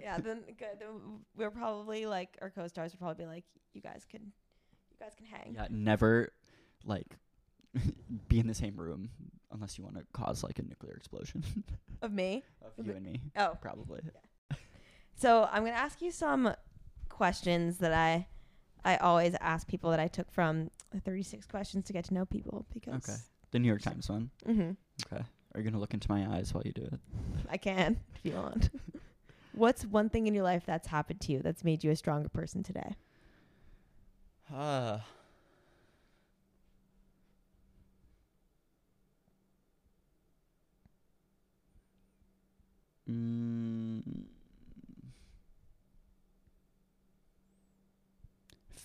Yeah. 0.00 0.18
Then, 0.18 0.42
good, 0.58 0.78
then 0.80 1.20
we're 1.36 1.50
probably 1.50 2.06
like 2.06 2.36
our 2.42 2.50
co-stars 2.50 2.92
would 2.92 2.98
probably 3.00 3.24
be 3.24 3.28
like, 3.28 3.44
you 3.72 3.80
guys 3.80 4.04
can, 4.08 4.20
you 4.22 4.96
guys 5.00 5.12
can 5.16 5.26
hang. 5.26 5.54
Yeah, 5.54 5.66
never 5.70 6.32
like 6.84 7.16
be 8.28 8.38
in 8.38 8.46
the 8.46 8.54
same 8.54 8.76
room 8.76 9.10
unless 9.52 9.78
you 9.78 9.84
want 9.84 9.96
to 9.96 10.04
cause 10.12 10.42
like 10.42 10.58
a 10.58 10.62
nuclear 10.62 10.94
explosion 10.94 11.42
Of 12.02 12.12
me. 12.12 12.42
of 12.78 12.86
you 12.86 12.92
and 12.92 13.04
me. 13.04 13.20
Oh, 13.36 13.56
Probably. 13.60 14.00
So 15.16 15.48
I'm 15.50 15.64
gonna 15.64 15.76
ask 15.76 16.02
you 16.02 16.10
some 16.10 16.54
questions 17.08 17.78
that 17.78 17.92
I 17.92 18.26
I 18.84 18.96
always 18.98 19.34
ask 19.40 19.66
people 19.66 19.90
that 19.92 20.00
I 20.00 20.08
took 20.08 20.30
from 20.30 20.70
the 20.90 21.00
36 21.00 21.46
questions 21.46 21.84
to 21.86 21.92
get 21.92 22.04
to 22.06 22.14
know 22.14 22.24
people 22.26 22.66
because 22.74 23.08
Okay. 23.08 23.18
The 23.52 23.58
New 23.60 23.68
York 23.68 23.82
Times 23.82 24.08
one. 24.10 24.30
hmm 24.44 24.72
Okay. 25.06 25.22
Are 25.54 25.60
you 25.60 25.62
gonna 25.64 25.78
look 25.78 25.94
into 25.94 26.10
my 26.10 26.26
eyes 26.36 26.52
while 26.52 26.64
you 26.66 26.72
do 26.72 26.82
it? 26.82 26.98
I 27.48 27.56
can 27.56 27.96
if 28.16 28.24
you 28.24 28.32
want. 28.32 28.70
What's 29.54 29.84
one 29.84 30.08
thing 30.08 30.26
in 30.26 30.34
your 30.34 30.44
life 30.44 30.64
that's 30.66 30.88
happened 30.88 31.20
to 31.22 31.32
you 31.32 31.40
that's 31.40 31.64
made 31.64 31.84
you 31.84 31.90
a 31.90 31.96
stronger 31.96 32.28
person 32.28 32.62
today? 32.62 32.94
Uh 34.52 34.98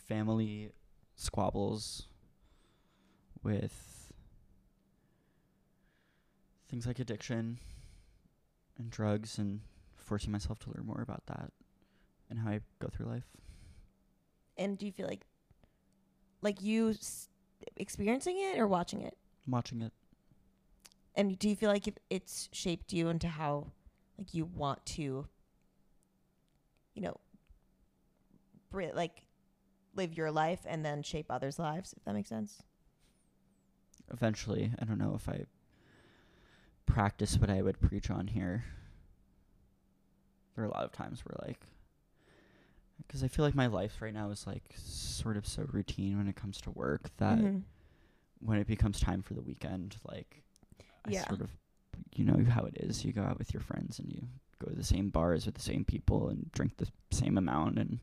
family 0.09 0.71
squabbles 1.15 2.07
with 3.43 4.11
things 6.67 6.87
like 6.87 6.97
addiction 6.97 7.59
and 8.77 8.89
drugs 8.89 9.37
and 9.37 9.61
forcing 10.09 10.31
myself 10.31 10.57
to 10.59 10.71
learn 10.75 10.85
more 10.87 11.01
about 11.01 11.23
that 11.27 11.51
and 12.29 12.39
how 12.39 12.49
I 12.49 12.61
go 12.79 12.87
through 12.87 13.05
life. 13.05 13.27
And 14.57 14.75
do 14.77 14.85
you 14.87 14.91
feel 14.91 15.07
like 15.07 15.21
like 16.41 16.61
you 16.61 16.89
s- 16.89 17.29
experiencing 17.77 18.37
it 18.39 18.57
or 18.57 18.67
watching 18.67 19.01
it? 19.01 19.15
watching 19.47 19.81
it. 19.81 19.93
And 21.15 21.37
do 21.37 21.47
you 21.49 21.55
feel 21.55 21.69
like 21.69 21.87
it's 22.09 22.49
shaped 22.51 22.91
you 22.91 23.09
into 23.09 23.27
how 23.27 23.67
like 24.17 24.33
you 24.33 24.45
want 24.45 24.83
to 24.97 25.27
you 26.95 27.01
know 27.01 27.17
bri- 28.71 28.91
like 28.93 29.25
live 29.95 30.17
your 30.17 30.31
life 30.31 30.61
and 30.65 30.83
then 30.83 31.03
shape 31.03 31.27
others' 31.29 31.59
lives 31.59 31.93
if 31.95 32.03
that 32.05 32.13
makes 32.15 32.29
sense? 32.29 32.63
eventually. 34.11 34.71
I 34.79 34.85
don't 34.85 34.97
know 34.97 35.13
if 35.13 35.29
I 35.29 35.45
practice 36.87 37.37
what 37.37 37.51
I 37.51 37.61
would 37.61 37.79
preach 37.79 38.09
on 38.09 38.25
here. 38.27 38.63
There 40.59 40.65
are 40.67 40.71
a 40.71 40.73
lot 40.73 40.83
of 40.83 40.91
times 40.91 41.23
where, 41.23 41.37
like, 41.47 41.61
because 42.97 43.23
I 43.23 43.29
feel 43.29 43.45
like 43.45 43.55
my 43.55 43.67
life 43.67 44.01
right 44.01 44.13
now 44.13 44.29
is 44.29 44.45
like 44.45 44.73
sort 44.75 45.37
of 45.37 45.47
so 45.47 45.65
routine 45.71 46.17
when 46.17 46.27
it 46.27 46.35
comes 46.35 46.59
to 46.61 46.71
work 46.71 47.15
that 47.15 47.37
Mhm. 47.39 47.63
when 48.41 48.57
it 48.59 48.67
becomes 48.67 48.99
time 48.99 49.21
for 49.21 49.35
the 49.35 49.41
weekend, 49.41 49.95
like, 50.03 50.43
I 51.05 51.13
sort 51.13 51.39
of, 51.39 51.49
you 52.13 52.25
know 52.25 52.43
how 52.51 52.65
it 52.65 52.75
is. 52.77 53.05
You 53.05 53.13
go 53.13 53.23
out 53.23 53.37
with 53.39 53.53
your 53.53 53.61
friends 53.61 53.99
and 53.99 54.11
you 54.11 54.27
go 54.59 54.67
to 54.69 54.75
the 54.75 54.83
same 54.83 55.09
bars 55.11 55.45
with 55.45 55.55
the 55.55 55.61
same 55.61 55.85
people 55.85 56.27
and 56.27 56.51
drink 56.51 56.75
the 56.75 56.89
same 57.09 57.37
amount, 57.37 57.79
and 57.79 57.99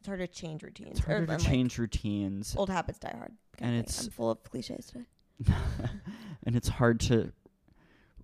It's 0.00 0.08
hard 0.08 0.18
to 0.18 0.26
change 0.26 0.64
routines. 0.64 0.90
it's 0.98 1.06
harder 1.06 1.26
to 1.26 1.32
and, 1.34 1.40
like, 1.42 1.48
change 1.52 1.78
routines. 1.78 2.56
old 2.56 2.70
habits 2.70 2.98
die 2.98 3.14
hard. 3.16 3.36
And 3.58 3.76
it's- 3.76 4.04
I'm 4.06 4.10
full 4.10 4.30
of 4.32 4.42
cliches 4.42 4.86
today. 4.86 5.06
and 6.42 6.56
it's 6.56 6.68
hard 6.68 6.98
to 7.00 7.32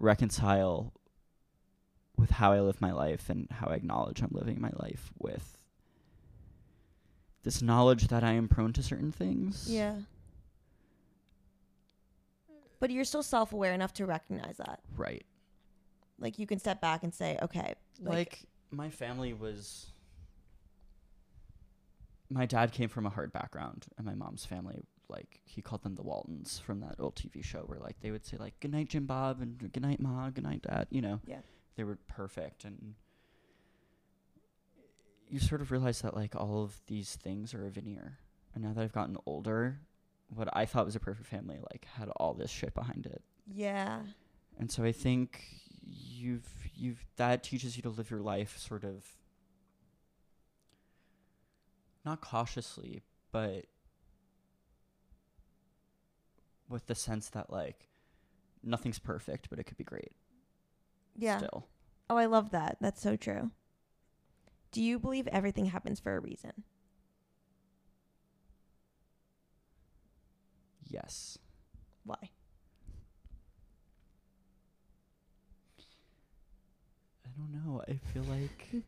reconcile 0.00 0.92
with 2.16 2.30
how 2.30 2.52
I 2.52 2.60
live 2.60 2.80
my 2.80 2.92
life 2.92 3.28
and 3.28 3.48
how 3.50 3.68
I 3.68 3.74
acknowledge 3.74 4.22
I'm 4.22 4.30
living 4.32 4.60
my 4.60 4.70
life 4.76 5.12
with 5.18 5.58
this 7.42 7.62
knowledge 7.62 8.08
that 8.08 8.24
I 8.24 8.32
am 8.32 8.48
prone 8.48 8.72
to 8.72 8.82
certain 8.82 9.12
things. 9.12 9.66
Yeah. 9.68 9.96
But 12.80 12.90
you're 12.90 13.04
still 13.04 13.22
self 13.22 13.52
aware 13.52 13.72
enough 13.72 13.92
to 13.94 14.06
recognize 14.06 14.56
that. 14.58 14.80
Right. 14.96 15.24
Like 16.18 16.38
you 16.38 16.46
can 16.46 16.58
step 16.58 16.80
back 16.80 17.02
and 17.02 17.14
say, 17.14 17.38
okay, 17.42 17.74
Like, 18.00 18.14
like, 18.14 18.40
my 18.70 18.90
family 18.90 19.32
was 19.32 19.86
my 22.28 22.46
dad 22.46 22.72
came 22.72 22.88
from 22.88 23.06
a 23.06 23.10
hard 23.10 23.32
background 23.32 23.86
and 23.96 24.04
my 24.04 24.14
mom's 24.14 24.44
family 24.44 24.82
like 25.08 25.40
he 25.44 25.62
called 25.62 25.82
them 25.84 25.94
the 25.94 26.02
Waltons 26.02 26.58
from 26.58 26.80
that 26.80 26.96
old 26.98 27.14
TV 27.14 27.44
show 27.44 27.60
where 27.60 27.78
like 27.78 28.00
they 28.00 28.10
would 28.10 28.26
say 28.26 28.36
like 28.36 28.58
good 28.60 28.72
night 28.72 28.88
Jim 28.88 29.06
Bob 29.06 29.40
and 29.40 29.56
good 29.58 29.82
night 29.82 30.00
Ma, 30.00 30.30
good 30.30 30.44
night 30.44 30.62
dad, 30.62 30.88
you 30.90 31.00
know. 31.00 31.20
Yeah. 31.26 31.38
They 31.76 31.84
were 31.84 31.98
perfect 32.08 32.64
and 32.64 32.94
you 35.28 35.40
sort 35.40 35.60
of 35.60 35.70
realize 35.70 36.02
that 36.02 36.14
like 36.14 36.34
all 36.36 36.62
of 36.62 36.80
these 36.86 37.16
things 37.16 37.52
are 37.54 37.66
a 37.66 37.70
veneer. 37.70 38.18
And 38.54 38.64
now 38.64 38.72
that 38.72 38.82
I've 38.82 38.92
gotten 38.92 39.16
older, 39.26 39.80
what 40.34 40.48
I 40.52 40.64
thought 40.64 40.86
was 40.86 40.96
a 40.96 41.00
perfect 41.00 41.28
family 41.28 41.58
like 41.70 41.86
had 41.96 42.08
all 42.16 42.34
this 42.34 42.50
shit 42.50 42.74
behind 42.74 43.06
it. 43.06 43.22
yeah. 43.52 44.00
And 44.58 44.70
so 44.70 44.84
I 44.84 44.92
think 44.92 45.44
you've 45.84 46.48
you've 46.74 47.04
that 47.16 47.42
teaches 47.42 47.76
you 47.76 47.82
to 47.82 47.90
live 47.90 48.10
your 48.10 48.20
life 48.20 48.56
sort 48.58 48.84
of 48.84 49.04
not 52.04 52.20
cautiously, 52.20 53.02
but 53.32 53.66
with 56.68 56.86
the 56.86 56.94
sense 56.94 57.28
that 57.30 57.50
like 57.50 57.88
nothing's 58.62 58.98
perfect, 58.98 59.50
but 59.50 59.58
it 59.58 59.64
could 59.64 59.76
be 59.76 59.84
great 59.84 60.12
Yeah. 61.18 61.38
still. 61.38 61.66
Oh, 62.08 62.16
I 62.16 62.26
love 62.26 62.50
that. 62.50 62.76
That's 62.80 63.00
so 63.00 63.16
true. 63.16 63.50
Do 64.72 64.82
you 64.82 64.98
believe 64.98 65.26
everything 65.28 65.66
happens 65.66 65.98
for 66.00 66.14
a 66.16 66.20
reason? 66.20 66.52
Yes. 70.88 71.38
Why? 72.04 72.30
I 77.24 77.28
don't 77.36 77.52
know. 77.52 77.82
I 77.88 77.94
feel 78.12 78.22
like 78.24 78.82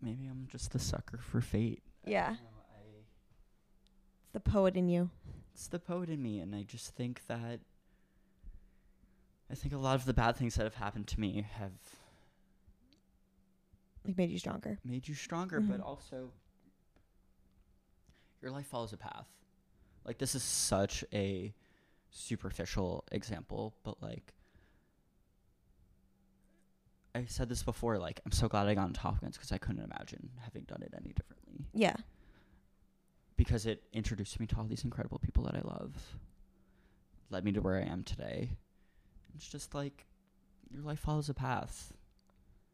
maybe 0.00 0.26
I'm 0.26 0.46
just 0.50 0.74
a 0.74 0.78
sucker 0.78 1.18
for 1.18 1.40
fate. 1.40 1.82
I 2.06 2.10
Yeah. 2.10 2.30
know, 2.30 2.36
I 2.76 3.04
It's 4.24 4.32
the 4.32 4.40
poet 4.40 4.76
in 4.76 4.88
you. 4.88 5.10
it's 5.54 5.68
the 5.68 5.78
poet 5.78 6.08
in 6.08 6.22
me 6.22 6.40
and 6.40 6.54
i 6.54 6.62
just 6.62 6.94
think 6.94 7.20
that 7.28 7.60
i 9.52 9.54
think 9.54 9.74
a 9.74 9.78
lot 9.78 9.94
of 9.94 10.04
the 10.06 10.14
bad 10.14 10.36
things 10.36 10.54
that 10.56 10.64
have 10.64 10.74
happened 10.74 11.06
to 11.06 11.20
me 11.20 11.44
have 11.58 11.72
Like 14.04 14.16
made 14.16 14.30
you 14.30 14.38
stronger. 14.38 14.78
made 14.84 15.06
you 15.06 15.14
stronger 15.14 15.60
but 15.60 15.78
Mhm. 15.80 15.84
also 15.84 16.32
your 18.40 18.50
life 18.50 18.66
follows 18.66 18.92
a 18.92 18.96
path 18.96 19.28
like 20.04 20.18
this 20.18 20.34
is 20.34 20.42
such 20.42 21.04
a 21.12 21.54
superficial 22.10 23.04
example 23.12 23.74
but 23.84 24.02
like 24.02 24.34
i 27.14 27.24
said 27.26 27.48
this 27.48 27.62
before 27.62 27.98
like 27.98 28.20
i'm 28.26 28.32
so 28.32 28.48
glad 28.48 28.66
i 28.66 28.74
got 28.74 28.86
into 28.88 29.00
hopkins 29.00 29.36
because 29.36 29.52
i 29.52 29.58
couldn't 29.58 29.84
imagine 29.84 30.30
having 30.40 30.62
done 30.64 30.82
it 30.82 30.92
any 30.96 31.12
differently 31.12 31.66
Yeah. 31.72 31.96
because 33.36 33.66
it 33.66 33.82
introduced 33.92 34.40
me 34.40 34.46
to 34.48 34.56
all 34.56 34.64
these 34.64 34.84
incredible 34.84 35.18
people 35.18 35.44
that 35.44 35.54
I 35.54 35.60
love, 35.62 36.16
led 37.30 37.44
me 37.44 37.52
to 37.52 37.60
where 37.60 37.76
I 37.76 37.82
am 37.82 38.04
today. 38.04 38.50
It's 39.34 39.48
just 39.48 39.74
like 39.74 40.06
your 40.70 40.82
life 40.82 41.00
follows 41.00 41.28
a 41.28 41.34
path. 41.34 41.92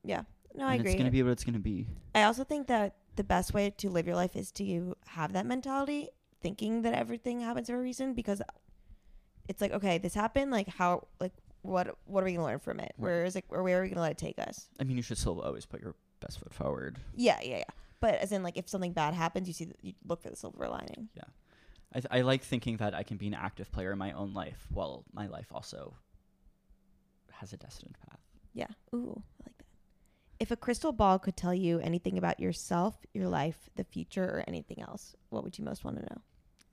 Yeah. 0.04 0.22
No, 0.54 0.62
and 0.64 0.70
I 0.72 0.74
agree. 0.76 0.92
It's 0.92 0.98
gonna 0.98 1.10
be 1.10 1.22
what 1.22 1.32
it's 1.32 1.44
gonna 1.44 1.58
be. 1.58 1.86
I 2.14 2.22
also 2.24 2.44
think 2.44 2.66
that 2.68 2.96
the 3.16 3.24
best 3.24 3.52
way 3.52 3.70
to 3.70 3.90
live 3.90 4.06
your 4.06 4.16
life 4.16 4.36
is 4.36 4.50
to 4.52 4.96
have 5.06 5.32
that 5.32 5.46
mentality, 5.46 6.08
thinking 6.40 6.82
that 6.82 6.94
everything 6.94 7.40
happens 7.40 7.68
for 7.68 7.76
a 7.76 7.80
reason, 7.80 8.14
because 8.14 8.40
it's 9.48 9.60
like, 9.60 9.72
okay, 9.72 9.98
this 9.98 10.14
happened. 10.14 10.50
Like, 10.50 10.68
how, 10.68 11.08
like, 11.20 11.32
what, 11.62 11.96
what 12.04 12.22
are 12.22 12.24
we 12.24 12.32
gonna 12.32 12.44
learn 12.44 12.60
from 12.60 12.80
it? 12.80 12.92
Where 12.96 13.24
is 13.24 13.36
it, 13.36 13.44
or 13.48 13.62
where 13.62 13.80
are 13.80 13.82
we 13.82 13.88
gonna 13.88 14.00
let 14.00 14.12
it 14.12 14.18
take 14.18 14.38
us? 14.38 14.68
I 14.80 14.84
mean, 14.84 14.96
you 14.96 15.02
should 15.02 15.18
still 15.18 15.40
always 15.40 15.66
put 15.66 15.80
your 15.80 15.94
best 16.20 16.38
foot 16.38 16.54
forward. 16.54 16.98
Yeah, 17.14 17.38
yeah, 17.42 17.58
yeah. 17.58 17.64
But 18.00 18.14
as 18.16 18.30
in, 18.32 18.42
like, 18.42 18.56
if 18.56 18.68
something 18.68 18.92
bad 18.92 19.14
happens, 19.14 19.48
you 19.48 19.54
see, 19.54 19.68
you 19.82 19.92
look 20.06 20.22
for 20.22 20.30
the 20.30 20.36
silver 20.36 20.68
lining. 20.68 21.08
Yeah, 21.14 21.24
I, 21.92 22.00
th- 22.00 22.06
I 22.10 22.20
like 22.20 22.42
thinking 22.42 22.76
that 22.78 22.94
I 22.94 23.02
can 23.02 23.16
be 23.16 23.26
an 23.26 23.34
active 23.34 23.72
player 23.72 23.92
in 23.92 23.98
my 23.98 24.12
own 24.12 24.34
life 24.34 24.66
while 24.70 25.04
my 25.12 25.26
life 25.26 25.48
also 25.52 25.94
has 27.40 27.52
a 27.52 27.56
destined 27.56 27.96
path. 28.08 28.20
Yeah. 28.52 28.66
Ooh, 28.94 29.22
I 29.40 29.44
like 29.46 29.58
that. 29.58 29.64
If 30.40 30.50
a 30.50 30.56
crystal 30.56 30.92
ball 30.92 31.18
could 31.18 31.36
tell 31.36 31.54
you 31.54 31.78
anything 31.80 32.18
about 32.18 32.38
yourself, 32.40 32.96
your 33.14 33.28
life, 33.28 33.68
the 33.76 33.84
future, 33.84 34.24
or 34.24 34.44
anything 34.46 34.80
else, 34.80 35.14
what 35.30 35.42
would 35.44 35.58
you 35.58 35.64
most 35.64 35.84
want 35.84 35.96
to 35.98 36.02
know, 36.02 36.20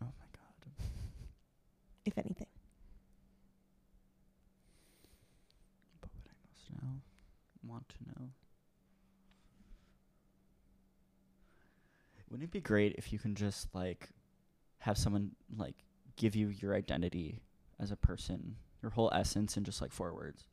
Oh 0.01 0.05
my 0.19 0.25
god. 0.33 0.71
if 2.05 2.17
anything? 2.17 2.47
What 5.99 6.11
would 6.13 6.29
I 6.29 6.35
most 6.47 6.69
know? 6.83 6.99
want 7.63 7.89
to 7.89 7.95
know. 8.07 8.29
Wouldn't 12.29 12.49
it 12.49 12.51
be 12.51 12.61
great 12.61 12.95
if 12.97 13.13
you 13.13 13.19
can 13.19 13.35
just 13.35 13.73
like 13.73 14.09
have 14.79 14.97
someone 14.97 15.31
like 15.55 15.75
give 16.15 16.35
you 16.35 16.47
your 16.49 16.75
identity 16.75 17.41
as 17.79 17.91
a 17.91 17.95
person, 17.95 18.55
your 18.81 18.91
whole 18.91 19.11
essence 19.13 19.57
in 19.57 19.63
just 19.63 19.81
like 19.81 19.91
four 19.91 20.13
words? 20.13 20.45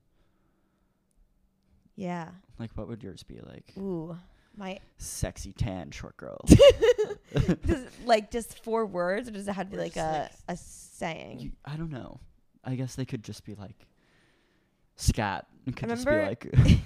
Yeah. 1.96 2.28
Like 2.58 2.70
what 2.74 2.88
would 2.88 3.02
yours 3.02 3.22
be 3.22 3.40
like? 3.40 3.72
Ooh. 3.78 4.16
My 4.56 4.78
Sexy 4.98 5.52
tan 5.52 5.90
short 5.90 6.16
girl. 6.16 6.38
does, 7.66 7.86
like 8.04 8.30
just 8.30 8.62
four 8.62 8.84
words, 8.84 9.28
or 9.28 9.32
does 9.32 9.48
it 9.48 9.52
have 9.52 9.70
to 9.70 9.76
be 9.76 9.82
like 9.82 9.96
a 9.96 10.28
like, 10.48 10.56
a 10.56 10.56
saying? 10.56 11.40
You, 11.40 11.52
I 11.64 11.76
don't 11.76 11.90
know. 11.90 12.20
I 12.64 12.74
guess 12.74 12.94
they 12.94 13.06
could 13.06 13.24
just 13.24 13.44
be 13.44 13.54
like 13.54 13.86
scat. 14.96 15.46
It 15.66 15.76
could 15.76 15.88
just 15.88 16.06
be 16.06 16.12
like 16.12 16.54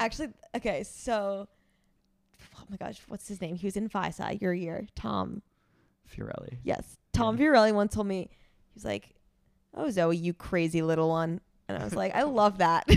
Actually, 0.00 0.28
okay, 0.56 0.82
so 0.82 1.46
oh 2.56 2.64
my 2.70 2.76
gosh, 2.76 3.00
what's 3.08 3.28
his 3.28 3.40
name? 3.40 3.54
He 3.54 3.66
was 3.66 3.76
in 3.76 3.88
Visa 3.88 4.36
your 4.40 4.54
year. 4.54 4.86
Tom. 4.94 5.42
Fiorelli. 6.10 6.56
Yes. 6.64 6.96
Tom 7.12 7.36
Yeah. 7.36 7.48
Fiorelli 7.48 7.72
once 7.74 7.94
told 7.94 8.06
me 8.06 8.30
he 8.30 8.74
was 8.74 8.84
like, 8.84 9.14
"Oh 9.74 9.90
Zoe, 9.90 10.16
you 10.16 10.32
crazy 10.32 10.80
little 10.80 11.10
one," 11.10 11.40
and 11.68 11.76
I 11.76 11.84
was 11.84 11.94
like, 11.94 12.14
"I 12.14 12.22
love 12.22 12.58
that." 12.58 12.88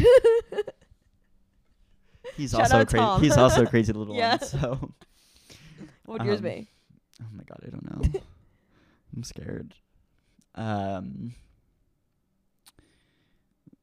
He's 2.37 2.51
Shout 2.51 2.61
also 2.71 2.85
crazy. 2.85 3.25
He's 3.25 3.37
also 3.37 3.63
a 3.63 3.67
crazy 3.69 3.93
little 3.93 4.15
Yeah. 4.15 4.31
one. 4.37 4.39
So 4.41 4.93
what 6.05 6.19
would 6.19 6.25
yours 6.27 6.39
Um, 6.39 6.43
be? 6.43 6.67
Oh 7.21 7.25
my 7.33 7.43
god, 7.43 7.59
I 7.65 7.69
don't 7.69 7.89
know. 8.13 8.19
I'm 9.15 9.23
scared. 9.23 9.73
Um, 10.55 11.33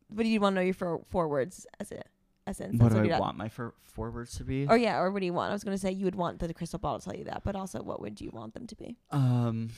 What 0.09 0.23
do 0.23 0.29
you 0.29 0.41
want 0.41 0.55
to 0.55 0.61
know 0.61 0.65
your 0.65 0.75
four, 0.75 1.03
four 1.11 1.29
words 1.29 1.67
as 1.81 1.93
a 1.93 2.03
essence? 2.47 2.81
what 2.81 2.93
do 2.93 2.99
I 3.13 3.19
want 3.19 3.37
my 3.37 3.49
fir- 3.49 3.75
four 3.85 4.11
words 4.11 4.37
to 4.39 4.45
be? 4.45 4.67
Or 4.67 4.77
yeah, 4.77 4.99
or 4.99 5.11
what 5.11 5.21
do 5.21 5.27
you 5.27 5.35
want? 5.35 5.51
I 5.51 5.53
was 5.53 5.65
gonna 5.65 5.77
say 5.79 5.93
you 5.93 6.05
would 6.07 6.15
want 6.15 6.39
the 6.39 6.53
crystal 6.55 6.79
ball 6.79 6.99
to 6.99 7.05
tell 7.05 7.15
you 7.15 7.25
that, 7.25 7.43
but 7.45 7.55
also 7.55 7.83
what 7.83 8.01
would 8.01 8.21
you 8.21 8.31
want 8.33 8.55
them 8.55 8.67
to 8.67 8.75
be? 8.77 8.97
Um, 9.11 9.69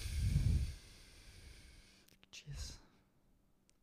jeez, 2.32 2.72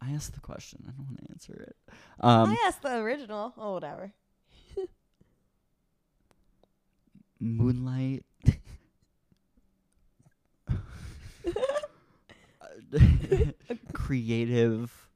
I 0.01 0.11
asked 0.11 0.33
the 0.33 0.39
question. 0.39 0.83
I 0.87 0.91
don't 0.91 1.05
want 1.05 1.17
to 1.23 1.29
answer 1.31 1.53
it. 1.53 1.75
Um, 2.21 2.49
I 2.51 2.57
asked 2.67 2.81
the 2.81 2.95
original. 2.95 3.53
Oh, 3.57 3.73
whatever. 3.73 4.13
Moonlight. 7.39 8.25
creative 13.93 15.09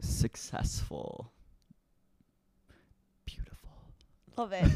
successful 0.00 1.32
beautiful 3.24 3.70
Love 4.36 4.52
it. 4.52 4.70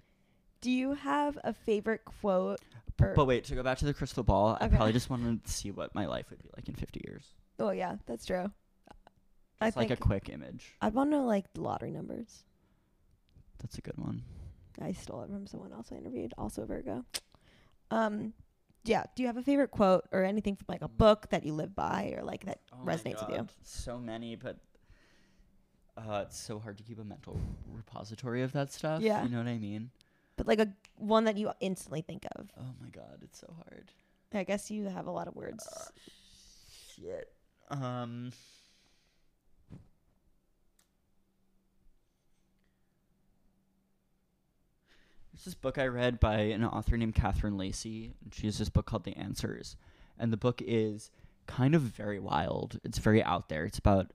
do 0.60 0.70
you 0.70 0.92
have 0.92 1.38
a 1.42 1.54
favorite 1.54 2.04
quote? 2.04 2.60
Or, 3.00 3.14
but 3.14 3.24
wait 3.24 3.44
to 3.44 3.54
go 3.54 3.62
back 3.62 3.78
to 3.78 3.86
the 3.86 3.94
crystal 3.94 4.22
ball 4.22 4.58
i 4.60 4.68
probably 4.68 4.92
just 4.92 5.08
wanted 5.08 5.42
to 5.42 5.50
see 5.50 5.70
what 5.70 5.94
my 5.94 6.04
life 6.04 6.26
would 6.28 6.42
be 6.42 6.50
like 6.54 6.68
in 6.68 6.74
50 6.74 7.00
years 7.06 7.24
oh 7.58 7.70
yeah, 7.70 7.96
that's 8.06 8.26
true. 8.26 8.50
It's 9.62 9.76
like 9.76 9.90
a 9.90 9.96
quick 9.96 10.28
image 10.28 10.74
I'd 10.80 10.94
want 10.94 11.10
to 11.10 11.16
know 11.18 11.24
like 11.24 11.52
the 11.54 11.60
lottery 11.60 11.90
numbers. 11.90 12.44
that's 13.58 13.78
a 13.78 13.80
good 13.82 13.98
one 13.98 14.22
I 14.80 14.92
stole 14.92 15.22
it 15.22 15.28
from 15.30 15.46
someone 15.46 15.72
else 15.72 15.88
I 15.92 15.96
interviewed, 15.96 16.32
also 16.38 16.64
Virgo. 16.64 17.04
Um, 17.90 18.32
yeah. 18.84 19.04
Do 19.14 19.22
you 19.22 19.26
have 19.26 19.36
a 19.36 19.42
favorite 19.42 19.70
quote 19.70 20.04
or 20.10 20.24
anything 20.24 20.56
from 20.56 20.64
like 20.68 20.80
a 20.80 20.88
book 20.88 21.28
that 21.30 21.44
you 21.44 21.52
live 21.52 21.74
by 21.74 22.14
or 22.16 22.24
like 22.24 22.46
that 22.46 22.60
Oh 22.72 22.76
resonates 22.84 23.26
with 23.28 23.36
you? 23.36 23.46
So 23.62 23.98
many 23.98 24.36
but 24.36 24.56
uh, 25.98 26.24
it's 26.26 26.38
so 26.38 26.58
hard 26.58 26.78
to 26.78 26.84
keep 26.84 26.98
a 26.98 27.04
mental 27.04 27.38
repository 27.70 28.42
of 28.42 28.52
that 28.52 28.72
stuff 28.72 29.02
Yeah. 29.02 29.22
you 29.22 29.28
know 29.28 29.38
what 29.38 29.48
i 29.48 29.58
mean 29.58 29.90
But 30.36 30.46
like 30.46 30.60
a 30.60 30.68
one 30.96 31.24
that 31.24 31.36
you 31.36 31.50
instantly 31.60 32.00
think 32.00 32.24
of. 32.36 32.48
oh 32.58 32.72
my 32.80 32.88
god 32.88 33.18
it's 33.22 33.38
so 33.40 33.52
hard 33.68 33.90
I 34.32 34.44
guess 34.44 34.70
you 34.70 34.84
have 34.84 35.08
a 35.08 35.10
lot 35.10 35.26
of 35.26 35.34
words. 35.34 35.66
Uh, 35.66 35.84
shit. 36.94 37.32
Um. 37.68 38.30
There's 45.40 45.54
this 45.54 45.62
book 45.62 45.78
I 45.78 45.86
read 45.86 46.20
by 46.20 46.40
an 46.40 46.66
author 46.66 46.98
named 46.98 47.14
Catherine 47.14 47.56
Lacey, 47.56 48.12
she 48.30 48.44
has 48.44 48.58
this 48.58 48.68
book 48.68 48.84
called 48.84 49.04
The 49.04 49.16
Answers. 49.16 49.74
And 50.18 50.30
the 50.30 50.36
book 50.36 50.60
is 50.62 51.10
kind 51.46 51.74
of 51.74 51.80
very 51.80 52.18
wild. 52.18 52.78
It's 52.84 52.98
very 52.98 53.22
out 53.22 53.48
there. 53.48 53.64
It's 53.64 53.78
about 53.78 54.12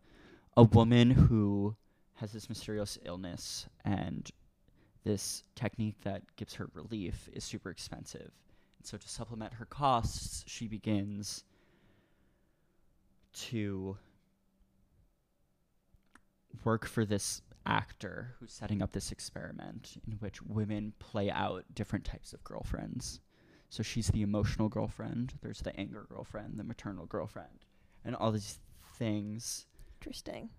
a 0.55 0.61
woman 0.61 1.09
who 1.09 1.76
has 2.17 2.32
this 2.32 2.47
mysterious 2.47 2.99
illness, 3.05 3.65
and 3.84 4.30
this 5.03 5.41
technique 5.55 5.95
that 6.03 6.21
gives 6.36 6.53
her 6.53 6.69
relief 6.76 7.28
is 7.34 7.43
super 7.43 7.71
expensive. 7.71 8.32
And 8.78 8.86
so, 8.86 8.95
to 8.95 9.09
supplement 9.09 9.53
her 9.53 9.65
costs, 9.65 10.43
she 10.45 10.67
begins 10.67 11.43
to 13.34 13.97
work 16.63 16.86
for 16.86 17.03
this 17.03 17.41
actor 17.66 18.36
who's 18.39 18.53
setting 18.53 18.82
up 18.82 18.91
this 18.91 19.11
experiment 19.11 19.97
in 20.07 20.13
which 20.13 20.41
women 20.41 20.93
play 20.99 21.30
out 21.30 21.63
different 21.74 22.05
types 22.05 22.34
of 22.34 22.43
girlfriends. 22.43 23.20
So 23.70 23.84
she's 23.84 24.07
the 24.07 24.22
emotional 24.22 24.70
girlfriend, 24.70 25.34
there's 25.41 25.61
the 25.61 25.78
anger 25.80 26.05
girlfriend, 26.09 26.57
the 26.57 26.63
maternal 26.63 27.05
girlfriend, 27.05 27.66
and 28.03 28.16
all 28.16 28.32
these 28.32 28.59
things. 28.97 29.66
Interesting. 30.01 30.49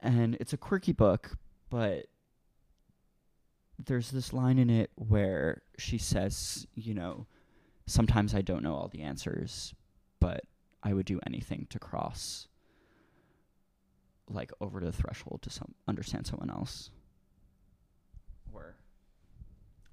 And 0.00 0.36
it's 0.40 0.52
a 0.52 0.58
quirky 0.58 0.92
book, 0.92 1.36
but 1.70 2.06
there's 3.78 4.10
this 4.10 4.32
line 4.32 4.58
in 4.58 4.70
it 4.70 4.90
where 4.96 5.62
she 5.78 5.98
says, 5.98 6.66
you 6.74 6.94
know, 6.94 7.26
sometimes 7.86 8.34
I 8.34 8.42
don't 8.42 8.62
know 8.62 8.74
all 8.74 8.88
the 8.88 9.02
answers, 9.02 9.74
but 10.20 10.44
I 10.82 10.94
would 10.94 11.06
do 11.06 11.20
anything 11.26 11.66
to 11.70 11.78
cross 11.78 12.48
like 14.28 14.52
over 14.60 14.80
the 14.80 14.92
threshold 14.92 15.40
to 15.42 15.50
some 15.50 15.74
understand 15.86 16.26
someone 16.26 16.50
else. 16.50 16.90
Or 18.52 18.74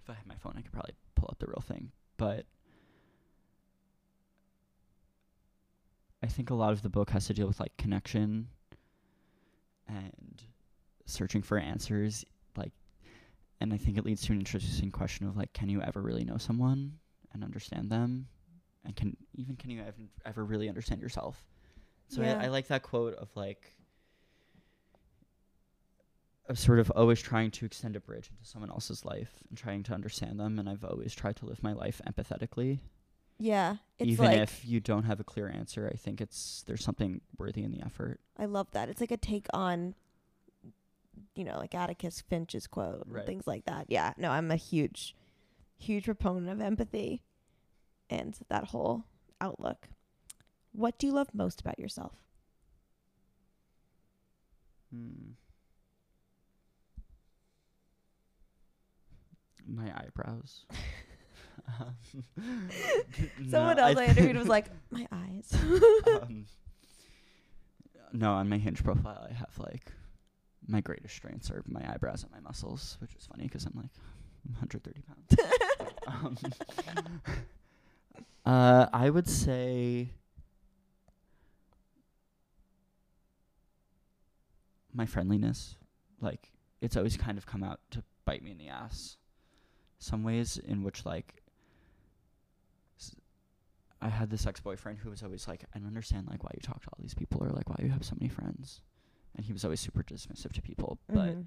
if 0.04 0.10
I 0.10 0.14
had 0.14 0.28
my 0.28 0.36
phone 0.36 0.54
I 0.58 0.62
could 0.62 0.72
probably 0.72 0.96
pull 1.16 1.30
up 1.32 1.40
the 1.40 1.48
real 1.48 1.64
thing. 1.66 1.92
But 2.18 2.46
I 6.24 6.28
think 6.28 6.50
a 6.50 6.56
lot 6.56 6.74
of 6.74 6.82
the 6.82 6.90
book 6.90 7.10
has 7.12 7.28
to 7.28 7.34
deal 7.34 7.48
with 7.48 7.60
like 7.60 7.76
connection 7.78 8.48
and 9.88 10.42
searching 11.06 11.44
for 11.44 11.60
answers 11.60 12.26
like 12.58 12.72
and 13.62 13.72
I 13.72 13.78
think 13.78 13.98
it 13.98 14.06
leads 14.06 14.24
to 14.24 14.34
an 14.34 14.40
interesting 14.40 14.92
question 14.92 15.28
of 15.28 15.38
like 15.38 15.54
can 15.54 15.70
you 15.70 15.82
ever 15.82 16.02
really 16.02 16.26
know 16.26 16.38
someone 16.38 16.94
and 17.34 17.44
understand 17.44 17.92
them 17.92 18.28
and 18.84 18.96
can 18.96 19.16
even 19.36 19.56
can 19.56 19.70
you 19.70 19.82
ever, 19.82 19.94
ever 20.26 20.44
really 20.44 20.68
understand 20.68 21.00
yourself 21.00 21.38
so 22.08 22.22
Yeah. 22.22 22.40
I, 22.40 22.46
I 22.46 22.48
like 22.48 22.68
that 22.68 22.82
quote 22.82 23.14
of 23.16 23.30
like 23.36 23.76
of 26.48 26.60
sort 26.60 26.80
of 26.80 26.92
always 26.92 27.22
trying 27.22 27.50
to 27.52 27.66
extend 27.66 27.96
a 27.96 28.00
bridge 28.00 28.30
into 28.30 28.46
someone 28.48 28.70
else's 28.70 29.04
life 29.04 29.34
and 29.50 29.58
trying 29.58 29.84
to 29.84 29.94
understand 29.94 30.40
them 30.40 30.60
and 30.60 30.70
I've 30.70 30.84
always 30.84 31.14
tried 31.14 31.36
to 31.38 31.46
live 31.46 31.64
my 31.64 31.74
life 31.74 32.02
empathetically 32.08 32.80
Yeah. 33.40 33.78
It's 33.98 34.12
even 34.12 34.26
like 34.26 34.38
if 34.40 34.64
you 34.66 34.80
don't 34.80 35.04
have 35.04 35.20
a 35.20 35.24
clear 35.24 35.50
answer 35.50 35.90
I 35.92 35.96
think 35.98 36.22
it's 36.22 36.64
there's 36.68 36.84
something 36.84 37.22
worthy 37.38 37.64
in 37.64 37.72
the 37.72 37.82
effort 37.82 38.20
I 38.38 38.46
love 38.46 38.68
that. 38.72 38.90
It's 38.90 39.02
like 39.02 39.12
a 39.12 39.18
take 39.18 39.48
on 39.54 39.96
you 41.34 41.44
know, 41.46 41.58
like 41.58 41.74
Atticus 41.76 42.22
Finch's 42.30 42.68
quote 42.68 43.04
Right. 43.08 43.20
and 43.20 43.26
things 43.28 43.48
like 43.48 43.66
that. 43.66 43.86
Yeah. 43.90 44.14
No, 44.18 44.32
I'm 44.32 44.52
a 44.52 44.56
huge 44.56 45.16
huge 45.78 46.06
proponent 46.06 46.50
of 46.50 46.62
empathy 46.62 47.24
and 48.10 48.38
that 48.50 48.66
whole 48.66 49.04
outlook. 49.42 49.90
What 50.72 50.98
do 51.00 51.08
you 51.08 51.14
love 51.14 51.30
most 51.34 51.60
about 51.62 51.80
yourself? 51.80 52.14
Hmm. 54.94 55.32
My 59.68 59.92
eyebrows. 59.96 60.66
Um, 61.80 61.96
Someone 63.50 63.78
no, 63.78 63.84
else 63.86 63.98
I, 63.98 64.06
interviewed 64.10 64.36
was 64.36 64.48
like, 64.48 64.66
My 64.92 65.08
eyes. 65.12 65.52
um, 66.22 66.46
no, 68.14 68.34
on 68.34 68.50
my 68.50 68.58
hinge 68.58 68.84
profile, 68.84 69.26
I 69.30 69.34
have 69.34 69.58
like 69.58 69.92
my 70.68 70.82
greatest 70.82 71.16
strengths 71.16 71.50
are 71.50 71.64
my 71.68 71.82
eyebrows 71.92 72.22
and 72.24 72.32
my 72.32 72.40
muscles, 72.40 72.98
which 73.02 73.16
is 73.16 73.26
funny 73.26 73.44
because 73.46 73.66
I'm 73.66 73.74
like 73.76 73.90
130 74.60 75.02
pounds. 75.08 76.38
um, 77.26 77.34
uh, 78.46 78.88
I 78.94 79.10
would 79.10 79.28
say 79.28 80.10
my 84.94 85.06
friendliness. 85.06 85.76
Like 86.22 86.52
it's 86.82 86.96
always 86.98 87.18
kind 87.18 87.38
of 87.38 87.46
come 87.46 87.64
out 87.64 87.80
to 87.92 88.04
bite 88.26 88.44
me 88.44 88.52
in 88.52 88.58
the 88.58 88.68
ass. 88.70 89.18
Some 90.00 90.24
ways 90.24 90.58
in 90.58 90.84
which 90.84 91.06
like 91.06 91.42
I 94.02 94.10
had 94.10 94.30
this 94.30 94.46
ex 94.46 94.60
boyfriend 94.60 95.00
who 95.00 95.10
was 95.10 95.24
always 95.24 95.48
like, 95.48 95.64
I 95.74 95.80
don't 95.80 95.88
understand 95.88 96.28
like 96.30 96.44
why 96.44 96.52
you 96.54 96.62
talk 96.62 96.82
to 96.84 96.88
all 96.90 96.98
these 97.02 97.14
people 97.16 97.44
or 97.44 97.50
like 97.50 97.70
why 97.70 97.78
you 97.82 97.90
have 97.90 98.04
so 98.06 98.16
many 98.20 98.30
friends, 98.30 98.82
and 99.36 99.46
he 99.46 99.54
was 99.54 99.64
always 99.64 99.80
super 99.80 100.04
dismissive 100.04 100.52
to 100.54 100.62
people. 100.62 101.00
But 101.08 101.36
Mhm. 101.36 101.46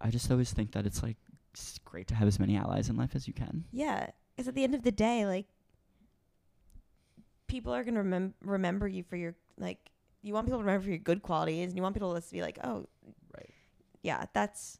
I 0.00 0.10
just 0.10 0.30
always 0.30 0.52
think 0.52 0.72
that 0.72 0.86
it's 0.86 1.02
like 1.02 1.18
it's 1.52 1.78
great 1.80 2.06
to 2.08 2.14
have 2.14 2.26
as 2.28 2.38
many 2.38 2.56
allies 2.56 2.88
in 2.88 2.96
life 2.96 3.14
as 3.14 3.28
you 3.28 3.34
can. 3.34 3.64
Yeah, 3.70 4.10
because 4.34 4.48
at 4.48 4.54
the 4.54 4.64
end 4.64 4.74
of 4.74 4.82
the 4.82 4.92
day, 4.92 5.26
like 5.26 5.46
people 7.48 7.74
are 7.74 7.84
gonna 7.84 8.02
remem- 8.02 8.34
remember 8.40 8.88
you 8.88 9.02
for 9.02 9.16
your 9.16 9.34
like. 9.58 9.90
You 10.24 10.34
want 10.34 10.46
people 10.46 10.60
to 10.60 10.64
remember 10.64 10.84
for 10.84 10.90
your 10.90 10.98
good 11.00 11.20
qualities, 11.20 11.66
and 11.66 11.76
you 11.76 11.82
want 11.82 11.94
people 11.96 12.14
to 12.18 12.30
be 12.30 12.40
like, 12.42 12.56
"Oh, 12.62 12.86
Right. 13.36 13.50
yeah, 14.02 14.26
that's 14.32 14.78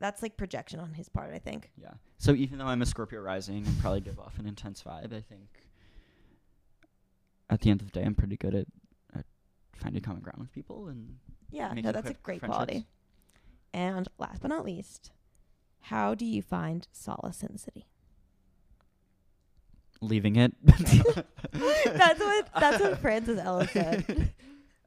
that's 0.00 0.22
like 0.22 0.36
projection 0.36 0.80
on 0.80 0.94
his 0.94 1.08
part." 1.08 1.32
I 1.32 1.38
think. 1.38 1.70
Yeah. 1.80 1.92
So 2.18 2.34
even 2.34 2.58
though 2.58 2.66
I'm 2.66 2.82
a 2.82 2.86
Scorpio 2.86 3.20
rising 3.20 3.66
and 3.66 3.80
probably 3.80 4.00
give 4.00 4.18
off 4.18 4.38
an 4.38 4.46
intense 4.46 4.82
vibe, 4.82 5.14
I 5.14 5.20
think 5.20 5.48
at 7.48 7.60
the 7.60 7.70
end 7.70 7.80
of 7.80 7.90
the 7.90 8.00
day, 8.00 8.04
I'm 8.04 8.14
pretty 8.14 8.36
good 8.36 8.54
at, 8.54 8.66
at 9.16 9.24
finding 9.74 10.02
common 10.02 10.22
ground 10.22 10.38
with 10.40 10.52
people 10.52 10.88
and 10.88 11.18
Yeah, 11.50 11.72
no, 11.72 11.92
that's 11.92 12.10
a 12.10 12.14
great 12.14 12.42
quality. 12.42 12.86
And 13.72 14.08
last 14.18 14.42
but 14.42 14.48
not 14.48 14.64
least, 14.64 15.12
how 15.82 16.14
do 16.14 16.24
you 16.24 16.42
find 16.42 16.88
solace 16.92 17.42
in 17.42 17.52
the 17.52 17.58
city? 17.58 17.86
leaving 20.00 20.36
it. 20.36 20.52
that's 20.64 22.20
what 22.20 22.48
that's 22.58 22.80
what 22.80 22.98
Francis 22.98 23.38
Ella 23.38 23.66
said. 23.68 24.32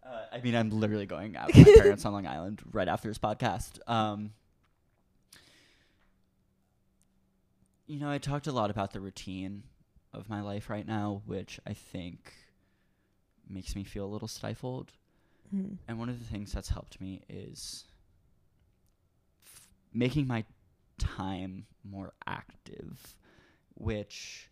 Uh, 0.06 0.26
I 0.34 0.42
mean, 0.42 0.54
I'm 0.54 0.70
literally 0.70 1.06
going 1.06 1.38
out 1.38 1.48
with 1.48 1.66
my 1.66 1.74
parents 1.82 2.06
on 2.06 2.12
Long 2.12 2.28
Island 2.28 2.62
right 2.72 2.90
after 2.90 3.08
this 3.08 3.18
podcast. 3.18 3.80
Um, 3.90 4.32
you 7.94 8.00
know, 8.00 8.10
I 8.10 8.18
talked 8.18 8.48
a 8.48 8.52
lot 8.52 8.72
about 8.72 8.92
the 8.92 9.00
routine 9.00 9.62
of 10.14 10.28
my 10.28 10.42
life 10.42 10.68
right 10.68 10.88
now, 10.88 11.22
which 11.28 11.60
I 11.68 11.74
think 11.74 12.34
makes 13.48 13.76
me 13.76 13.84
feel 13.84 14.06
a 14.06 14.10
little 14.10 14.28
stifled. 14.28 14.94
Hmm. 15.52 15.76
And 15.88 16.00
one 16.00 16.10
of 16.10 16.18
the 16.18 16.26
things 16.26 16.52
that's 16.52 16.70
helped 16.70 17.00
me 17.00 17.22
is 17.30 17.86
f- 19.46 19.68
making 19.94 20.26
my 20.26 20.44
time 20.98 21.68
more 21.84 22.14
active, 22.26 23.16
which 23.76 24.50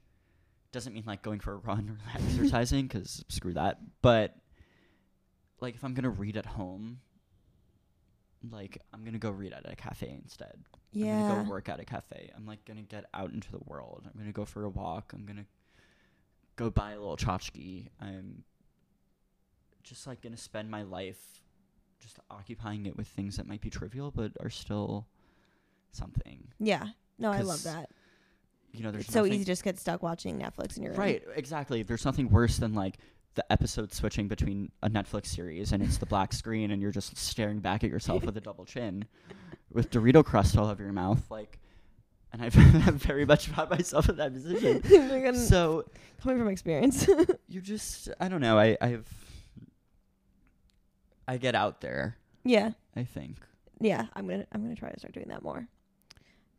doesn't 0.72 0.94
mean 0.94 1.06
like 1.08 1.24
going 1.24 1.40
for 1.40 1.54
a 1.54 1.58
run 1.66 1.90
or 1.90 1.98
exercising, 2.14 2.86
because 2.86 3.26
screw 3.28 3.54
that. 3.54 3.80
But 4.04 4.36
like 5.60 5.74
if 5.74 5.84
I'm 5.84 5.96
going 5.96 6.04
to 6.04 6.12
read 6.12 6.38
at 6.38 6.46
home, 6.46 7.00
like 8.52 8.78
I'm 8.94 9.02
going 9.02 9.14
to 9.14 9.20
go 9.20 9.32
read 9.32 9.54
at 9.54 9.68
a 9.68 9.76
cafe 9.76 10.16
instead. 10.24 10.60
I'm 10.94 11.02
gonna 11.30 11.44
go 11.46 11.50
work 11.50 11.70
at 11.70 11.80
a 11.80 11.86
cafe. 11.86 12.32
I'm 12.36 12.46
like 12.46 12.64
gonna 12.66 12.82
get 12.82 13.06
out 13.14 13.32
into 13.32 13.52
the 13.52 13.60
world. 13.66 14.04
I'm 14.06 14.20
gonna 14.20 14.32
go 14.34 14.46
for 14.46 14.64
a 14.64 14.70
walk. 14.70 15.14
I'm 15.16 15.26
gonna 15.26 15.46
go 16.56 16.70
buy 16.70 16.92
a 16.92 17.00
little 17.00 17.18
tchotchke. 17.18 17.88
I'm 18.02 18.44
just 19.84 20.06
like 20.08 20.22
gonna 20.22 20.38
spend 20.38 20.70
my 20.70 20.84
life 20.84 21.42
just 22.00 22.20
occupying 22.30 22.86
it 22.88 22.98
with 22.98 23.08
things 23.08 23.38
that 23.38 23.48
might 23.48 23.62
be 23.62 23.70
trivial 23.70 24.12
but 24.12 24.32
are 24.40 24.50
still 24.50 25.08
something. 25.92 26.48
Yeah. 26.60 26.88
No, 27.20 27.32
I 27.32 27.42
love 27.42 27.64
that. 27.64 27.90
You 28.74 28.84
know, 28.84 28.92
there's 28.92 29.04
It's 29.06 29.14
so 29.14 29.20
nothing- 29.22 29.34
easy 29.34 29.44
to 29.44 29.52
just 29.52 29.64
get 29.64 29.78
stuck 29.80 30.02
watching 30.02 30.40
Netflix 30.40 30.78
in 30.78 30.84
your 30.84 30.94
room. 30.94 31.00
Right, 31.02 31.24
exactly. 31.36 31.84
There's 31.84 32.06
nothing 32.06 32.30
worse 32.30 32.58
than 32.58 32.74
like 32.74 32.98
the 33.36 33.50
episode 33.52 33.94
switching 33.94 34.28
between 34.28 34.72
a 34.82 34.90
Netflix 34.90 35.28
series 35.28 35.72
and 35.72 35.82
it's 35.84 35.98
the 35.98 36.06
black 36.06 36.34
screen 36.34 36.72
and 36.72 36.82
you're 36.82 36.92
just 36.92 37.16
staring 37.18 37.60
back 37.60 37.84
at 37.84 37.90
yourself 37.90 38.26
with 38.26 38.36
a 38.38 38.42
double 38.42 38.66
chin 38.66 39.06
with 39.74 39.90
Dorito 39.90 40.24
crust 40.24 40.58
all 40.58 40.68
over 40.68 40.84
your 40.84 40.94
mouth. 40.94 41.30
Like, 41.30 41.60
and 42.34 42.42
I've 42.42 42.54
very 42.54 43.26
much 43.26 43.48
found 43.48 43.70
myself 43.70 44.10
in 44.10 44.18
that 44.18 44.34
position. 44.34 44.82
So 45.36 45.86
coming 46.22 46.38
from 46.38 46.48
experience. 46.50 47.08
you 47.48 47.62
just, 47.62 48.10
I 48.20 48.28
don't 48.30 48.42
know. 48.42 48.58
I, 48.58 48.78
I've, 48.80 49.08
I 51.28 51.38
get 51.38 51.56
out 51.56 51.82
there. 51.82 52.18
yeah. 52.44 52.72
I 52.96 53.04
think. 53.04 53.38
Yeah. 53.80 54.06
I'm 54.14 54.28
gonna 54.28 54.46
I'm 54.52 54.62
gonna 54.62 54.76
try 54.76 54.92
to 54.92 55.00
start 55.00 55.14
doing 55.14 55.30
that 55.30 55.42
more. 55.42 55.66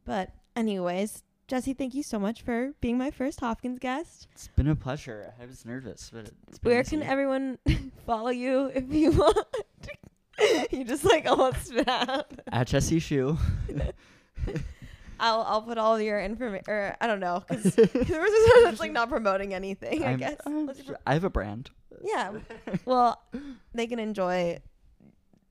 But 0.04 0.30
anyways, 0.56 1.22
Jesse, 1.46 1.74
thank 1.74 1.94
you 1.94 2.02
so 2.02 2.18
much 2.18 2.42
for 2.42 2.72
being 2.80 2.96
my 2.96 3.10
first 3.10 3.38
Hopkins 3.40 3.78
guest. 3.78 4.26
It's 4.32 4.48
been 4.56 4.68
a 4.68 4.74
pleasure. 4.74 5.34
I 5.40 5.44
was 5.46 5.64
nervous, 5.66 6.10
but 6.12 6.30
it's 6.48 6.58
been 6.58 6.72
Where 6.72 6.82
can 6.84 7.02
everyone 7.02 7.58
follow 8.06 8.30
you 8.30 8.72
if 8.74 8.92
you 8.92 9.12
want? 9.12 9.46
you 10.70 10.84
just 10.84 11.04
like 11.04 11.26
almost 11.26 11.66
spit 11.66 11.88
out. 11.88 12.32
at 12.52 12.66
Jesse 12.66 12.98
Shoe. 12.98 13.38
I'll 15.20 15.42
I'll 15.42 15.62
put 15.62 15.78
all 15.78 16.00
your 16.00 16.20
information. 16.20 16.64
Or 16.68 16.96
I 17.00 17.06
don't 17.06 17.20
know 17.20 17.44
because 17.48 17.74
that's 17.76 18.80
like 18.80 18.92
not 18.92 19.08
promoting 19.08 19.54
anything. 19.54 20.02
I 20.02 20.08
I'm- 20.10 20.18
guess. 20.18 20.36
I'm 20.44 20.66
Let's 20.66 20.84
sure- 20.84 20.98
I 21.06 21.14
have 21.14 21.24
a 21.24 21.30
brand. 21.30 21.70
Yeah. 22.02 22.32
Well, 22.84 23.22
they 23.74 23.86
can 23.86 23.98
enjoy 24.00 24.58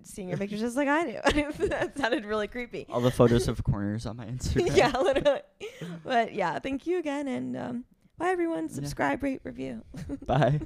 seeing 0.03 0.27
your 0.27 0.37
pictures 0.37 0.59
just 0.59 0.75
like 0.75 0.87
I 0.89 1.03
do. 1.33 1.67
that 1.67 1.97
sounded 1.97 2.25
really 2.25 2.47
creepy. 2.47 2.85
All 2.89 2.99
the 3.01 3.11
photos 3.11 3.47
of 3.47 3.63
corners 3.63 4.05
on 4.05 4.17
my 4.17 4.25
Instagram. 4.25 4.75
yeah, 4.75 4.91
literally. 4.97 5.41
But 6.03 6.33
yeah, 6.33 6.59
thank 6.59 6.85
you 6.87 6.97
again, 6.99 7.27
and 7.27 7.55
um, 7.55 7.85
bye 8.17 8.29
everyone. 8.29 8.67
Subscribe, 8.67 9.21
rate, 9.23 9.41
review. 9.43 9.83
Bye. 10.25 10.59